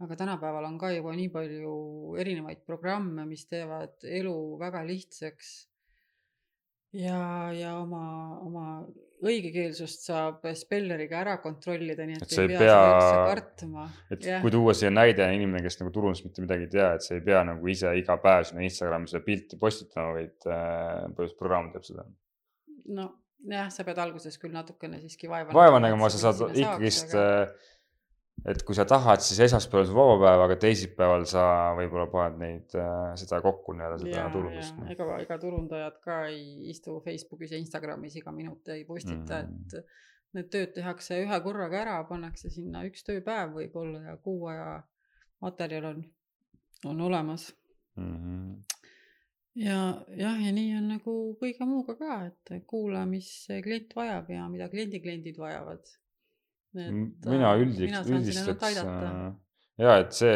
aga 0.00 0.16
tänapäeval 0.16 0.64
on 0.64 0.78
ka 0.80 0.92
juba 0.94 1.12
nii 1.16 1.28
palju 1.32 1.74
erinevaid 2.20 2.62
programme, 2.66 3.26
mis 3.28 3.44
teevad 3.50 4.06
elu 4.20 4.36
väga 4.60 4.82
lihtsaks. 4.88 5.50
ja, 6.96 7.52
ja 7.54 7.76
oma, 7.78 8.04
oma 8.42 8.64
õigekeelsust 9.20 10.08
saab 10.08 10.46
spelleriga 10.58 11.20
ära 11.20 11.36
kontrollida, 11.42 12.06
nii 12.08 12.16
et, 12.16 12.24
et 12.26 12.38
ei 12.40 12.50
pea, 12.50 12.60
pea 12.64 13.22
kartma. 13.28 13.86
et 14.10 14.26
ja. 14.26 14.40
kui 14.42 14.52
tuua 14.54 14.74
siia 14.74 14.90
näide 14.90 15.28
inimene, 15.36 15.62
kes 15.66 15.78
nagu 15.82 15.92
turundust 15.94 16.26
mitte 16.26 16.42
midagi 16.44 16.66
ei 16.66 16.72
tea, 16.72 16.90
et 16.96 17.06
sa 17.06 17.14
ei 17.18 17.24
pea 17.24 17.44
nagu 17.46 17.70
ise 17.70 17.92
iga 18.00 18.16
päev 18.22 18.48
sinna 18.48 18.64
Instagrami 18.66 19.10
seda 19.10 19.22
pilti 19.26 19.60
postitama, 19.60 20.14
vaid 20.16 20.48
äh, 20.48 20.54
põhimõtteliselt 20.56 21.42
programm 21.42 21.70
teeb 21.74 21.86
seda. 21.86 22.06
nojah, 22.88 23.68
sa 23.70 23.86
pead 23.86 24.00
alguses 24.00 24.40
küll 24.40 24.56
natukene 24.56 25.02
siiski 25.04 25.28
vaeva 25.30 25.54
vaeva 25.54 25.82
nägema, 25.84 26.08
sa 26.10 26.30
saad 26.30 26.56
ikkagist 26.56 27.14
aga 27.14 27.28
äh, 27.44 27.68
et 28.48 28.62
kui 28.64 28.76
sa 28.76 28.86
tahad, 28.88 29.20
siis 29.24 29.40
esmaspäeval 29.44 29.86
sul 29.88 29.96
vaba 29.98 30.16
päev, 30.22 30.42
aga 30.46 30.56
teisipäeval 30.62 31.26
sa 31.28 31.42
võib-olla 31.76 32.06
paned 32.12 32.38
neid 32.40 32.76
äh,, 32.78 33.10
seda 33.20 33.40
kokku 33.44 33.74
nii-öelda, 33.76 33.98
seda 34.00 34.28
turundust. 34.32 34.78
ega, 34.94 35.08
ega 35.26 35.38
turundajad 35.42 35.98
ka 36.04 36.22
ei 36.30 36.70
istu 36.72 36.96
Facebookis 37.04 37.52
ja 37.54 37.60
Instagramis 37.60 38.16
iga 38.20 38.32
minut 38.32 38.68
ei 38.72 38.86
postita 38.88 39.42
mm, 39.42 39.50
-hmm. 39.50 39.76
et 39.76 40.08
need 40.38 40.50
tööd 40.54 40.72
tehakse 40.78 41.20
ühe 41.24 41.40
korraga 41.44 41.82
ära, 41.82 41.98
pannakse 42.08 42.52
sinna 42.54 42.84
üks 42.88 43.04
tööpäev 43.06 43.54
võib-olla 43.58 44.02
ja 44.08 44.16
kuu 44.24 44.48
aja 44.52 44.82
materjal 45.44 45.90
on, 45.92 46.04
on 46.88 47.06
olemas 47.10 47.50
mm. 47.96 48.16
-hmm. 48.16 48.52
ja 49.66 49.80
jah, 50.16 50.44
ja 50.46 50.52
nii 50.52 50.76
on 50.80 50.92
nagu 50.96 51.16
kõige 51.42 51.68
muuga 51.68 51.98
ka, 52.00 52.20
et 52.30 52.64
kuula, 52.66 53.04
mis 53.06 53.30
klient 53.62 53.96
vajab 53.96 54.30
ja 54.32 54.48
mida 54.48 54.72
kliendi 54.72 55.02
kliendid 55.04 55.36
vajavad 55.38 55.98
Et, 56.70 57.26
mina 57.26 57.54
üldiks, 57.58 58.04
üldistaks 58.06 58.76
äh, 58.78 59.30
ja 59.82 59.96
et 60.04 60.12
see, 60.14 60.34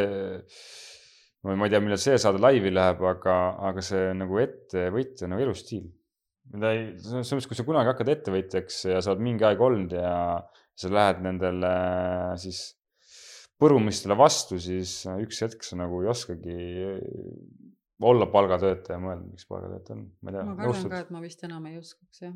ma 1.46 1.54
ei 1.68 1.74
tea, 1.74 1.82
millal 1.84 2.00
see 2.02 2.16
saade 2.18 2.40
laivi 2.42 2.72
läheb, 2.74 3.04
aga, 3.06 3.36
aga 3.70 3.84
see 3.84 4.08
nagu 4.18 4.40
ettevõtja 4.42 5.30
nagu 5.30 5.44
elustiil. 5.46 5.86
mida 6.54 6.72
ei, 6.74 6.86
selles 6.98 7.30
mõttes, 7.30 7.50
kui 7.50 7.58
sa 7.58 7.66
kunagi 7.66 7.92
hakkad 7.92 8.10
ettevõtjaks 8.16 8.80
ja 8.90 9.02
sa 9.04 9.14
oled 9.14 9.22
mingi 9.24 9.46
aeg 9.46 9.62
olnud 9.62 9.94
ja 9.94 10.14
sa 10.74 10.90
lähed 10.90 11.22
nendele 11.22 11.70
siis 12.42 12.64
põrumistele 13.62 14.16
vastu, 14.18 14.58
siis 14.60 15.04
äh, 15.06 15.22
üks 15.22 15.40
hetk 15.46 15.62
sa 15.62 15.78
nagu 15.78 16.02
ei 16.02 16.10
oskagi 16.10 16.58
olla 18.04 18.26
palgatöötaja, 18.30 18.98
mõelda, 19.00 19.28
miks 19.30 19.46
palgatöötaja 19.48 19.96
on, 19.96 20.08
ma 20.20 20.32
ei 20.32 20.36
tea 20.36 20.44
ma, 20.48 20.56
kardan 20.58 20.90
ka,? 20.90 21.00
et 21.04 21.12
ma 21.14 21.22
vist 21.22 21.44
enam 21.46 21.68
ei 21.70 21.78
oskaks 21.78 22.24
jah. 22.24 22.34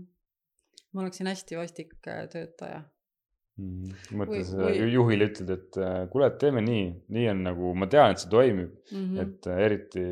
ma 0.95 1.05
oleksin 1.05 1.31
hästi 1.31 1.59
vastik 1.59 1.97
äh, 2.07 2.25
töötaja. 2.33 2.83
Mõttes 3.59 4.53
Või- 4.55 4.89
juhile 4.93 5.27
ütled, 5.31 5.51
et 5.51 5.79
äh, 5.83 6.01
kuule, 6.13 6.27
et 6.31 6.39
teeme 6.39 6.61
nii, 6.65 6.85
nii 7.15 7.29
on 7.33 7.43
nagu, 7.49 7.75
ma 7.75 7.87
tean, 7.91 8.13
et 8.15 8.23
see 8.23 8.31
toimib 8.31 8.71
mm, 8.71 8.99
Mhm. 8.99 9.17
-hmm. 9.17 9.23
et 9.23 9.47
äh, 9.47 9.59
eriti 9.67 10.05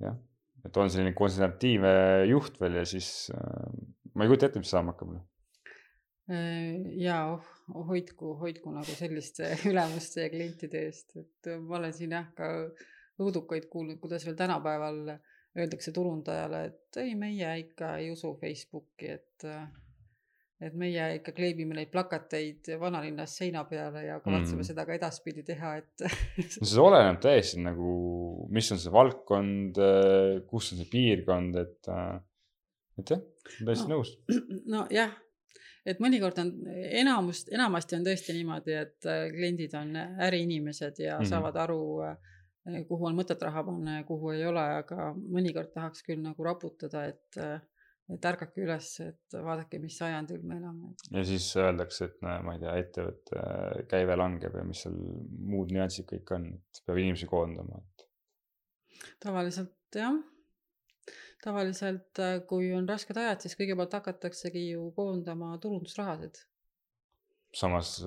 jah, 0.00 0.16
et 0.64 0.76
on 0.76 0.90
selline 0.90 1.14
konservatiivne 1.14 1.92
juht 2.30 2.60
veel 2.60 2.74
ja 2.80 2.84
siis 2.84 3.30
äh, 3.34 3.70
ma 4.14 4.24
ei 4.24 4.30
kujuta 4.30 4.46
ette, 4.50 4.58
mis 4.62 4.70
saama 4.70 4.92
hakkab. 4.94 5.16
ja 6.98 7.18
oh, 7.32 7.44
hoidku, 7.86 8.34
hoidku 8.40 8.72
nagu 8.74 8.94
selliste 8.98 9.52
ülemuste 9.70 10.24
ja 10.26 10.30
klientide 10.32 10.80
eest, 10.88 11.14
et 11.20 11.50
ma 11.62 11.76
olen 11.78 11.92
siin 11.94 12.10
jah 12.16 12.26
ka 12.34 12.48
õudukaid 13.22 13.68
kuulnud, 13.70 14.00
kuidas 14.02 14.26
veel 14.26 14.34
tänapäeval 14.36 14.98
öeldakse 15.56 15.92
turundajale, 15.94 16.64
et 16.72 16.98
ei, 17.00 17.14
meie 17.14 17.52
ikka 17.62 17.94
ei 18.02 18.10
usu 18.12 18.34
Facebooki, 18.40 19.06
et 19.14 19.46
et 20.60 20.72
meie 20.78 21.08
ikka 21.18 21.34
kleebime 21.36 21.76
neid 21.76 21.90
plakateid 21.92 22.70
vanalinnas 22.80 23.34
seina 23.42 23.66
peale 23.68 24.06
ja 24.06 24.16
kavatseme 24.24 24.62
mm. 24.62 24.68
seda 24.70 24.86
ka 24.88 24.94
edaspidi 24.96 25.44
teha, 25.44 25.74
et 25.82 26.06
no 26.62 26.70
see 26.70 26.80
oleneb 26.80 27.20
täiesti 27.20 27.60
nagu, 27.64 27.92
mis 28.56 28.70
on 28.72 28.80
see 28.80 28.94
valdkond, 28.94 29.82
kus 30.48 30.72
on 30.72 30.80
see 30.80 30.88
piirkond, 30.94 31.60
et, 31.60 31.92
et 33.02 33.14
jah, 33.14 33.22
täiesti 33.60 33.86
No. 33.86 33.98
nõus. 33.98 34.14
nojah, 34.72 35.12
et 35.86 36.00
mõnikord 36.02 36.40
on 36.42 36.54
enamust, 37.02 37.52
enamasti 37.54 37.98
on 37.98 38.08
tõesti 38.08 38.34
niimoodi, 38.38 38.74
et 38.80 39.06
äh, 39.12 39.26
kliendid 39.34 39.76
on 39.78 39.92
äriinimesed 39.96 41.04
ja 41.04 41.20
mm 41.20 41.28
saavad 41.28 41.56
aru, 41.66 41.80
kuhu 42.88 43.06
on 43.06 43.16
mõtet 43.18 43.42
raha 43.44 43.62
panna 43.66 44.00
ja 44.00 44.04
kuhu 44.08 44.32
ei 44.34 44.44
ole, 44.46 44.62
aga 44.80 45.12
mõnikord 45.14 45.70
tahaks 45.74 46.02
küll 46.06 46.24
nagu 46.24 46.48
raputada, 46.48 47.04
et, 47.12 47.38
et 48.14 48.28
ärgake 48.30 48.62
üles, 48.62 48.88
et 49.02 49.36
vaadake, 49.48 49.80
mis 49.82 49.96
sajandil 49.98 50.44
me 50.46 50.60
elame. 50.60 50.92
ja 51.10 51.24
siis 51.26 51.48
öeldakse, 51.58 52.10
et 52.10 52.22
no 52.22 52.36
ma 52.46 52.54
ei 52.56 52.62
tea, 52.62 52.76
ettevõtte 52.84 53.42
käive 53.90 54.18
langeb 54.18 54.54
ja 54.54 54.64
mis 54.66 54.84
seal 54.86 54.96
muud 55.52 55.74
nüansid 55.74 56.08
kõik 56.12 56.32
on, 56.38 56.48
et 56.54 56.82
peab 56.86 57.02
inimesi 57.02 57.28
koondama, 57.30 57.82
et 57.82 59.06
tavaliselt 59.22 59.98
jah, 59.98 60.18
tavaliselt 61.42 62.22
äh, 62.22 62.36
kui 62.48 62.70
on 62.74 62.88
rasked 62.88 63.18
ajad, 63.18 63.42
siis 63.42 63.58
kõigepealt 63.58 63.98
hakataksegi 63.98 64.68
ju 64.70 64.90
koondama 64.96 65.56
turundusrahasid 65.62 66.44
samas, 67.56 67.98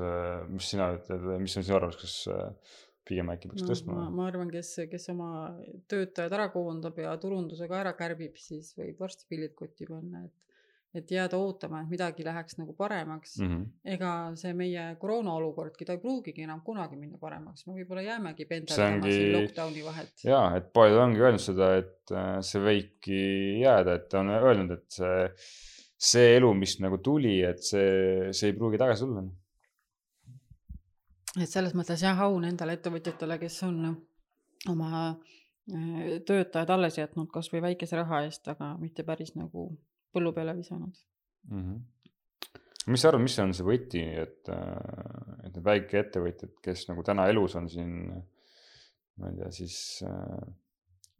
mis 0.51 0.67
sina 0.69 0.91
ütled, 0.93 1.23
mis 1.41 1.55
on 1.57 1.65
sinu 1.65 1.77
arvamus, 1.79 1.97
kas 2.01 2.15
äh, 2.29 2.75
pigem 3.09 3.31
äkki 3.33 3.51
peaks 3.51 3.65
no, 3.65 3.69
tõstma 3.71 3.95
ma, 3.97 4.09
ma 4.19 4.27
arvan, 4.29 4.51
kes, 4.53 4.75
kes 4.91 5.09
oma 5.13 5.29
töötajad 5.91 6.35
ära 6.37 6.49
koondab 6.53 6.99
ja 7.01 7.15
turundusega 7.21 7.81
ära 7.83 7.95
kärbib, 7.97 8.37
siis 8.39 8.75
võib 8.77 9.01
varsti 9.01 9.27
pillid 9.29 9.55
kotti 9.57 9.89
panna, 9.89 10.25
et 10.27 10.35
et 10.97 11.11
jääda 11.13 11.37
ootama, 11.37 11.83
et 11.83 11.91
midagi 11.91 12.23
läheks 12.25 12.57
nagu 12.57 12.73
paremaks 12.77 13.35
mm.. 13.37 13.45
mm? 13.45 13.57
-hmm. 13.57 13.93
ega 13.93 14.11
see 14.41 14.53
meie 14.57 14.85
koroona 15.01 15.35
olukordki, 15.37 15.85
ta 15.85 15.93
ei 15.93 16.01
pruugigi 16.01 16.45
enam 16.47 16.63
kunagi 16.65 16.97
minna 16.97 17.19
paremaks, 17.21 17.67
me 17.67 17.75
võib-olla 17.77 18.05
jäämegi 18.07 18.47
pendeldama 18.49 18.95
ongi- 18.97 19.13
siin 19.13 19.35
lockdown'i 19.35 19.83
vahet. 19.85 20.23
ja 20.25 20.39
et 20.57 20.71
paljud 20.73 21.01
ongi 21.03 21.21
öelnud 21.25 21.43
seda, 21.43 21.75
et 21.83 22.15
äh, 22.15 22.31
see 22.45 22.63
võibki 22.63 23.19
jääda, 23.61 23.99
et 24.01 24.17
on 24.17 24.33
öelnud, 24.33 24.73
et 24.79 24.97
see, 24.97 25.27
see 26.09 26.31
elu, 26.39 26.53
mis 26.57 26.79
nagu 26.81 26.97
tuli, 27.05 27.37
et 27.45 27.61
see, 27.71 28.33
see 28.33 28.49
ei 28.49 28.57
pruugi 28.57 28.81
tagasi 28.81 29.05
tulla. 29.05 29.27
Et 31.37 31.49
selles 31.49 31.75
mõttes 31.77 32.01
jah, 32.03 32.19
au 32.25 32.39
nendele 32.41 32.73
ettevõtjatele, 32.77 33.37
kes 33.41 33.59
on 33.67 33.83
oma 34.69 34.89
äh, 35.09 36.17
töötajad 36.25 36.69
alles 36.73 36.97
jätnud 36.97 37.29
kasvõi 37.33 37.61
väikese 37.69 37.99
raha 37.99 38.23
eest, 38.25 38.47
aga 38.51 38.73
mitte 38.81 39.03
päris 39.07 39.35
nagu 39.35 39.69
põllu 40.13 40.33
peale 40.33 40.55
visanud. 40.57 40.95
mm. 41.49 41.61
-hmm. 41.61 41.81
mis 42.87 43.01
sa 43.01 43.09
arvad, 43.11 43.21
mis 43.21 43.39
on 43.39 43.53
see 43.53 43.65
võti, 43.67 44.01
et, 44.23 44.49
et 44.49 45.53
need 45.53 45.63
väikeettevõtjad, 45.65 46.55
kes 46.63 46.87
nagu 46.89 47.03
täna 47.03 47.27
elus 47.29 47.55
on 47.55 47.69
siin, 47.69 47.93
ma 49.19 49.29
ei 49.29 49.35
tea, 49.37 49.51
siis 49.51 50.03
äh, 50.07 50.49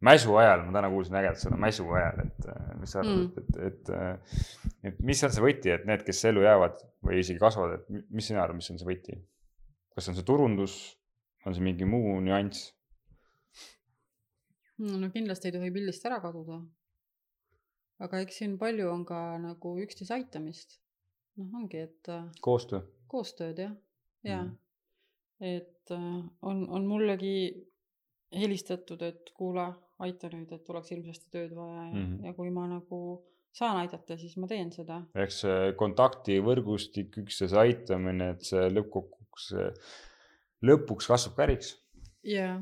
mäsu 0.00 0.34
ajal, 0.40 0.64
ma 0.66 0.72
täna 0.72 0.90
kuulsin 0.90 1.14
ägedat 1.20 1.38
sõna 1.44 1.56
mäsu 1.60 1.86
ajal, 1.92 2.22
et 2.26 2.46
äh, 2.48 2.70
mis 2.80 2.90
sa 2.92 3.00
arvad 3.04 3.16
Mm. 3.16 3.32
et, 3.36 3.38
et, 3.38 3.56
et, 3.66 3.90
äh, 3.90 4.88
et 4.90 5.00
mis 5.00 5.22
on 5.24 5.30
see 5.30 5.44
võti, 5.44 5.70
et 5.74 5.84
need, 5.86 6.02
kes 6.06 6.24
ellu 6.24 6.42
jäävad 6.42 6.80
või 7.06 7.20
isegi 7.20 7.38
kasvavad, 7.38 7.78
et 7.78 7.90
mi- 7.90 8.06
mis 8.10 8.26
sina 8.26 8.42
arvad, 8.42 8.56
mis 8.56 8.70
on 8.70 8.78
see 8.80 8.88
võti? 8.88 9.20
Kas 10.00 10.08
on 10.08 10.16
see 10.16 10.24
turundus, 10.24 10.74
on 11.44 11.52
see 11.56 11.64
mingi 11.64 11.84
muu 11.84 12.16
nüanss? 12.24 12.70
no 14.80 15.10
kindlasti 15.12 15.50
ei 15.50 15.52
tohi 15.52 15.72
pildist 15.74 16.06
ära 16.08 16.22
kaduda. 16.24 16.56
aga 18.06 18.22
eks 18.24 18.38
siin 18.40 18.54
palju 18.62 18.86
on 18.88 19.02
ka 19.04 19.18
nagu 19.42 19.74
üksteise 19.84 20.16
aitamist. 20.16 20.78
noh, 21.36 21.52
ongi, 21.60 21.84
et 21.84 22.08
äh, 22.08 22.24
koostöö? 22.40 22.80
koostööd 23.12 23.60
jah, 23.60 23.76
ja 24.24 24.40
Mhm. 24.44 24.56
et 25.40 25.90
äh, 25.90 26.24
on, 26.48 26.64
on 26.68 26.86
mullegi 26.86 27.36
helistatud, 28.40 29.02
et 29.02 29.30
kuule, 29.36 29.66
aita 29.98 30.32
nüüd, 30.32 30.52
et 30.56 30.68
oleks 30.72 30.94
hirmsasti 30.94 31.28
tööd 31.34 31.52
vaja 31.56 31.82
ja 31.82 31.92
mm. 31.92 32.06
-hmm. 32.06 32.24
ja 32.24 32.32
kui 32.32 32.50
ma 32.50 32.66
nagu 32.72 33.00
saan 33.52 33.80
aidata, 33.82 34.16
siis 34.16 34.36
ma 34.38 34.46
teen 34.50 34.70
seda. 34.72 35.00
ehk 35.14 35.32
see 35.34 35.72
kontaktivõrgustik, 35.80 37.16
üksteise 37.24 37.58
aitamine, 37.58 38.30
et 38.36 38.46
see 38.46 38.68
lõppkokkuvõttes, 38.70 39.96
lõpuks 40.66 41.08
kasvab 41.10 41.36
ka 41.36 41.46
äriks. 41.48 41.74
ja, 42.24 42.60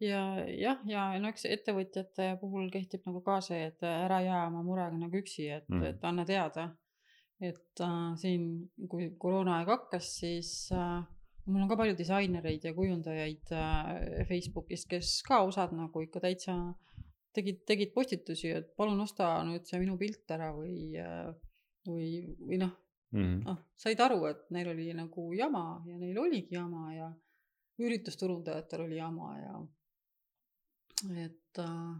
ja 0.00 0.22
jah, 0.52 0.80
ja 0.86 1.06
no 1.22 1.28
eks 1.32 1.46
ettevõtjate 1.48 2.36
puhul 2.40 2.70
kehtib 2.70 3.06
nagu 3.08 3.22
ka 3.24 3.40
see, 3.40 3.66
et 3.72 3.82
ära 3.88 4.20
jää 4.24 4.46
oma 4.50 4.62
murega 4.66 4.96
nagu 5.00 5.16
üksi, 5.22 5.48
et 5.50 5.68
mm., 5.68 5.76
Mhm. 5.80 5.86
et 5.94 6.04
anna 6.04 6.24
teada. 6.24 6.70
et 7.38 7.80
äh, 7.84 8.14
siin, 8.16 8.70
kui 8.88 9.10
koroonaaeg 9.20 9.68
hakkas, 9.68 10.06
siis 10.22 10.70
äh, 10.72 11.02
mul 11.46 11.62
on 11.66 11.68
ka 11.68 11.76
palju 11.76 11.92
disainereid 11.98 12.64
ja 12.64 12.72
kujundajaid 12.72 13.50
äh, 13.52 14.24
Facebookis, 14.28 14.86
kes 14.88 15.22
ka 15.28 15.42
osad 15.44 15.74
nagu 15.76 16.00
ikka 16.00 16.20
täitsa 16.24 16.54
tegid, 17.36 17.62
tegid 17.68 17.92
postitusi, 17.94 18.50
et 18.56 18.72
palun 18.78 19.00
osta 19.04 19.28
nüüd 19.46 19.68
see 19.68 19.80
minu 19.82 19.98
pilt 20.00 20.32
ära 20.36 20.50
või 20.56 20.96
äh, 21.00 21.30
või, 21.86 22.10
või 22.42 22.60
noh, 22.64 22.74
Mm 23.14 23.44
noh, 23.46 23.58
said 23.78 24.00
aru, 24.02 24.16
et 24.26 24.48
neil 24.50 24.66
oli 24.72 24.88
nagu 24.98 25.28
jama 25.38 25.80
ja 25.86 25.94
neil 25.96 26.18
oligi 26.18 26.56
jama 26.56 26.88
ja 26.90 27.06
üritusturundajatel 27.78 28.82
oli 28.82 28.96
jama 28.98 29.28
ja 29.38 29.52
et 31.22 31.60
äh, 31.62 31.94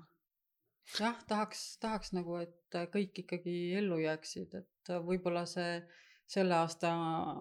jah, 0.98 1.22
tahaks, 1.28 1.62
tahaks 1.82 2.12
nagu, 2.16 2.40
et 2.42 2.78
kõik 2.92 3.22
ikkagi 3.22 3.54
ellu 3.78 4.00
jääksid, 4.02 4.58
et 4.58 4.92
võib-olla 5.06 5.44
see 5.46 5.78
selle 6.26 6.58
aasta 6.58 6.90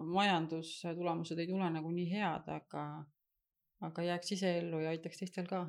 majandustulemused 0.06 1.38
ei 1.42 1.50
tule 1.50 1.70
nagu 1.74 1.90
nii 1.90 2.10
head, 2.12 2.46
aga 2.46 2.84
aga 3.86 4.02
jääks 4.02 4.32
ise 4.36 4.52
ellu 4.60 4.80
ja 4.84 4.94
aitaks 4.94 5.20
teistel 5.20 5.48
ka. 5.50 5.66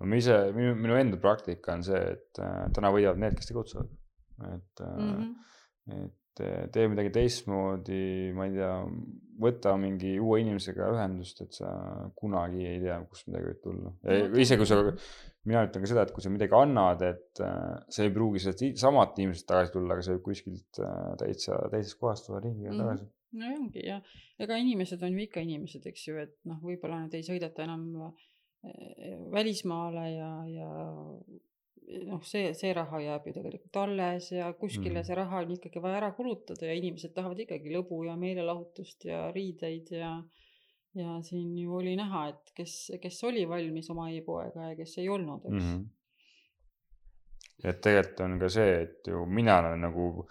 No 0.00 0.10
ma 0.10 0.18
ise, 0.20 0.36
minu, 0.56 0.74
minu 0.80 0.98
enda 0.98 1.20
praktika 1.22 1.76
on 1.76 1.86
see, 1.86 2.02
et 2.16 2.42
äh, 2.42 2.66
täna 2.74 2.90
võidavad 2.94 3.22
need, 3.22 3.38
kes 3.38 3.50
tegutsevad. 3.50 3.90
et 4.50 4.84
äh, 4.84 4.94
mm. 4.98 5.34
-hmm. 5.88 6.04
et 6.04 6.40
äh, 6.42 6.70
tee 6.74 6.88
midagi 6.90 7.12
teistmoodi, 7.14 8.32
ma 8.34 8.48
ei 8.48 8.56
tea, 8.56 8.72
võta 9.44 9.76
mingi 9.78 10.16
uue 10.22 10.40
inimesega 10.42 10.88
ühendust, 10.94 11.40
et 11.42 11.52
sa 11.54 11.70
kunagi 12.18 12.66
ei 12.66 12.80
tea, 12.82 12.98
kust 13.10 13.28
midagi 13.28 13.52
võib 13.52 13.62
tulla. 13.62 13.94
No 14.02 14.42
isegi 14.42 14.58
kui 14.62 14.66
sa 14.70 14.80
mina 15.44 15.64
ütlen 15.66 15.84
ka 15.84 15.90
seda, 15.90 16.04
et 16.06 16.12
kui 16.14 16.24
sa 16.24 16.32
midagi 16.32 16.56
annad, 16.58 17.02
et 17.06 17.42
äh, 17.44 17.74
see 17.92 18.08
ei 18.08 18.14
pruugi 18.14 18.42
sealt 18.42 18.62
samalt 18.80 19.18
inimeselt 19.20 19.48
tagasi 19.50 19.74
tulla, 19.74 19.94
aga 19.94 20.06
see 20.06 20.16
võib 20.16 20.28
kuskilt 20.30 20.80
äh, 20.82 21.10
täitsa 21.20 21.58
teisest 21.72 21.98
kohast 22.00 22.26
tulla 22.26 22.40
ringiga 22.44 22.72
Mhm. 22.72 22.80
tagasi. 22.82 23.10
no 23.34 23.46
ongi 23.50 23.82
ja 23.86 24.00
ega 24.38 24.56
inimesed 24.62 25.02
on 25.02 25.18
ju 25.18 25.24
ikka 25.26 25.42
inimesed, 25.42 25.86
eks 25.90 26.06
ju, 26.08 26.16
et 26.22 26.36
noh, 26.48 26.60
võib-olla 26.62 27.00
nad 27.02 27.14
ei 27.14 27.22
sõideta 27.26 27.64
enam 27.66 27.82
eh, 28.06 28.28
välismaale 29.32 30.04
ja, 30.10 30.30
ja 30.48 30.68
noh, 32.08 32.22
see, 32.24 32.54
see 32.56 32.72
raha 32.76 33.00
jääb 33.02 33.26
ju 33.28 33.34
tegelikult 33.36 33.76
alles 33.82 34.30
ja 34.32 34.52
kuskile 34.52 35.00
Mhm. 35.00 35.06
see 35.06 35.18
raha 35.18 35.42
on 35.42 35.50
ikkagi 35.56 35.82
vaja 35.82 35.96
ära 36.00 36.12
kulutada 36.16 36.66
ja 36.66 36.74
inimesed 36.74 37.12
tahavad 37.14 37.40
ikkagi 37.44 37.74
lõbu 37.74 38.04
ja 38.06 38.16
meelelahutust 38.16 39.04
ja 39.04 39.26
riideid 39.32 39.92
ja 39.92 40.14
ja 40.94 41.16
siin 41.26 41.58
ju 41.58 41.74
oli 41.74 41.96
näha, 41.98 42.28
et 42.28 42.52
kes, 42.54 42.92
kes 43.02 43.24
oli 43.24 43.48
valmis 43.48 43.90
oma 43.90 44.10
e-poega 44.14 44.68
ja 44.70 44.76
kes 44.78 44.98
ei 45.02 45.08
olnud, 45.08 45.42
eks 45.44 45.64
mm. 45.64 45.70
Mhm. 45.70 45.84
et 47.64 47.80
tegelikult 47.82 48.20
on 48.20 48.38
ka 48.38 48.48
see, 48.48 48.82
et 48.82 49.10
ju 49.10 49.24
mina 49.26 49.58
olen 49.58 49.80
nagu, 49.88 50.28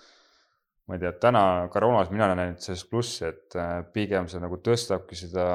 ma 0.87 0.95
ei 0.95 1.01
tea, 1.03 1.11
täna 1.19 1.43
koroonas 1.73 2.11
mina 2.15 2.29
näinud 2.35 2.63
selles 2.63 2.85
plussi, 2.87 3.25
et 3.27 3.57
äh, 3.59 3.83
pigem 3.93 4.29
see 4.31 4.39
nagu 4.39 4.55
tõstabki 4.63 5.19
seda 5.19 5.49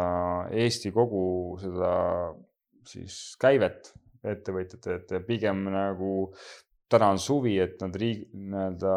Eesti 0.52 0.92
kogu 0.92 1.56
seda 1.62 1.94
siis 2.88 3.18
käivet 3.40 3.92
ettevõtjate, 4.26 4.98
et 4.98 5.26
pigem 5.26 5.62
nagu 5.72 6.12
täna 6.90 7.10
on 7.12 7.20
suvi, 7.20 7.54
et 7.60 7.80
nad 7.84 7.96
riig-, 8.00 8.28
nii-öelda 8.32 8.92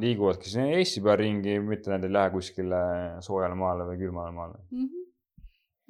liiguvadki 0.00 0.52
siin 0.52 0.72
Eesti 0.76 1.02
peal 1.04 1.18
ringi, 1.20 1.56
mitte 1.64 1.92
nad 1.92 2.04
ei 2.04 2.12
lähe 2.12 2.32
kuskile 2.34 2.82
soojale 3.24 3.56
maale 3.58 3.88
või 3.88 4.02
külmale 4.04 4.34
maale. 4.36 4.60
-hmm. 4.68 5.06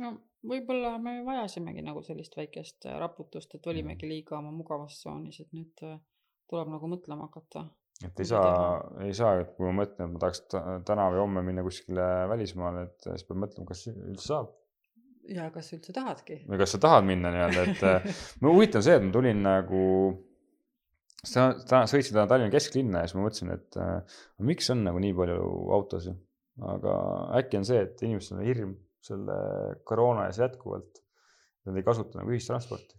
no 0.04 0.12
võib-olla 0.48 0.96
me 1.02 1.18
vajasimegi 1.26 1.84
nagu 1.86 2.02
sellist 2.06 2.36
väikest 2.38 2.88
äh, 2.88 2.98
raputust, 3.02 3.54
et 3.54 3.66
olimegi 3.70 4.08
liiga 4.08 4.38
oma 4.38 4.54
mugavustsoonis, 4.54 5.40
et 5.44 5.52
nüüd 5.56 5.86
äh, 5.86 6.00
tuleb 6.50 6.72
nagu 6.76 6.90
mõtlema 6.94 7.28
hakata. 7.28 7.66
et 8.06 8.20
ei 8.20 8.26
saa, 8.26 8.80
ei 9.04 9.14
saa, 9.14 9.36
et 9.42 9.52
kui 9.56 9.66
ma 9.68 9.82
mõtlen, 9.82 10.08
et 10.08 10.14
ma 10.14 10.22
tahaks 10.22 10.46
ta- 10.50 10.80
täna 10.86 11.10
või 11.12 11.22
homme 11.22 11.42
minna 11.46 11.62
kuskile 11.66 12.08
välismaale, 12.30 12.88
et 12.88 13.10
siis 13.10 13.26
peab 13.28 13.44
mõtlema, 13.44 13.68
kas 13.68 13.86
üldse 13.92 14.26
saab 14.30 14.50
ja 15.30 15.48
kas 15.54 15.72
üldse 15.76 15.94
tahadki? 15.96 16.42
või 16.48 16.60
kas 16.60 16.74
sa 16.74 16.82
tahad 16.82 17.06
minna 17.08 17.32
nii-öelda, 17.34 17.64
et 17.70 17.84
äh, 17.88 18.20
no 18.42 18.54
huvitav 18.56 18.82
on 18.82 18.86
see, 18.86 18.98
et 18.98 19.06
ma 19.06 19.12
tulin 19.14 19.42
nagu. 19.46 19.82
sa, 21.22 21.52
täna 21.68 21.84
sõitsin 21.90 22.16
täna 22.16 22.26
Tallinna 22.30 22.54
kesklinna 22.54 23.02
ja 23.02 23.10
siis 23.10 23.18
ma 23.18 23.26
mõtlesin, 23.26 23.52
et 23.56 23.80
äh, 23.82 24.16
miks 24.48 24.70
on 24.74 24.82
nagu 24.88 25.02
nii 25.02 25.14
palju 25.18 25.52
autosid, 25.78 26.18
aga 26.72 26.96
äkki 27.42 27.60
on 27.60 27.68
see, 27.68 27.84
et 27.86 28.02
inimestel 28.02 28.40
on 28.40 28.48
hirm 28.48 28.74
selle 29.02 29.36
koroona 29.88 30.28
ees 30.30 30.38
jätkuvalt. 30.38 31.00
Nad 31.66 31.78
ei 31.78 31.84
kasuta 31.86 32.18
nagu 32.18 32.32
ühistransporti, 32.34 32.96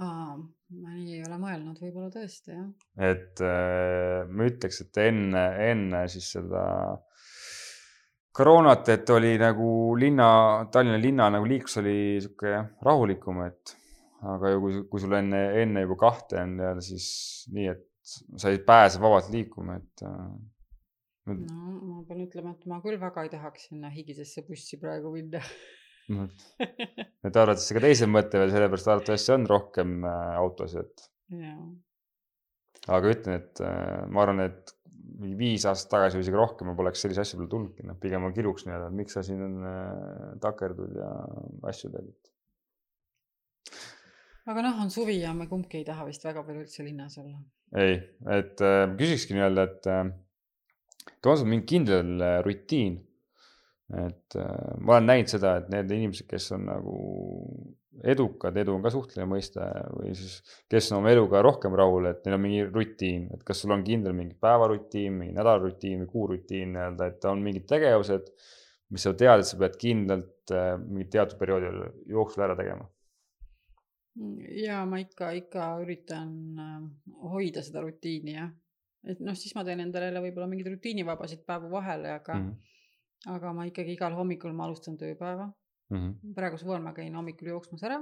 aa, 0.00 0.36
ma 0.80 0.94
nii 0.94 1.16
ei 1.18 1.22
ole 1.26 1.38
mõelnud, 1.40 1.80
võib-olla 1.82 2.10
tõesti 2.14 2.54
jah. 2.54 2.66
et 3.10 3.42
äh, 3.44 4.28
ma 4.30 4.48
ütleks, 4.48 4.82
et 4.84 5.00
enne, 5.02 5.44
enne 5.70 6.04
siis 6.12 6.30
seda 6.36 6.64
koroonat, 8.36 8.88
et 8.94 9.10
oli 9.10 9.34
nagu 9.40 9.68
linna, 9.98 10.30
Tallinna 10.72 10.98
linna 11.00 11.28
nagu 11.34 11.48
liiklus 11.48 11.80
oli 11.82 11.96
sihuke 12.22 12.54
rahulikum, 12.86 13.42
et 13.46 13.74
aga 14.30 14.52
ju 14.54 14.62
kui, 14.64 14.78
kui 14.92 15.02
sul 15.02 15.16
enne, 15.18 15.42
enne 15.62 15.84
juba 15.86 15.98
kahte 16.04 16.40
on 16.42 16.56
nii-öelda 16.58 16.84
siis 16.84 17.10
nii, 17.54 17.68
et 17.72 17.86
sa 18.10 18.50
ei 18.52 18.60
pääse 18.66 19.00
vabalt 19.02 19.30
liikuma, 19.32 19.78
et 19.80 20.04
äh, 20.06 20.30
no 21.34 21.66
ma 21.90 22.00
pean 22.08 22.24
ütlema, 22.24 22.54
et 22.56 22.66
ma 22.70 22.80
küll 22.84 23.00
väga 23.00 23.26
ei 23.26 23.32
tahaks 23.32 23.68
sinna 23.70 23.90
higisesse 23.92 24.44
bussi 24.48 24.80
praegu 24.80 25.12
minna. 25.14 25.42
Noh, 26.10 26.26
et 26.58 27.36
arvates 27.42 27.68
ka 27.74 27.82
teised 27.82 28.10
mõtlevad, 28.10 28.50
sellepärast 28.54 28.90
arvatavasti 28.90 29.36
on 29.36 29.46
rohkem 29.50 30.00
äh, 30.08 30.34
autosid, 30.40 31.06
aga 32.90 33.14
ütlen, 33.14 33.42
et 33.42 33.62
äh, 33.64 34.04
ma 34.10 34.24
arvan, 34.24 34.46
et 34.48 34.74
viis 35.20 35.64
aastat 35.68 35.90
tagasi 35.92 36.18
või 36.18 36.24
isegi 36.26 36.38
rohkem 36.40 36.70
ma 36.70 36.74
poleks 36.78 37.02
sellise 37.04 37.24
asja 37.24 37.38
peale 37.38 37.50
tulnudki, 37.52 37.84
noh 37.88 37.98
pigem 38.00 38.24
ma 38.24 38.32
kiruks 38.36 38.66
nii-öelda, 38.66 38.88
et 38.88 38.98
miks 39.02 39.16
sa 39.16 39.24
siin 39.26 39.62
äh, 39.68 40.34
takerdud 40.42 40.96
ja 40.96 41.10
asju 41.70 41.92
teed, 41.92 42.10
aga 44.50 44.64
noh, 44.64 44.80
on 44.82 44.90
suvi 44.92 45.18
ja 45.20 45.34
me 45.36 45.46
kumbki 45.50 45.80
ei 45.80 45.86
taha 45.86 46.06
vist 46.08 46.24
väga 46.26 46.42
palju 46.46 46.64
üldse 46.64 46.86
linnas 46.86 47.18
olla. 47.20 47.38
ei, 47.76 48.00
et 48.38 48.64
äh, 48.64 48.82
küsikski 48.98 49.36
nii-öelda, 49.36 49.66
et 49.68 49.90
äh, 49.90 50.10
on 51.26 51.38
sul 51.38 51.50
mingi 51.50 51.68
kindel 51.74 52.16
äh, 52.24 52.40
rutiin. 52.46 52.98
Et 53.90 54.36
äh, 54.38 54.78
ma 54.78 54.96
olen 54.96 55.08
näinud 55.10 55.30
seda, 55.32 55.56
et 55.58 55.70
need 55.72 55.90
inimesed, 55.90 56.28
kes 56.30 56.52
on 56.54 56.68
nagu 56.70 56.96
edukad, 58.06 58.56
edu 58.56 58.74
on 58.76 58.84
ka 58.84 58.92
suhteline 58.92 59.26
mõiste 59.28 59.64
või 59.96 60.14
siis, 60.16 60.38
kes 60.70 60.90
on 60.92 61.00
oma 61.00 61.10
eluga 61.12 61.42
rohkem 61.44 61.74
rahul, 61.76 62.06
et 62.10 62.22
neil 62.24 62.36
on 62.36 62.44
mingi 62.44 62.62
rutiin, 62.68 63.26
et 63.34 63.42
kas 63.46 63.60
sul 63.62 63.74
on 63.74 63.82
kindel 63.86 64.14
mingi 64.16 64.36
päevarutiin, 64.40 65.18
mingi 65.18 65.36
nädalarutiin 65.36 66.04
või 66.04 66.12
kuurutiin 66.14 66.72
nii-öelda, 66.76 67.10
et 67.10 67.28
on 67.28 67.42
mingid 67.44 67.66
tegevused, 67.70 68.30
mis 68.94 69.04
sa 69.06 69.12
tead, 69.14 69.42
et 69.42 69.50
sa 69.50 69.58
pead 69.60 69.76
kindlalt 69.80 70.54
äh, 70.54 70.72
mingi 70.80 71.10
teatud 71.12 71.38
perioodil 71.40 71.82
jooksul 72.14 72.46
ära 72.46 72.56
tegema. 72.58 72.88
ja 74.54 74.80
ma 74.86 74.98
ikka, 75.02 75.34
ikka 75.42 75.68
üritan 75.84 76.32
äh, 76.58 76.80
hoida 77.34 77.62
seda 77.66 77.82
rutiini 77.84 78.38
jah. 78.38 78.50
et 79.08 79.20
noh, 79.20 79.36
siis 79.38 79.54
ma 79.56 79.66
teen 79.66 79.82
endale 79.82 80.10
jälle 80.10 80.24
võib-olla 80.24 80.48
mingeid 80.50 80.72
rutiinivabasid 80.72 81.44
päevu 81.46 81.70
vahele, 81.74 82.16
aga 82.20 82.38
mm, 82.38 82.48
-hmm. 82.48 82.76
Aga 83.28 83.52
ma 83.52 83.66
ikkagi 83.68 83.96
igal 83.98 84.14
hommikul 84.16 84.54
ma 84.56 84.64
alustan 84.64 84.96
tööpäeva. 85.00 85.50
mhm, 85.90 86.34
praegu 86.34 86.58
suvel 86.58 86.82
ma 86.82 86.92
käin 86.96 87.14
hommikul 87.14 87.48
jooksmas 87.48 87.82
ära. 87.82 88.00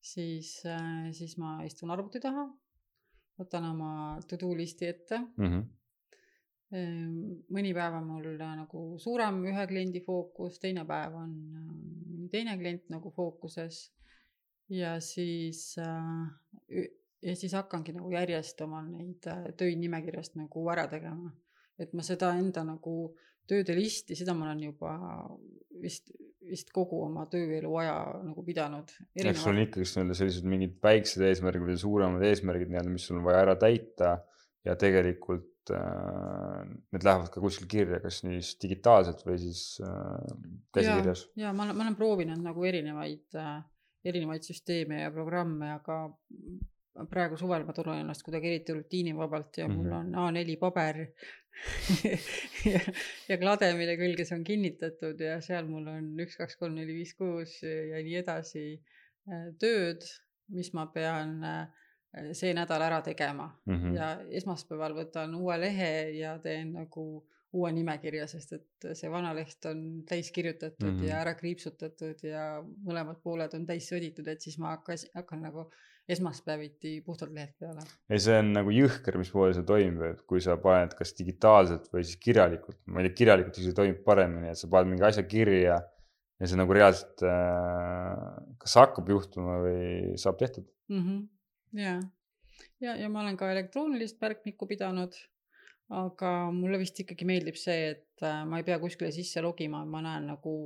siis, 0.00 0.62
siis 1.12 1.36
ma 1.38 1.58
istun 1.66 1.90
arvuti 1.90 2.20
taha, 2.20 2.46
võtan 3.38 3.70
oma 3.72 3.90
to 4.28 4.36
do 4.36 4.54
list'i 4.54 4.86
ette. 4.86 5.18
mhm, 5.36 5.66
mõni 7.48 7.72
päev 7.72 7.94
on 7.96 8.08
mul 8.10 8.26
äh, 8.34 8.56
nagu 8.60 8.98
suurem 9.00 9.40
ühe 9.48 9.66
kliendi 9.70 10.02
fookus, 10.04 10.58
teine 10.60 10.84
päev 10.84 11.14
on 11.16 11.32
äh, 11.56 12.28
teine 12.30 12.58
klient 12.60 12.90
nagu 12.92 13.10
fookuses. 13.10 13.90
ja 14.68 15.00
siis 15.00 15.78
äh, 15.80 16.88
ja 17.22 17.36
siis 17.36 17.52
hakkangi 17.52 17.94
nagu 17.96 18.10
järjest 18.12 18.60
omal 18.60 18.84
neid 18.90 19.26
äh, 19.26 19.46
töid 19.56 19.78
nimekirjast 19.80 20.36
nagu 20.36 20.66
ära 20.70 20.86
tegema. 20.88 21.32
et 21.78 21.92
ma 21.94 22.02
seda 22.02 22.32
enda 22.34 22.64
nagu 22.66 23.14
tööde 23.48 23.76
listi, 23.76 24.16
seda 24.18 24.34
ma 24.36 24.48
olen 24.48 24.64
juba 24.68 24.94
vist, 25.82 26.10
vist 26.48 26.72
kogu 26.74 27.02
oma 27.04 27.26
tööelu 27.30 27.70
aja 27.82 27.96
nagu 28.24 28.44
pidanud. 28.46 28.90
eks 29.18 29.42
sul 29.44 29.54
on 29.54 29.62
ikkagist 29.64 29.98
nii-öelda 29.98 30.18
sellised 30.18 30.48
mingid 30.48 30.78
väiksed 30.84 31.24
eesmärgid 31.28 31.66
või 31.68 31.78
suuremad 31.80 32.24
eesmärgid 32.28 32.72
nii-öelda, 32.72 32.94
mis 32.94 33.08
sul 33.08 33.20
on 33.20 33.26
vaja 33.28 33.44
ära 33.46 33.56
täita 33.60 34.16
ja 34.66 34.76
tegelikult 34.80 35.72
äh, 35.74 36.62
need 36.94 37.04
lähevad 37.06 37.30
ka 37.32 37.42
kuskil 37.44 37.68
kirja, 37.70 38.00
kas 38.04 38.22
siis 38.24 38.54
digitaalselt 38.62 39.24
või 39.26 39.38
siis 39.42 39.64
äh, 39.84 40.32
käsikirjas. 40.74 41.28
ja 41.38 41.52
ma 41.52 41.68
olen, 41.68 41.78
ma 41.78 41.86
olen 41.86 41.98
proovinud 41.98 42.42
nagu 42.44 42.66
erinevaid 42.68 43.38
äh,, 43.38 43.60
erinevaid 44.08 44.46
süsteeme 44.46 45.02
ja 45.02 45.12
programme, 45.14 45.72
aga 45.74 46.04
praegu 47.10 47.36
suvel 47.38 47.62
ma 47.66 47.74
tunnen 47.76 48.00
ennast 48.02 48.24
kuidagi 48.26 48.50
eriti 48.50 48.74
rutiinivabalt 48.74 49.60
ja 49.60 49.68
mm 49.68 49.74
-hmm. 49.74 50.08
mul 50.08 50.24
on 50.24 50.34
A4 50.34 50.56
paber 50.58 51.04
ja, 52.72 52.80
ja 53.28 53.38
klade, 53.40 53.72
mille 53.78 53.96
külge 54.00 54.24
see 54.28 54.36
on 54.38 54.44
kinnitatud 54.46 55.20
ja 55.20 55.40
seal 55.44 55.66
mul 55.70 55.86
on 55.92 56.12
üks, 56.24 56.36
kaks, 56.40 56.56
kolm, 56.60 56.74
neli, 56.78 56.94
viis, 57.00 57.14
kuus 57.18 57.58
ja 57.62 58.02
nii 58.04 58.16
edasi 58.22 58.64
äh, 58.76 59.48
tööd, 59.60 60.04
mis 60.54 60.70
ma 60.76 60.86
pean 60.94 61.38
äh, 61.44 61.66
see 62.32 62.54
nädal 62.56 62.82
ära 62.82 63.00
tegema 63.04 63.48
mm 63.66 63.74
Mhm. 63.74 63.82
-hmm. 63.88 63.96
ja 63.96 64.38
esmaspäeval 64.40 64.94
võtan 64.96 65.34
uue 65.36 65.58
lehe 65.60 66.10
ja 66.18 66.38
teen 66.38 66.72
nagu 66.72 67.08
uue 67.52 67.72
nimekirja, 67.72 68.26
sest 68.28 68.52
et 68.52 68.86
see 68.94 69.08
vana 69.10 69.32
leht 69.34 69.64
on 69.66 70.02
täis 70.08 70.30
kirjutatud 70.32 70.84
mm 70.86 70.88
Mhm. 70.94 71.02
-hmm. 71.02 71.08
ja 71.08 71.20
ära 71.20 71.34
kriipsutatud 71.34 72.22
ja 72.22 72.62
mõlemad 72.86 73.20
pooled 73.22 73.54
on 73.54 73.66
täis 73.66 73.88
sõditud, 73.92 74.28
et 74.28 74.40
siis 74.40 74.58
ma 74.58 74.76
hakkas, 74.76 75.06
hakkan 75.14 75.42
nagu 75.42 75.70
esmaspäeviti 76.08 76.94
puhtalt 77.04 77.32
lehelt 77.36 77.54
peale. 77.60 77.84
ja 78.08 78.18
see 78.24 78.38
on 78.40 78.52
nagu 78.56 78.72
jõhker, 78.72 79.18
mismoodi 79.20 79.58
see 79.58 79.66
toimib, 79.68 80.04
et 80.08 80.22
kui 80.30 80.40
sa 80.44 80.56
paned 80.62 80.94
kas 80.98 81.12
digitaalselt 81.18 81.88
või 81.92 82.04
siis 82.06 82.20
kirjalikult, 82.22 82.78
ma 82.88 83.02
ei 83.02 83.08
tea, 83.08 83.18
kirjalikult 83.22 83.60
isegi 83.60 83.76
toimib 83.76 84.02
paremini, 84.06 84.52
et 84.52 84.60
sa 84.60 84.70
paned 84.72 84.92
mingi 84.92 85.04
asja 85.08 85.26
kirja 85.28 85.78
ja 86.38 86.48
see 86.48 86.60
nagu 86.60 86.76
reaalselt 86.76 87.24
äh, 87.26 88.22
kas 88.62 88.78
hakkab 88.80 89.10
juhtuma 89.12 89.58
või 89.64 90.14
saab 90.20 90.38
tehtud. 90.40 90.68
mm. 90.88 91.02
-hmm. 91.02 91.26
ja, 91.84 91.98
ja, 92.80 92.96
ja 93.04 93.10
ma 93.12 93.24
olen 93.24 93.36
ka 93.36 93.50
elektroonilist 93.52 94.20
märkmikku 94.22 94.70
pidanud, 94.70 95.18
aga 95.88 96.32
mulle 96.52 96.80
vist 96.80 96.98
ikkagi 97.00 97.24
meeldib 97.28 97.56
see, 97.56 97.92
et 97.94 98.24
äh, 98.26 98.42
ma 98.48 98.60
ei 98.60 98.66
pea 98.66 98.78
kuskile 98.82 99.12
sisse 99.14 99.40
logima, 99.44 99.84
ma 99.88 100.02
näen 100.04 100.28
nagu 100.34 100.56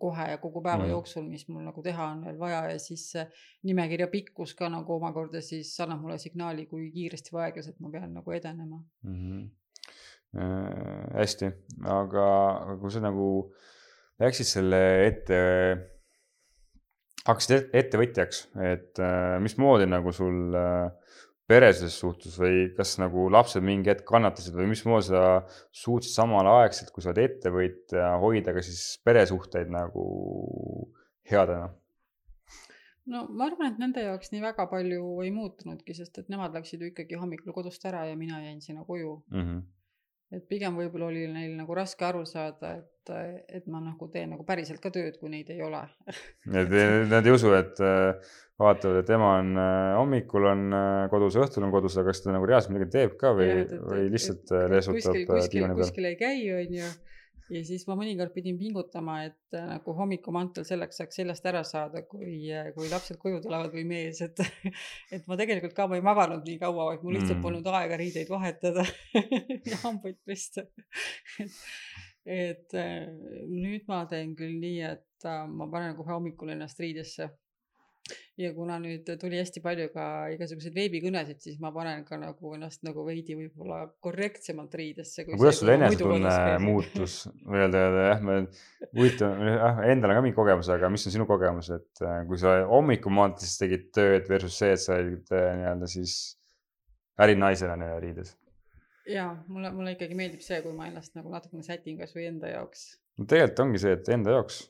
kohe 0.00 0.30
ja 0.30 0.38
kogu 0.40 0.62
päeva 0.62 0.84
mm. 0.84 0.90
jooksul, 0.94 1.26
mis 1.28 1.44
mul 1.50 1.66
nagu 1.66 1.82
teha 1.84 2.08
on 2.14 2.24
veel 2.24 2.38
vaja 2.40 2.62
ja 2.70 2.78
siis 2.80 3.10
nimekirja 3.66 4.06
pikkus 4.08 4.54
ka 4.58 4.70
nagu 4.72 4.94
omakorda 4.96 5.42
siis 5.44 5.74
annab 5.84 6.00
mulle 6.04 6.18
signaali, 6.22 6.66
kui 6.70 6.88
kiiresti 6.94 7.34
või 7.34 7.48
aeglaselt 7.48 7.80
ma 7.82 7.90
pean 7.92 8.14
nagu 8.16 8.36
edenema 8.36 8.80
mm. 9.02 9.14
-hmm. 9.14 9.46
Äh, 10.36 11.04
hästi, 11.16 11.48
aga, 11.88 12.24
kui 12.80 12.90
sa 12.92 13.00
nagu 13.00 13.26
läksid 14.20 14.48
selle 14.50 14.80
ette, 15.06 15.38
hakkasid 17.24 17.54
et- 17.56 17.76
ettevõtjaks, 17.80 18.42
et 18.66 19.00
äh, 19.00 19.36
mismoodi 19.40 19.86
nagu 19.88 20.12
sul 20.12 20.58
äh, 20.58 20.90
pere 21.46 21.70
selles 21.72 21.96
suhtes 22.00 22.36
või 22.40 22.66
kas 22.76 22.96
nagu 22.98 23.28
lapsed 23.30 23.62
mingi 23.64 23.92
hetk 23.92 24.06
kannatasid 24.08 24.56
või 24.58 24.70
mismoodi 24.72 25.08
sa 25.12 25.22
suutsid 25.74 26.14
samalaegselt, 26.14 26.90
kui 26.94 27.04
sa 27.04 27.12
oled 27.12 27.22
ettevõtja, 27.22 28.12
hoida 28.22 28.54
ka 28.56 28.64
siis 28.66 28.96
peresuhteid 29.06 29.70
nagu 29.72 30.06
headena? 31.30 31.70
no 33.12 33.22
ma 33.30 33.46
arvan, 33.46 33.70
et 33.70 33.78
nende 33.82 34.02
jaoks 34.02 34.32
nii 34.32 34.42
väga 34.42 34.66
palju 34.70 35.06
ei 35.22 35.30
muutunudki, 35.34 35.94
sest 35.94 36.18
et 36.22 36.32
nemad 36.32 36.54
läksid 36.56 36.82
ju 36.82 36.90
ikkagi 36.90 37.18
hommikul 37.20 37.54
kodust 37.54 37.84
ära 37.86 38.04
ja 38.10 38.18
mina 38.18 38.42
jäin 38.42 38.60
sinna 38.64 38.84
koju 38.84 39.22
mm. 39.30 39.42
-hmm. 39.42 39.62
et 40.38 40.48
pigem 40.50 40.78
võib-olla 40.80 41.12
oli 41.12 41.26
neil 41.30 41.56
nagu 41.60 41.74
raske 41.78 42.04
aru 42.04 42.24
saada, 42.26 42.76
et, 42.80 42.90
et 43.14 43.66
ma 43.70 43.80
nagu 43.82 44.08
teen 44.12 44.32
nagu 44.34 44.44
päriselt 44.46 44.82
ka 44.82 44.90
tööd, 44.94 45.18
kui 45.20 45.30
neid 45.32 45.50
ei 45.54 45.62
ole 45.64 45.82
et 46.60 46.76
nad 47.10 47.26
ei 47.26 47.34
usu, 47.34 47.52
et 47.56 47.80
äh, 47.84 48.34
vaatavad, 48.60 49.02
et 49.02 49.10
ema 49.16 49.32
on 49.40 49.50
äh, 49.60 49.96
hommikul 50.00 50.48
on 50.52 50.68
äh, 50.76 51.02
kodus, 51.12 51.38
õhtul 51.40 51.66
on 51.66 51.74
kodus, 51.74 51.98
aga 51.98 52.12
kas 52.12 52.24
ta 52.24 52.34
nagu 52.34 52.48
reaalselt 52.48 52.76
midagi 52.76 52.94
teeb 52.98 53.18
ka 53.20 53.34
või, 53.36 53.66
või 53.90 54.06
lihtsalt 54.14 54.54
leesutab 54.72 55.20
diivani 55.20 55.74
peal? 55.74 55.84
kuskil 55.84 56.08
ei 56.08 56.16
käi, 56.20 56.40
onju. 56.56 56.88
ja 57.54 57.62
siis 57.68 57.84
ma 57.88 57.98
mõnikord 58.00 58.32
pidin 58.34 58.58
pingutama, 58.58 59.20
et 59.28 59.58
nagu 59.58 59.94
hommikumantel 60.00 60.66
selleks 60.68 60.98
saaks 61.02 61.20
seljast 61.20 61.46
ära 61.46 61.62
saada, 61.68 62.02
kui, 62.08 62.48
kui 62.74 62.90
lapsed 62.90 63.20
koju 63.22 63.42
tulevad 63.44 63.76
või 63.76 63.84
mees, 63.92 64.22
et, 64.24 64.42
et 65.14 65.28
ma 65.30 65.38
tegelikult 65.38 65.76
ka, 65.76 65.86
ma 65.90 66.00
ei 66.00 66.06
maganud 66.06 66.42
nii 66.48 66.58
kaua, 66.62 66.90
vaid 66.90 67.06
mul 67.06 67.18
lihtsalt 67.18 67.36
Mm. 67.36 67.44
polnud 67.44 67.70
aega 67.76 68.00
riideid 68.00 68.32
vahetada 68.32 68.86
ja 69.70 69.78
hambaid 69.84 70.18
pesta 70.24 70.64
et 72.26 72.74
äh, 72.74 73.06
nüüd 73.46 73.86
ma 73.90 74.04
teen 74.10 74.34
küll 74.38 74.58
nii, 74.60 74.78
et 74.82 75.26
äh, 75.26 75.42
ma 75.46 75.70
panen 75.70 75.94
kohe 75.98 76.10
hommikul 76.12 76.50
ennast 76.54 76.80
riidesse 76.82 77.30
ja 78.38 78.50
kuna 78.54 78.76
nüüd 78.82 79.08
tuli 79.20 79.38
hästi 79.40 79.62
palju 79.64 79.86
ka 79.94 80.04
igasuguseid 80.34 80.74
veebikõnesid, 80.76 81.38
siis 81.42 81.56
ma 81.62 81.72
panen 81.74 82.04
ka 82.06 82.18
nagu 82.20 82.52
ennast 82.56 82.84
nagu 82.86 83.04
veidi 83.06 83.36
võib-olla 83.38 83.80
korrektsemalt 84.04 84.74
riidesse. 84.78 85.24
kuidas 85.28 85.60
sul 85.62 85.72
enesetunne 85.74 86.36
muutus 86.62 87.18
või 87.46 87.64
öelda, 87.64 87.84
jah, 88.10 88.24
me 88.26 88.38
huvitav, 88.92 89.36
jah, 89.50 89.82
endal 89.90 90.12
on 90.12 90.20
ka 90.20 90.24
mingi 90.26 90.38
kogemus, 90.38 90.70
aga 90.76 90.90
mis 90.92 91.06
on 91.08 91.16
sinu 91.16 91.28
kogemus, 91.30 91.70
et 91.78 92.04
äh, 92.04 92.18
kui 92.28 92.40
sa 92.42 92.58
hommikumaantees 92.70 93.56
tegid 93.62 93.88
tööd 93.96 94.28
versus 94.30 94.58
see, 94.60 94.74
et 94.76 94.82
sa 94.82 94.98
olid 95.00 95.32
nii-öelda 95.32 95.90
siis 95.90 96.18
ärinaisena 97.22 97.96
riides? 98.02 98.36
Ja 99.10 99.26
mulle, 99.48 99.70
mulle 99.74 99.94
ikkagi 99.96 100.16
meeldib 100.18 100.42
see, 100.44 100.60
kui 100.64 100.74
ma 100.76 100.88
ennast 100.90 101.14
nagu 101.18 101.30
natukene 101.32 101.66
sätin 101.66 101.98
kasvõi 102.00 102.26
enda 102.30 102.50
jaoks. 102.52 102.88
no 103.18 103.28
tegelikult 103.28 103.62
ongi 103.66 103.82
see, 103.84 103.94
et 103.98 104.10
enda 104.14 104.34
jaoks, 104.38 104.64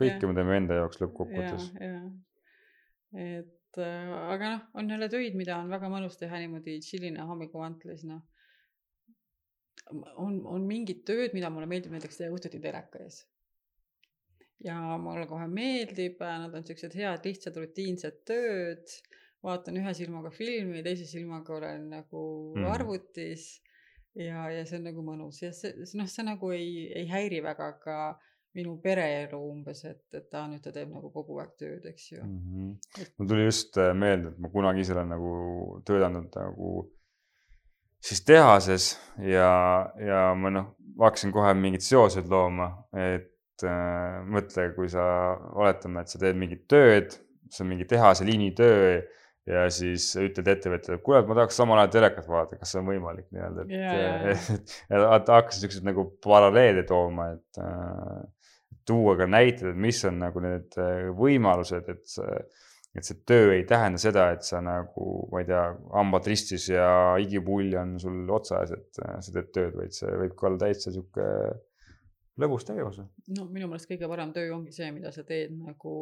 kõike 0.00 0.28
me 0.28 0.36
teeme 0.38 0.58
enda 0.60 0.82
jaoks 0.82 1.00
lõppkokkuvõttes. 1.02 1.72
ja, 1.80 1.94
ja 1.96 2.02
et 3.12 3.80
äh, 3.80 4.12
aga 4.32 4.52
noh, 4.54 4.62
on 4.80 4.90
jälle 4.90 5.08
töid, 5.12 5.36
mida 5.38 5.58
on 5.60 5.72
väga 5.72 5.90
mõnus 5.92 6.18
teha 6.20 6.40
niimoodi 6.42 6.78
chill'ina 6.84 7.26
hommikuvantlis, 7.28 8.04
noh. 8.08 8.22
on, 10.16 10.40
on 10.48 10.66
mingid 10.68 11.04
tööd, 11.08 11.36
mida 11.36 11.50
mulle 11.52 11.68
meeldib 11.70 11.92
näiteks 11.94 12.20
teha 12.20 12.32
õhtuti 12.32 12.60
teleka 12.62 13.02
ees. 13.04 13.22
ja 14.64 14.76
mulle 15.00 15.26
kohe 15.30 15.48
meeldib, 15.50 16.20
nad 16.20 16.54
on 16.54 16.64
siuksed 16.68 16.94
head, 16.96 17.24
lihtsad, 17.26 17.56
rutiinsed 17.58 18.22
tööd. 18.28 18.96
Vaatan 19.42 19.78
ühe 19.80 19.94
silmaga 19.96 20.30
filmi, 20.34 20.82
teise 20.86 21.06
silmaga 21.08 21.56
olen 21.56 21.88
nagu 21.96 22.24
mm. 22.56 22.66
arvutis 22.72 23.46
ja, 24.14 24.48
ja 24.52 24.66
see 24.68 24.78
on 24.78 24.86
nagu 24.90 25.04
mõnus 25.06 25.42
ja 25.42 25.52
see, 25.56 25.74
noh, 25.98 26.10
see 26.10 26.26
nagu 26.26 26.52
ei, 26.54 26.86
ei 26.92 27.08
häiri 27.10 27.42
väga 27.44 27.72
ka 27.82 27.96
minu 28.52 28.76
pereelu 28.84 29.38
umbes, 29.48 29.80
et, 29.88 30.02
et 30.12 30.26
ta 30.30 30.44
nüüd 30.48 30.60
ta 30.64 30.74
teeb 30.74 30.90
nagu 30.92 31.08
kogu 31.14 31.38
aeg 31.40 31.54
tööd, 31.60 31.86
eks 31.88 32.10
ju 32.12 32.20
mm. 32.20 32.40
-hmm. 32.40 33.06
mul 33.18 33.30
tuli 33.30 33.46
just 33.48 33.78
äh, 33.80 33.94
meelde, 33.96 34.34
et 34.34 34.38
ma 34.38 34.50
kunagi 34.52 34.84
ise 34.84 34.94
olen 34.94 35.14
nagu 35.14 35.32
töötanud 35.88 36.28
nagu 36.36 36.72
siis 38.02 38.24
tehases 38.26 38.92
ja, 39.18 39.50
ja 39.98 40.22
ma 40.34 40.50
noh, 40.50 40.72
hakkasin 41.00 41.32
kohe 41.32 41.54
mingeid 41.54 41.84
seoseid 41.86 42.28
looma, 42.30 42.68
et 42.92 43.64
äh, 43.64 44.20
mõtle, 44.28 44.68
kui 44.76 44.90
sa, 44.92 45.04
oletame, 45.54 46.02
et 46.02 46.12
sa 46.12 46.20
teed 46.20 46.38
mingit 46.38 46.66
tööd, 46.68 47.16
see 47.48 47.64
on 47.64 47.72
mingi 47.72 47.88
tehase 47.88 48.26
liinitöö 48.28 49.00
ja 49.48 49.64
siis 49.74 50.06
ütled 50.20 50.48
ettevõttele, 50.52 50.98
et 50.98 51.04
kuule, 51.04 51.22
et 51.22 51.30
ma 51.30 51.36
tahaks 51.38 51.56
samal 51.58 51.80
ajal 51.82 51.94
telekat 51.96 52.28
vaadata, 52.30 52.58
kas 52.60 52.74
see 52.74 52.82
on 52.82 52.90
võimalik 52.92 53.26
nii-öelda, 53.34 53.64
et 53.64 53.74
yeah., 53.74 54.26
et, 54.56 54.74
et 54.92 55.32
hakkasin 55.34 55.64
siukseid 55.64 55.88
nagu 55.88 56.06
paralleele 56.22 56.84
tooma, 56.88 57.32
et 57.34 57.62
äh, 57.62 58.20
tuua 58.86 59.16
ka 59.18 59.26
näiteid, 59.30 59.72
et 59.72 59.80
mis 59.86 60.02
on 60.08 60.20
nagu 60.22 60.42
need 60.44 60.78
äh, 60.82 61.08
võimalused, 61.18 61.90
et 61.90 62.20
et 62.92 63.06
see 63.08 63.22
töö 63.24 63.54
ei 63.54 63.62
tähenda 63.64 63.96
seda, 64.00 64.26
et 64.34 64.44
sa 64.44 64.58
nagu, 64.60 65.04
ma 65.32 65.40
ei 65.40 65.46
tea, 65.48 65.62
hambad 65.94 66.26
ristis 66.28 66.66
ja 66.68 66.86
igipull 67.24 67.72
on 67.80 67.94
sul 68.02 68.28
otsa 68.36 68.60
ees, 68.60 68.74
et 68.76 69.00
äh, 69.00 69.14
sa 69.24 69.32
teed 69.32 69.48
tööd, 69.56 69.78
vaid 69.78 69.96
see 69.96 70.10
võib 70.20 70.34
ka 70.36 70.50
olla 70.50 70.60
täitsa 70.60 70.92
sihuke 70.92 71.28
lõbus 72.42 72.66
tegevus. 72.68 73.00
no 73.32 73.46
minu 73.48 73.70
meelest 73.70 73.88
kõige 73.88 74.08
parem 74.12 74.34
töö 74.36 74.52
ongi 74.58 74.76
see, 74.76 74.90
mida 74.92 75.12
sa 75.14 75.24
teed 75.24 75.54
nagu, 75.56 75.94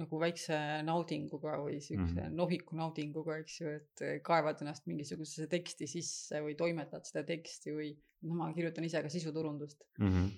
nagu 0.00 0.18
väikse 0.20 0.56
naudinguga 0.86 1.58
või 1.60 1.80
siukse 1.80 2.14
mm 2.14 2.22
-hmm. 2.22 2.36
nohiku 2.38 2.76
naudinguga, 2.78 3.36
eks 3.42 3.58
ju, 3.60 3.74
et 3.80 4.04
kaevad 4.24 4.62
ennast 4.64 4.86
mingisugusesse 4.88 5.50
teksti 5.52 5.86
sisse 5.86 6.40
või 6.40 6.54
toimetad 6.56 7.04
seda 7.04 7.26
teksti 7.28 7.74
või 7.76 7.90
noh, 8.22 8.38
ma 8.38 8.52
kirjutan 8.56 8.84
ise 8.88 9.02
ka 9.04 9.12
sisuturundust 9.12 9.84
mm. 9.98 10.08
-hmm 10.08 10.32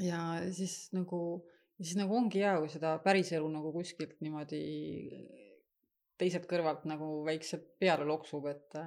ja 0.00 0.18
siis 0.54 0.88
nagu, 0.96 1.20
siis 1.80 1.96
nagu 1.98 2.16
ongi 2.16 2.42
hea, 2.42 2.54
kui 2.60 2.70
seda 2.72 2.96
päriselu 3.04 3.48
nagu 3.52 3.72
kuskilt 3.74 4.18
niimoodi 4.24 4.62
teiselt 6.20 6.46
kõrvalt 6.50 6.86
nagu 6.88 7.22
väikselt 7.26 7.66
peale 7.82 8.06
loksub, 8.08 8.46
et 8.52 8.78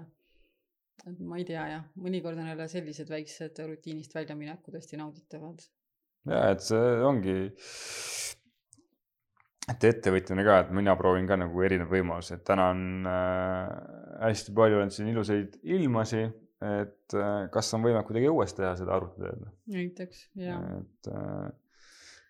et 1.06 1.20
ma 1.20 1.38
ei 1.38 1.46
tea 1.46 1.66
jah, 1.70 1.88
mõnikord 2.00 2.40
on 2.40 2.48
jälle 2.50 2.68
sellised 2.72 3.10
väiksed 3.12 3.60
rutiinist 3.68 4.16
väljaminekud 4.16 4.78
hästi 4.80 4.98
nauditavad. 5.02 5.66
ja 6.32 6.46
et 6.54 6.64
see 6.64 6.94
ongi, 7.06 7.36
et 9.72 9.84
ettevõtjana 9.90 10.44
ka, 10.46 10.60
et 10.64 10.72
mina 10.78 10.96
proovin 11.00 11.28
ka 11.28 11.38
nagu 11.42 11.62
erinevaid 11.66 12.00
võimalusi, 12.00 12.36
et 12.38 12.44
täna 12.46 12.70
on 12.74 13.08
äh, 13.10 13.70
hästi 14.30 14.54
palju 14.56 14.82
on 14.84 14.92
siin 14.94 15.14
ilusaid 15.14 15.60
ilmasi 15.64 16.26
et 16.64 17.16
äh, 17.18 17.46
kas 17.54 17.74
on 17.76 17.84
võimalik 17.84 18.08
kuidagi 18.08 18.32
uuesti 18.32 18.62
teha 18.62 18.74
seda 18.80 18.96
arvutitööd. 18.96 19.46
näiteks, 19.72 20.22
jaa. 20.40 20.60
et 20.80 21.10
äh, 21.12 21.50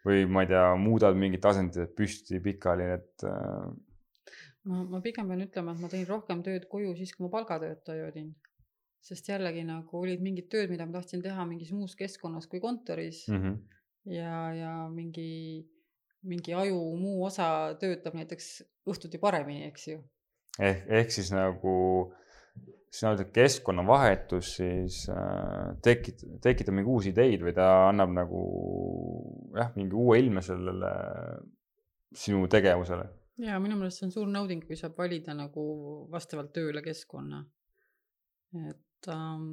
või 0.06 0.26
ma 0.30 0.46
ei 0.46 0.52
tea, 0.52 0.66
muudad 0.80 1.18
mingit 1.18 1.46
asendit 1.46 1.94
püsti 1.98 2.42
pikali, 2.44 2.90
et. 2.98 3.28
Äh, 3.30 4.34
ma, 4.70 4.82
ma 4.96 5.02
pigem 5.06 5.30
pean 5.30 5.46
ütlema, 5.46 5.76
et 5.76 5.84
ma 5.84 5.92
tegin 5.92 6.10
rohkem 6.10 6.42
tööd 6.46 6.68
koju 6.72 6.96
siis, 6.98 7.14
kui 7.16 7.28
ma 7.28 7.32
palgatöötaja 7.38 8.10
olin. 8.12 8.34
sest 9.06 9.28
jällegi 9.30 9.62
nagu 9.62 10.00
olid 10.00 10.22
mingid 10.26 10.48
tööd, 10.50 10.72
mida 10.72 10.86
ma 10.88 10.96
tahtsin 10.98 11.22
teha 11.22 11.44
mingis 11.46 11.70
muus 11.78 11.94
keskkonnas 11.96 12.48
kui 12.50 12.58
kontoris 12.60 13.28
mm. 13.30 13.42
-hmm. 13.42 13.58
ja, 14.10 14.54
ja 14.54 14.72
mingi, 14.90 15.62
mingi 16.26 16.54
aju 16.58 16.78
muu 17.00 17.26
osa 17.28 17.48
töötab 17.80 18.18
näiteks 18.18 18.52
õhtuti 18.90 19.20
paremini, 19.22 19.68
eks 19.70 19.88
ju. 19.92 20.00
ehk, 20.60 20.86
ehk 21.00 21.14
siis 21.14 21.32
nagu 21.36 21.76
sina 22.96 23.12
ütled 23.16 23.32
keskkonnavahetus, 23.36 24.54
siis 24.60 25.02
äh, 25.12 25.76
tekitab, 25.84 26.38
tekitab 26.44 26.78
mingi 26.78 26.92
uusi 26.92 27.12
ideid 27.12 27.44
või 27.44 27.54
ta 27.58 27.68
annab 27.90 28.14
nagu 28.16 28.42
jah, 29.58 29.74
mingi 29.76 29.98
uue 30.00 30.20
ilme 30.22 30.44
sellele 30.46 30.92
sinu 32.16 32.48
tegevusele. 32.52 33.08
ja 33.44 33.60
minu 33.60 33.76
meelest 33.80 34.00
see 34.00 34.08
on 34.08 34.16
suur 34.16 34.30
nauding, 34.32 34.64
kui 34.64 34.80
saab 34.80 34.96
valida 34.98 35.36
nagu 35.36 35.66
vastavalt 36.12 36.54
tööle 36.56 36.84
keskkonna. 36.86 37.44
et 38.70 39.12
ähm, 39.12 39.50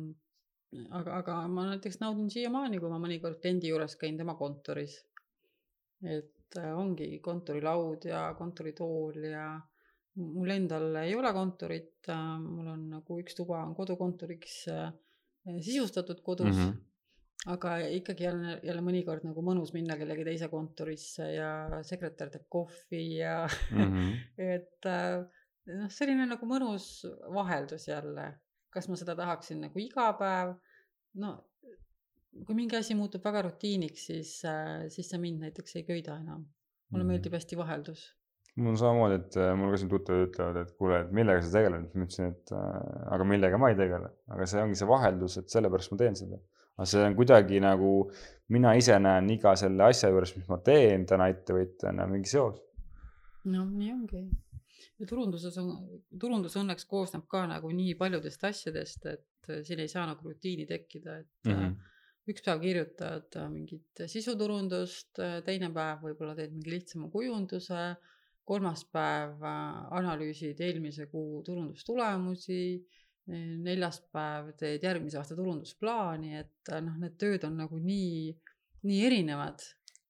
aga, 0.90 1.18
aga 1.18 1.40
ma 1.50 1.66
näiteks 1.72 1.98
naudin 2.00 2.30
siiamaani, 2.30 2.78
kui 2.78 2.92
ma 2.92 3.00
mõnikord 3.02 3.40
kliendi 3.42 3.72
juures 3.72 3.98
käin 3.98 4.20
tema 4.20 4.36
kontoris. 4.38 5.00
et 6.06 6.30
ongi 6.60 7.18
kontorilaud 7.24 8.04
ja 8.04 8.34
kontoritool 8.38 9.24
ja 9.30 9.46
mul 10.20 10.52
endal 10.52 10.96
ei 11.02 11.14
ole 11.16 11.32
kontorit, 11.32 11.98
äh, 12.12 12.22
mul 12.40 12.70
on 12.74 12.88
nagu 12.92 13.18
üks 13.22 13.36
tuba 13.38 13.62
on 13.64 13.74
kodukontoriks 13.76 14.56
äh, 14.72 14.90
sisustatud 15.60 16.20
kodus 16.22 16.56
mm. 16.56 16.64
-hmm. 16.64 17.52
aga 17.54 17.76
ikkagi 17.96 18.24
jälle, 18.24 18.58
jälle 18.62 18.82
mõnikord 18.84 19.24
nagu 19.26 19.42
mõnus 19.42 19.72
minna 19.72 19.96
kellegi 19.96 20.24
teise 20.24 20.48
kontorisse 20.48 21.32
ja 21.34 21.82
sekretär 21.82 22.30
teeb 22.30 22.44
kohvi 22.48 23.04
ja 23.16 23.46
mm 23.70 23.86
-hmm. 23.86 24.18
et 24.56 24.86
äh, 24.86 25.24
noh, 25.78 25.90
selline 25.90 26.26
nagu 26.26 26.46
mõnus 26.46 27.06
vaheldus 27.34 27.88
jälle. 27.88 28.32
kas 28.72 28.88
ma 28.88 28.96
seda 28.96 29.16
tahaksin 29.16 29.60
nagu 29.60 29.78
iga 29.78 30.12
päev? 30.12 30.54
no 31.14 31.32
kui 32.46 32.56
mingi 32.56 32.76
asi 32.76 32.94
muutub 32.96 33.24
väga 33.24 33.42
rutiiniks, 33.48 34.08
siis, 34.08 34.34
siis 34.94 35.08
see 35.12 35.20
mind 35.20 35.44
näiteks 35.46 35.76
ei 35.76 35.86
köida 35.88 36.16
enam. 36.16 36.46
mulle 36.90 37.04
mm 37.04 37.08
-hmm. 37.08 37.12
meeldib 37.12 37.32
hästi 37.32 37.56
vaheldus 37.56 38.02
mul 38.56 38.72
on 38.74 38.78
samamoodi, 38.78 39.18
et 39.20 39.36
äh, 39.40 39.52
mul 39.56 39.72
ka 39.72 39.80
siin 39.80 39.90
tuttavad 39.90 40.26
ütlevad, 40.26 40.58
et 40.60 40.72
kuule, 40.76 40.98
et 41.04 41.12
millega 41.16 41.44
sa 41.44 41.52
tegeled, 41.54 41.86
ma 41.94 42.06
ütlesin, 42.06 42.34
et 42.34 42.52
äh, 42.56 42.66
aga 43.16 43.26
millega 43.28 43.60
ma 43.60 43.70
ei 43.72 43.78
tegele, 43.78 44.10
aga 44.34 44.48
see 44.50 44.64
ongi 44.64 44.78
see 44.80 44.88
vaheldus, 44.90 45.38
et 45.40 45.54
sellepärast 45.54 45.94
ma 45.94 46.00
teen 46.02 46.18
seda. 46.20 46.40
aga 46.76 46.88
see 46.88 47.04
on 47.06 47.16
kuidagi 47.16 47.60
nagu, 47.64 47.92
mina 48.52 48.74
ise 48.80 48.98
näen 49.00 49.30
iga 49.32 49.54
selle 49.60 49.88
asja 49.88 50.10
juures, 50.12 50.34
mis 50.36 50.48
ma 50.52 50.58
teen 50.64 51.06
täna 51.08 51.28
ettevõtjana, 51.32 52.08
mingi 52.12 52.32
seos. 52.32 52.60
no 53.54 53.64
nii 53.68 53.92
ongi. 53.94 54.22
ja 55.00 55.08
turunduses 55.08 55.56
on, 55.62 55.72
turundus 56.20 56.58
õnneks 56.60 56.88
koosneb 56.90 57.24
ka 57.32 57.46
nagu 57.48 57.72
nii 57.72 57.96
paljudest 58.00 58.44
asjadest, 58.50 59.08
et 59.08 59.48
äh, 59.48 59.64
siin 59.64 59.80
ei 59.80 59.88
saa 59.88 60.04
nagu 60.10 60.28
rutiini 60.28 60.68
tekkida, 60.68 61.22
et 61.24 61.48
mm 61.48 61.56
-hmm 61.56 61.80
üks 62.30 62.44
päev 62.46 62.60
kirjutad 62.62 63.36
mingit 63.50 64.04
sisuturundust, 64.06 65.18
teine 65.46 65.72
päev 65.74 66.04
võib-olla 66.06 66.36
teed 66.38 66.52
mingi 66.54 66.76
lihtsama 66.76 67.10
kujunduse 67.10 67.92
kolmas 68.44 68.84
päev 68.92 69.42
äh, 69.46 69.82
analüüsid 69.98 70.60
eelmise 70.66 71.06
kuu 71.10 71.42
turundustulemusi, 71.46 72.62
neljas 73.62 74.00
päev 74.12 74.52
teed 74.58 74.82
järgmise 74.82 75.20
aasta 75.20 75.36
turundusplaani, 75.38 76.38
et 76.42 76.72
äh, 76.72 76.82
noh, 76.84 76.96
need 77.02 77.18
tööd 77.20 77.46
on 77.48 77.60
nagu 77.62 77.78
nii, 77.78 78.32
nii 78.88 79.04
erinevad. 79.06 79.62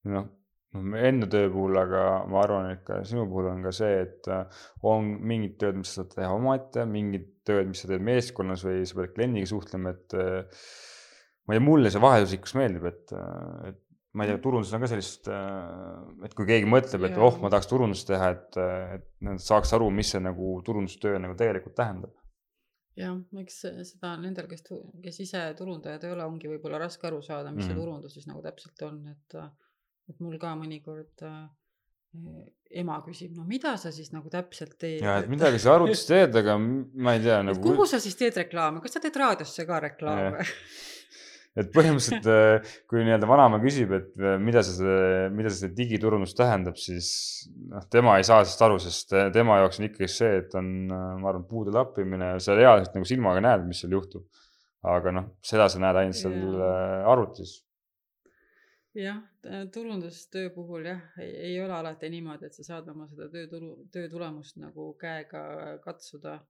noh, 0.09 0.31
enda 0.97 1.29
töö 1.31 1.51
puhul, 1.53 1.77
aga 1.77 2.07
ma 2.33 2.41
arvan, 2.41 2.71
et 2.73 2.81
ka 2.87 3.03
sinu 3.09 3.27
puhul 3.29 3.51
on 3.53 3.61
ka 3.67 3.75
see, 3.77 4.01
et 4.07 4.31
äh, 4.33 4.63
on 4.89 5.13
mingid 5.21 5.59
tööd, 5.61 5.83
mis 5.83 5.93
sa 5.93 6.01
saad 6.01 6.17
teha 6.17 6.33
omaette, 6.39 6.89
mingid 6.89 7.29
tööd, 7.47 7.69
mis 7.69 7.85
sa 7.85 7.93
teed 7.93 8.09
meeskonnas 8.09 8.65
või 8.65 8.87
sa 8.89 9.03
pead 9.03 9.15
kliendiga 9.19 9.53
suhtlema, 9.53 9.93
et 9.93 10.17
ma 11.47 11.55
ei 11.55 11.59
tea, 11.59 11.67
mulle 11.67 11.93
see 11.93 12.03
vahelduslikkus 12.03 12.55
meeldib, 12.59 12.87
et, 12.91 13.15
et 13.71 13.81
ma 14.13 14.27
ei 14.27 14.33
tea, 14.33 14.41
turunduses 14.45 14.77
on 14.77 14.85
ka 14.85 14.91
sellist, 14.93 15.31
et 16.27 16.35
kui 16.39 16.49
keegi 16.49 16.69
mõtleb, 16.69 17.07
et 17.09 17.17
oh, 17.19 17.39
ma 17.43 17.51
tahaks 17.53 17.71
turundust 17.71 18.09
teha, 18.11 18.33
et, 18.37 18.59
et 18.99 19.07
nad 19.25 19.41
saaks 19.43 19.73
aru, 19.79 19.89
mis 19.95 20.13
see 20.15 20.21
nagu 20.23 20.59
turundustöö 20.67 21.21
nagu 21.23 21.39
tegelikult 21.39 21.77
tähendab. 21.79 22.15
jah, 22.99 23.17
eks 23.41 23.63
seda 23.89 24.15
nendel, 24.21 24.51
kes, 24.51 24.67
kes 25.05 25.21
ise 25.25 25.47
turundajad 25.57 26.05
ei 26.05 26.13
ole, 26.13 26.29
ongi 26.29 26.51
võib-olla 26.51 26.83
raske 26.83 27.09
aru 27.09 27.23
saada, 27.25 27.51
mis 27.51 27.65
mm 27.65 27.71
-hmm. 27.71 27.73
see 27.73 27.81
turundus 27.81 28.19
siis 28.19 28.29
nagu 28.29 28.43
täpselt 28.45 28.83
on, 28.85 29.01
et, 29.15 29.39
et 30.13 30.21
mul 30.21 30.37
ka 30.39 30.53
mõnikord 30.61 31.25
äh, 31.25 31.47
ema 32.83 32.99
küsib, 33.07 33.33
no 33.37 33.45
mida 33.49 33.75
sa 33.81 33.93
siis 33.93 34.13
nagu 34.13 34.29
täpselt 34.33 34.77
teed. 34.81 35.01
ja, 35.01 35.19
et 35.23 35.29
midagi 35.33 35.61
sa 35.63 35.77
arvutis 35.77 36.05
teed, 36.13 36.37
aga 36.37 36.59
ma 36.59 37.17
ei 37.17 37.23
tea 37.25 37.43
nagu. 37.49 37.63
kuhu 37.65 37.87
sa 37.89 38.01
siis 38.03 38.17
teed 38.21 38.37
reklaame, 38.45 38.83
kas 38.85 38.99
sa 38.99 39.01
teed 39.01 39.17
raadiosse 39.17 39.67
ka 39.69 39.81
reklaame? 39.89 40.45
et 41.59 41.73
põhimõtteliselt, 41.73 42.29
äh, 42.33 42.77
kui 42.89 43.03
nii-öelda 43.05 43.29
vanaema 43.29 43.59
küsib, 43.63 43.93
et 43.97 44.13
äh, 44.21 44.39
mida 44.41 44.63
see, 44.65 44.99
mida 45.37 45.53
see 45.53 45.73
digiturundus 45.77 46.33
tähendab, 46.39 46.79
siis 46.81 47.11
noh, 47.69 47.85
tema 47.93 48.17
ei 48.19 48.27
saa 48.27 48.41
sellest 48.43 48.65
aru, 48.65 48.79
sest 48.83 49.13
tema 49.35 49.59
jaoks 49.61 49.81
on 49.81 49.89
ikkagi 49.91 50.09
see, 50.11 50.31
et 50.41 50.57
on, 50.59 50.71
äh, 50.89 51.11
ma 51.21 51.33
arvan, 51.33 51.45
puude 51.49 51.75
lappimine, 51.75 52.35
sa 52.43 52.57
reaalselt 52.57 52.97
nagu 52.97 53.09
silmaga 53.09 53.45
näed, 53.45 53.69
mis 53.69 53.85
seal 53.85 53.99
juhtub. 53.99 54.29
aga 54.83 55.13
noh, 55.15 55.27
seda 55.47 55.69
sa 55.71 55.79
näed 55.79 56.01
ainult 56.01 56.19
seal 56.19 56.33
yeah. 56.35 57.05
arvutis. 57.07 57.61
jah, 58.99 59.21
turundustöö 59.73 60.49
puhul 60.57 60.89
jah, 60.89 61.05
ei 61.23 61.55
ole 61.63 61.77
alati 61.77 62.11
niimoodi, 62.11 62.49
et 62.49 62.57
sa 62.57 62.65
saad 62.67 62.89
oma 62.91 63.07
seda 63.13 63.29
töötulu, 63.31 63.77
töö 63.95 64.09
tulemust 64.11 64.59
nagu 64.59 64.89
käega 64.99 65.45
katsuda 65.85 66.41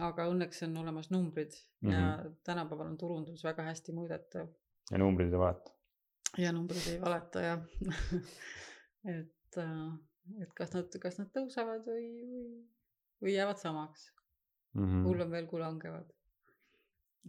aga 0.00 0.26
õnneks 0.30 0.62
on 0.66 0.76
olemas 0.82 1.10
numbrid 1.10 1.52
mm 1.52 1.88
-hmm. 1.88 1.92
ja 1.92 2.16
mhm. 2.16 2.34
tänapäeval 2.44 2.86
on 2.86 2.98
turundus 2.98 3.44
väga 3.44 3.62
hästi 3.62 3.92
mõõdetav. 3.92 4.48
ja 4.90 4.98
numbrid 4.98 5.32
ei 5.32 5.38
valeta. 5.38 5.72
ja 6.38 6.52
numbrid 6.52 6.88
ei 6.88 7.00
valeta 7.00 7.40
jah 7.40 7.60
et, 9.18 9.58
äh, 9.58 9.92
et 10.42 10.54
kas 10.54 10.72
nad, 10.72 10.98
kas 11.00 11.18
nad 11.18 11.28
tõusevad 11.36 11.84
või, 11.86 12.08
või, 12.32 12.48
või 13.20 13.34
jäävad 13.34 13.58
samaks 13.58 14.12
mm. 14.74 14.84
-hmm. 14.84 15.04
hullem 15.04 15.30
veel, 15.30 15.46
kui 15.46 15.60
langevad. 15.60 16.12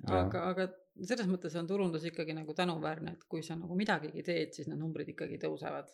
aga, 0.07 0.47
aga 0.49 0.67
selles 1.03 1.27
mõttes 1.27 1.55
on 1.59 1.67
turundus 1.67 2.03
ikkagi 2.05 2.33
nagu 2.33 2.53
tänuväärne, 2.53 3.11
et 3.11 3.23
kui 3.23 3.43
sa 3.43 3.55
nagu 3.55 3.75
midagigi 3.75 4.23
teed, 4.23 4.53
siis 4.53 4.67
need 4.67 4.79
numbrid 4.79 5.09
ikkagi 5.09 5.37
tõusevad 5.37 5.89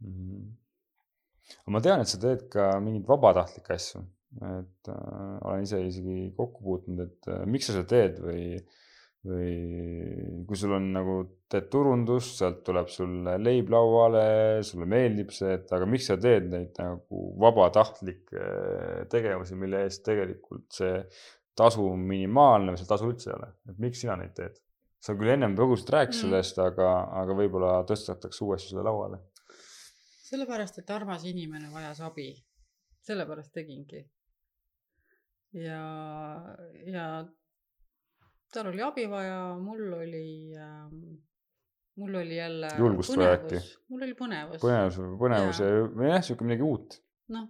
mm. 0.00 0.12
-hmm. 0.12 1.70
ma 1.72 1.80
tean, 1.80 2.00
et 2.00 2.08
sa 2.08 2.18
teed 2.18 2.48
ka 2.48 2.80
mingeid 2.80 3.08
vabatahtlikke 3.08 3.74
asju 3.74 4.04
et 4.40 4.88
äh, 4.88 5.34
olen 5.44 5.66
ise 5.66 5.82
isegi 5.84 6.30
kokku 6.36 6.64
puutunud, 6.64 7.02
et 7.04 7.28
äh, 7.28 7.42
miks 7.48 7.68
sa 7.68 7.76
seda 7.76 7.88
teed 7.90 8.20
või, 8.22 8.46
või 9.28 9.50
kui 10.48 10.58
sul 10.58 10.72
on 10.78 10.88
nagu, 10.94 11.16
teed 11.52 11.68
turundust, 11.72 12.38
sealt 12.40 12.62
tuleb 12.66 12.88
sulle 12.92 13.36
leib 13.42 13.68
lauale, 13.72 14.24
sulle 14.66 14.88
meeldib 14.88 15.34
see, 15.36 15.52
et 15.58 15.74
aga 15.76 15.88
miks 15.88 16.08
sa 16.08 16.16
teed 16.20 16.48
neid 16.52 16.80
nagu 16.80 17.26
vabatahtlikke 17.44 18.46
tegevusi, 19.12 19.58
mille 19.60 19.84
eest 19.84 20.04
tegelikult 20.06 20.80
see 20.80 20.96
tasu 21.58 21.84
on 21.92 22.00
minimaalne 22.08 22.72
või 22.72 22.80
seal 22.80 22.88
tasu 22.94 23.10
üldse 23.12 23.28
ei 23.28 23.36
ole, 23.36 23.50
et 23.68 23.82
miks 23.84 24.00
sina 24.04 24.16
neid 24.20 24.32
teed? 24.38 24.56
sa 25.02 25.16
küll 25.18 25.32
ennem 25.32 25.56
põgusalt 25.58 25.88
rääkisid 25.90 26.28
mm. 26.28 26.30
sellest, 26.30 26.58
aga, 26.62 26.88
aga 27.20 27.34
võib-olla 27.34 27.72
tõstetakse 27.88 28.44
uuesti 28.46 28.70
selle 28.70 28.84
lauale. 28.86 29.18
sellepärast, 30.28 30.78
et 30.78 30.92
armas 30.94 31.26
inimene 31.26 31.72
vajas 31.74 32.00
abi. 32.06 32.30
sellepärast 33.02 33.50
tegingi 33.52 34.04
ja, 35.52 35.82
ja 36.86 37.06
tal 38.52 38.72
oli 38.72 38.82
abi 38.84 39.06
vaja, 39.10 39.58
mul 39.60 39.92
oli 39.98 40.24
äh,, 40.56 40.88
mul 41.96 42.14
oli 42.14 42.36
jälle. 42.36 42.68
julgust 42.78 43.16
vaja 43.16 43.36
äkki. 43.36 43.60
mul 43.88 44.06
oli 44.06 44.16
põnevus. 44.18 44.60
põnevus, 44.62 44.98
põnevus 45.20 45.60
ja, 45.62 45.70
ja 45.76 46.14
jah, 46.14 46.24
sihuke 46.24 46.46
midagi 46.48 46.66
uut. 46.66 46.98
noh, 47.32 47.48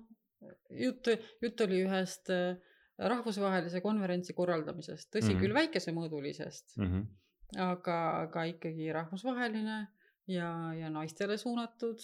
jutt, 0.82 1.11
jutt 1.42 1.64
oli 1.66 1.82
ühest 1.86 2.30
äh, 2.34 2.57
rahvusvahelise 3.12 3.82
konverentsi 3.84 4.34
korraldamisest, 4.36 5.11
tõsi 5.11 5.30
mm 5.30 5.34
-hmm. 5.34 5.42
küll 5.44 5.59
väikesemõõdulisest 5.59 6.76
mm, 6.76 6.90
-hmm. 6.90 7.62
aga, 7.70 7.98
aga 8.26 8.44
ikkagi 8.50 8.92
rahvusvaheline 8.92 9.78
ja, 10.30 10.50
ja 10.78 10.90
naistele 10.90 11.38
suunatud 11.38 11.98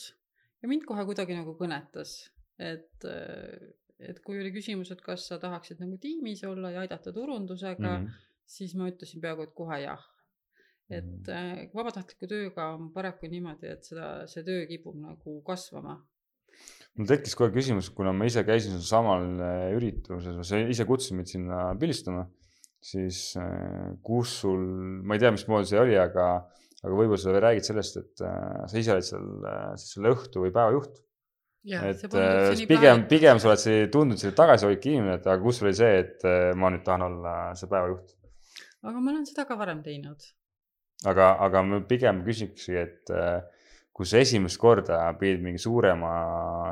ja 0.62 0.68
mind 0.68 0.86
kohe 0.86 1.05
kuidagi 1.05 1.36
nagu 1.38 1.55
kõnetas, 1.59 2.30
et 2.59 3.07
äh, 3.07 3.74
et 3.99 4.20
kui 4.24 4.38
oli 4.38 4.53
küsimus, 4.55 4.92
et 4.94 5.01
kas 5.05 5.26
sa 5.30 5.38
tahaksid 5.42 5.80
nagu 5.82 5.99
tiimis 6.01 6.44
olla 6.46 6.70
ja 6.74 6.84
aidata 6.84 7.12
turundusega 7.14 7.88
mm, 7.88 8.05
-hmm. 8.05 8.28
siis 8.46 8.74
ma 8.78 8.88
ütlesin 8.90 9.22
peaaegu 9.24 9.49
et 9.49 9.55
kohe 9.55 9.80
jah. 9.82 10.05
et 10.90 11.05
mm 11.05 11.24
-hmm. 11.24 11.74
vabatahtliku 11.74 12.26
tööga 12.26 12.68
on 12.74 12.92
paraku 12.92 13.26
niimoodi, 13.26 13.66
et 13.66 13.84
seda, 13.84 14.26
see 14.26 14.44
töö 14.44 14.66
kipub 14.66 14.96
nagu 14.96 15.42
kasvama. 15.42 15.99
mul 16.94 17.07
tekkis 17.07 17.34
kohe 17.34 17.51
küsimus, 17.51 17.90
kuna 17.90 18.12
ma 18.12 18.24
ise 18.24 18.44
käisin 18.44 18.80
samal 18.82 19.26
äh, 19.40 19.74
üritusel, 19.76 20.42
sa 20.44 20.59
ise 20.59 20.84
kutsusid 20.84 21.16
mind 21.16 21.28
sinna 21.34 21.59
pildistama, 21.80 22.24
siis 22.80 23.36
äh, 23.36 23.99
kus 24.03 24.40
sul, 24.40 24.62
ma 25.03 25.14
ei 25.14 25.20
tea, 25.20 25.30
mismoodi 25.30 25.66
see 25.66 25.80
oli, 25.80 25.99
aga, 25.99 26.24
aga 26.82 26.94
võib-olla 26.94 27.18
sa 27.18 27.34
räägid 27.40 27.66
sellest, 27.66 27.96
et 27.96 28.24
sa 28.70 28.78
ise 28.78 28.94
olid 28.94 29.07
seal 29.11 29.28
siis 29.76 29.92
selle 29.94 30.14
õhtu 30.14 30.46
või 30.46 30.55
päeva 30.55 30.72
juht 30.78 31.03
et 31.66 32.04
äh, 32.14 32.66
pigem, 32.70 33.04
pigem 33.11 33.40
sa 33.42 33.50
oled 33.50 33.61
see, 33.61 33.86
tundnud 33.92 34.20
selline 34.20 34.38
tagasihoidlik 34.38 34.86
inimene, 34.88 35.18
et 35.18 35.26
aga 35.26 35.42
kus 35.42 35.61
oli 35.64 35.74
see, 35.76 35.90
et 36.04 36.26
äh, 36.28 36.52
ma 36.59 36.70
nüüd 36.72 36.84
tahan 36.86 37.06
olla 37.09 37.34
see 37.59 37.70
päevajuht? 37.70 38.14
aga 38.86 39.00
ma 39.02 39.12
olen 39.12 39.26
seda 39.26 39.44
ka 39.48 39.59
varem 39.59 39.82
teinud. 39.82 40.28
aga, 41.11 41.32
aga 41.48 41.64
ma 41.66 41.80
pigem 41.88 42.22
küsikski, 42.26 42.78
et 42.78 43.12
äh, 43.14 43.42
kui 43.92 44.06
sa 44.06 44.22
esimest 44.22 44.61
korda 44.62 45.00
pidid 45.18 45.42
mingi 45.42 45.61
suurema 45.62 46.12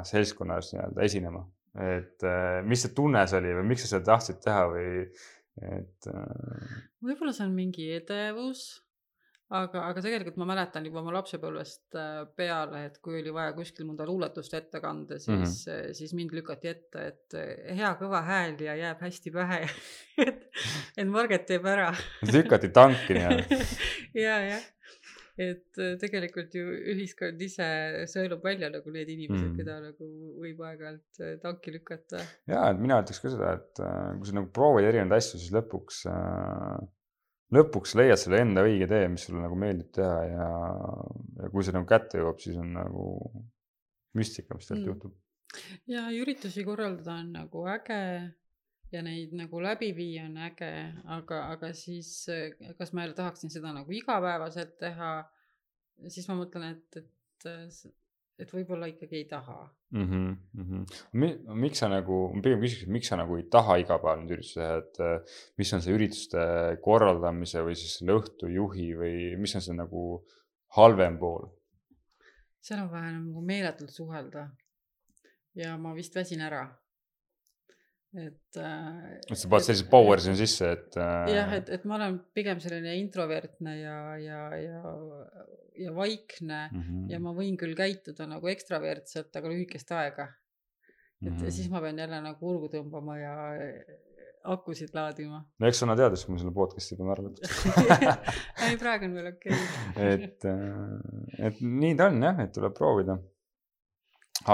seltskonnas 0.06 0.72
nii-öelda 0.72 1.06
esinema, 1.08 1.42
et 1.82 2.26
mis 2.64 2.86
see 2.86 2.94
tunne 2.94 3.26
see 3.26 3.40
oli 3.42 3.56
või 3.58 3.70
miks 3.72 3.84
sa 3.84 3.96
seda 3.96 4.12
tahtsid 4.12 4.38
teha 4.44 4.62
või 4.70 4.90
et? 5.66 6.10
võib-olla 7.02 7.34
see 7.34 7.48
on 7.48 7.56
mingi 7.58 7.90
edevus 7.98 8.68
aga, 9.54 9.82
aga 9.90 10.02
tegelikult 10.02 10.38
ma 10.40 10.48
mäletan 10.50 10.86
juba 10.88 11.00
oma 11.02 11.14
lapsepõlvest 11.16 11.96
äh, 11.98 12.20
peale, 12.38 12.82
et 12.88 12.98
kui 13.04 13.20
oli 13.20 13.32
vaja 13.34 13.54
kuskil 13.56 13.86
mõnda 13.88 14.06
luuletust 14.08 14.54
ette 14.58 14.80
kanda, 14.82 15.20
siis 15.22 15.32
mm, 15.32 15.42
-hmm. 15.46 15.96
siis 16.00 16.14
mind 16.18 16.34
lükati 16.34 16.70
ette, 16.72 17.06
et 17.12 17.36
äh, 17.38 17.74
hea 17.78 17.92
kõva 18.00 18.24
hääl 18.26 18.56
ja 18.66 18.76
jääb 18.78 19.02
hästi 19.06 19.34
pähe. 19.34 19.66
Et, 20.16 20.46
et 20.96 21.04
Marget 21.04 21.42
teeb 21.44 21.66
ära. 21.68 21.90
Lükati 22.36 22.70
tanki 22.72 23.18
nii-öelda. 23.18 23.58
Ja, 24.16 24.38
jah, 24.40 24.62
et 25.36 25.78
tegelikult 26.00 26.54
ju 26.56 26.70
ühiskond 26.94 27.42
ise 27.44 27.66
sõelub 28.08 28.40
välja 28.40 28.70
nagu 28.72 28.94
need 28.94 29.10
inimesed 29.12 29.50
mm, 29.50 29.58
keda 29.58 29.74
nagu 29.82 30.08
võib 30.40 30.62
aeg-ajalt 30.64 31.20
tanki 31.42 31.74
lükata. 31.74 32.22
ja, 32.48 32.62
et 32.70 32.80
mina 32.80 33.02
ütleks 33.04 33.20
ka 33.20 33.34
seda, 33.34 33.52
et 33.58 33.82
kui 33.82 34.30
sa 34.30 34.38
nagu 34.38 34.48
proovid 34.56 34.88
erinevaid 34.88 35.20
asju, 35.20 35.42
siis 35.42 35.52
lõpuks 35.52 36.06
äh, 36.08 36.80
lõpuks 37.54 37.94
leiad 37.98 38.18
selle 38.20 38.40
enda 38.42 38.64
õige 38.66 38.88
tee, 38.90 39.06
mis 39.12 39.26
sulle 39.28 39.44
nagu 39.44 39.58
meeldib 39.58 39.92
teha 39.94 40.16
ja, 40.30 40.48
ja 41.42 41.52
kui 41.52 41.66
see 41.66 41.76
nagu 41.76 41.86
kätte 41.88 42.22
jõuab, 42.22 42.40
siis 42.42 42.58
on 42.62 42.72
nagu 42.74 43.06
müstika, 44.18 44.56
mis 44.56 44.66
tegelikult 44.70 44.88
mm. 44.88 44.90
juhtub. 44.90 45.14
ja 45.92 46.08
üritusi 46.16 46.64
korraldada 46.66 47.20
on 47.20 47.30
nagu 47.36 47.66
äge 47.70 48.00
ja 48.92 49.02
neid 49.02 49.34
nagu 49.36 49.60
läbi 49.62 49.92
viia 49.96 50.26
on 50.26 50.38
äge, 50.48 50.72
aga, 51.18 51.42
aga 51.54 51.72
siis 51.76 52.10
kas 52.78 52.94
ma 52.96 53.06
tahaksin 53.14 53.52
seda 53.52 53.74
nagu 53.76 53.94
igapäevaselt 53.94 54.76
teha, 54.82 55.12
siis 56.08 56.26
ma 56.30 56.38
mõtlen, 56.40 56.76
et, 56.76 57.02
et 57.02 57.48
et 58.36 58.52
võib-olla 58.52 58.88
ikkagi 58.90 59.22
ei 59.22 59.26
taha 59.30 59.56
mm. 59.64 60.06
-hmm, 60.06 60.36
mm 60.52 60.66
-hmm. 60.70 61.58
miks 61.62 61.80
sa 61.82 61.88
nagu, 61.88 62.18
ma 62.34 62.42
pigem 62.44 62.60
küsiks, 62.60 62.84
et 62.84 62.92
miks 62.92 63.08
sa 63.08 63.16
nagu 63.16 63.36
ei 63.36 63.46
taha 63.56 63.78
iga 63.82 63.98
päev 64.02 64.20
neid 64.20 64.34
üritusi 64.36 64.60
teha, 64.60 64.78
et 64.82 65.00
äh, 65.00 65.38
mis 65.58 65.72
on 65.72 65.84
see 65.84 65.96
ürituste 65.96 66.46
korraldamise 66.84 67.64
või 67.64 67.76
siis 67.80 67.98
selle 67.98 68.18
õhtujuhi 68.20 68.88
või 69.00 69.14
mis 69.40 69.56
on 69.56 69.64
see 69.68 69.76
nagu 69.76 70.06
halvem 70.76 71.18
pool? 71.18 71.48
seal 72.60 72.82
on 72.82 72.90
vaja 72.90 73.12
nagu 73.14 73.42
meeletult 73.52 73.90
suhelda. 73.94 74.50
ja 75.54 75.76
ma 75.78 75.94
vist 75.94 76.14
väsin 76.14 76.40
ära 76.40 76.66
et 78.16 78.58
äh,. 78.60 79.18
et 79.30 79.38
sa 79.38 79.50
paned 79.52 79.66
sellise 79.66 79.86
power 79.92 80.22
sinna 80.22 80.38
sisse, 80.38 80.70
et 80.76 80.96
äh.... 81.00 81.34
jah, 81.34 81.52
et, 81.58 81.68
et 81.76 81.84
ma 81.88 81.98
olen 81.98 82.18
pigem 82.36 82.62
selline 82.62 82.96
introvertne 83.00 83.76
ja, 83.78 83.98
ja, 84.22 84.40
ja, 84.56 84.94
ja 85.76 85.94
vaikne 85.96 86.62
mm 86.70 86.80
-hmm. 86.80 87.04
ja 87.12 87.20
ma 87.20 87.34
võin 87.36 87.58
küll 87.60 87.76
käituda 87.78 88.28
nagu 88.30 88.48
ekstravertselt, 88.52 89.30
aga 89.36 89.52
lühikest 89.52 89.92
aega. 89.92 90.28
et 91.22 91.30
mm 91.30 91.36
-hmm. 91.36 91.50
siis 91.50 91.70
ma 91.70 91.80
pean 91.80 91.98
jälle 91.98 92.20
nagu 92.20 92.50
urgu 92.54 92.72
tõmbama 92.72 93.18
ja 93.20 93.36
akusid 94.44 94.94
laadima. 94.94 95.44
no 95.58 95.66
eks 95.66 95.82
anna 95.82 95.96
teada, 95.96 96.16
siis 96.16 96.28
ma 96.28 96.38
selle 96.38 96.54
podcast'i 96.54 96.96
pean 96.96 97.10
arvelt 97.10 97.40
ei, 98.66 98.76
praegu 98.80 99.08
on 99.08 99.16
veel 99.18 99.32
okei 99.32 99.52
okay. 99.52 100.12
et, 100.12 100.44
äh, 100.44 101.48
et 101.48 101.60
nii 101.60 101.96
ta 101.96 102.10
on 102.12 102.22
jah, 102.22 102.44
et 102.44 102.52
tuleb 102.56 102.76
proovida 102.76 103.18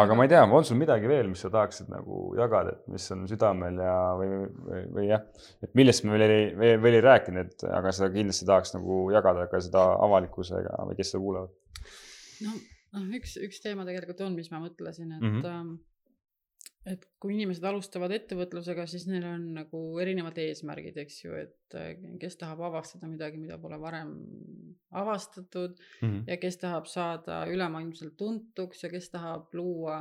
aga 0.01 0.17
ma 0.17 0.25
ei 0.27 0.31
tea, 0.33 0.43
on 0.45 0.65
sul 0.65 0.79
midagi 0.81 1.09
veel, 1.11 1.29
mis 1.29 1.43
sa 1.45 1.51
tahaksid 1.53 1.91
nagu 1.93 2.25
jagada, 2.39 2.75
et 2.77 2.93
mis 2.95 3.07
on 3.15 3.27
südamel 3.31 3.81
ja, 3.85 3.97
või, 4.19 4.29
või, 4.69 4.83
või 4.97 5.07
jah, 5.11 5.25
et 5.65 5.73
millest 5.79 6.07
me 6.07 6.17
veel 6.17 6.27
ei, 6.27 6.77
veel 6.81 6.99
ei 6.99 7.05
rääkinud, 7.05 7.53
et 7.53 7.67
aga 7.69 7.93
seda 7.95 8.09
kindlasti 8.15 8.49
tahaks 8.49 8.77
nagu 8.77 9.05
jagada 9.15 9.47
ka 9.53 9.61
seda 9.65 9.87
avalikkusega 10.09 10.81
või 10.89 10.99
kes 10.99 11.13
seda 11.13 11.23
kuulavad. 11.25 11.89
no, 12.47 12.57
noh, 12.97 13.09
üks, 13.19 13.37
üks 13.49 13.65
teema 13.65 13.87
tegelikult 13.89 14.25
on, 14.27 14.37
mis 14.39 14.53
ma 14.55 14.63
mõtlesin, 14.65 15.17
et 15.19 15.25
mm, 15.25 15.41
-hmm. 15.43 15.79
Et 16.89 17.05
kui 17.23 17.37
inimesed 17.37 17.65
alustavad 17.69 18.11
ettevõtlusega, 18.17 18.87
siis 18.91 19.05
neil 19.07 19.27
on 19.29 19.45
nagu 19.61 19.83
erinevad 20.03 20.39
eesmärgid, 20.43 20.97
eks 21.05 21.21
ju, 21.25 21.37
et 21.39 21.77
äh, 21.79 21.93
kes 22.21 22.39
tahab 22.41 22.65
avastada 22.67 23.11
midagi, 23.11 23.39
mida 23.39 23.59
pole 23.63 23.79
varem 23.81 24.11
avastatud 24.91 25.79
mm 25.79 26.09
-hmm. 26.09 26.25
ja 26.27 26.37
kes 26.37 26.59
tahab 26.59 26.87
saada 26.91 27.45
ülemaailmselt 27.47 28.17
tuntuks 28.17 28.83
ja 28.83 28.91
kes 28.91 29.11
tahab 29.11 29.55
luua, 29.55 30.01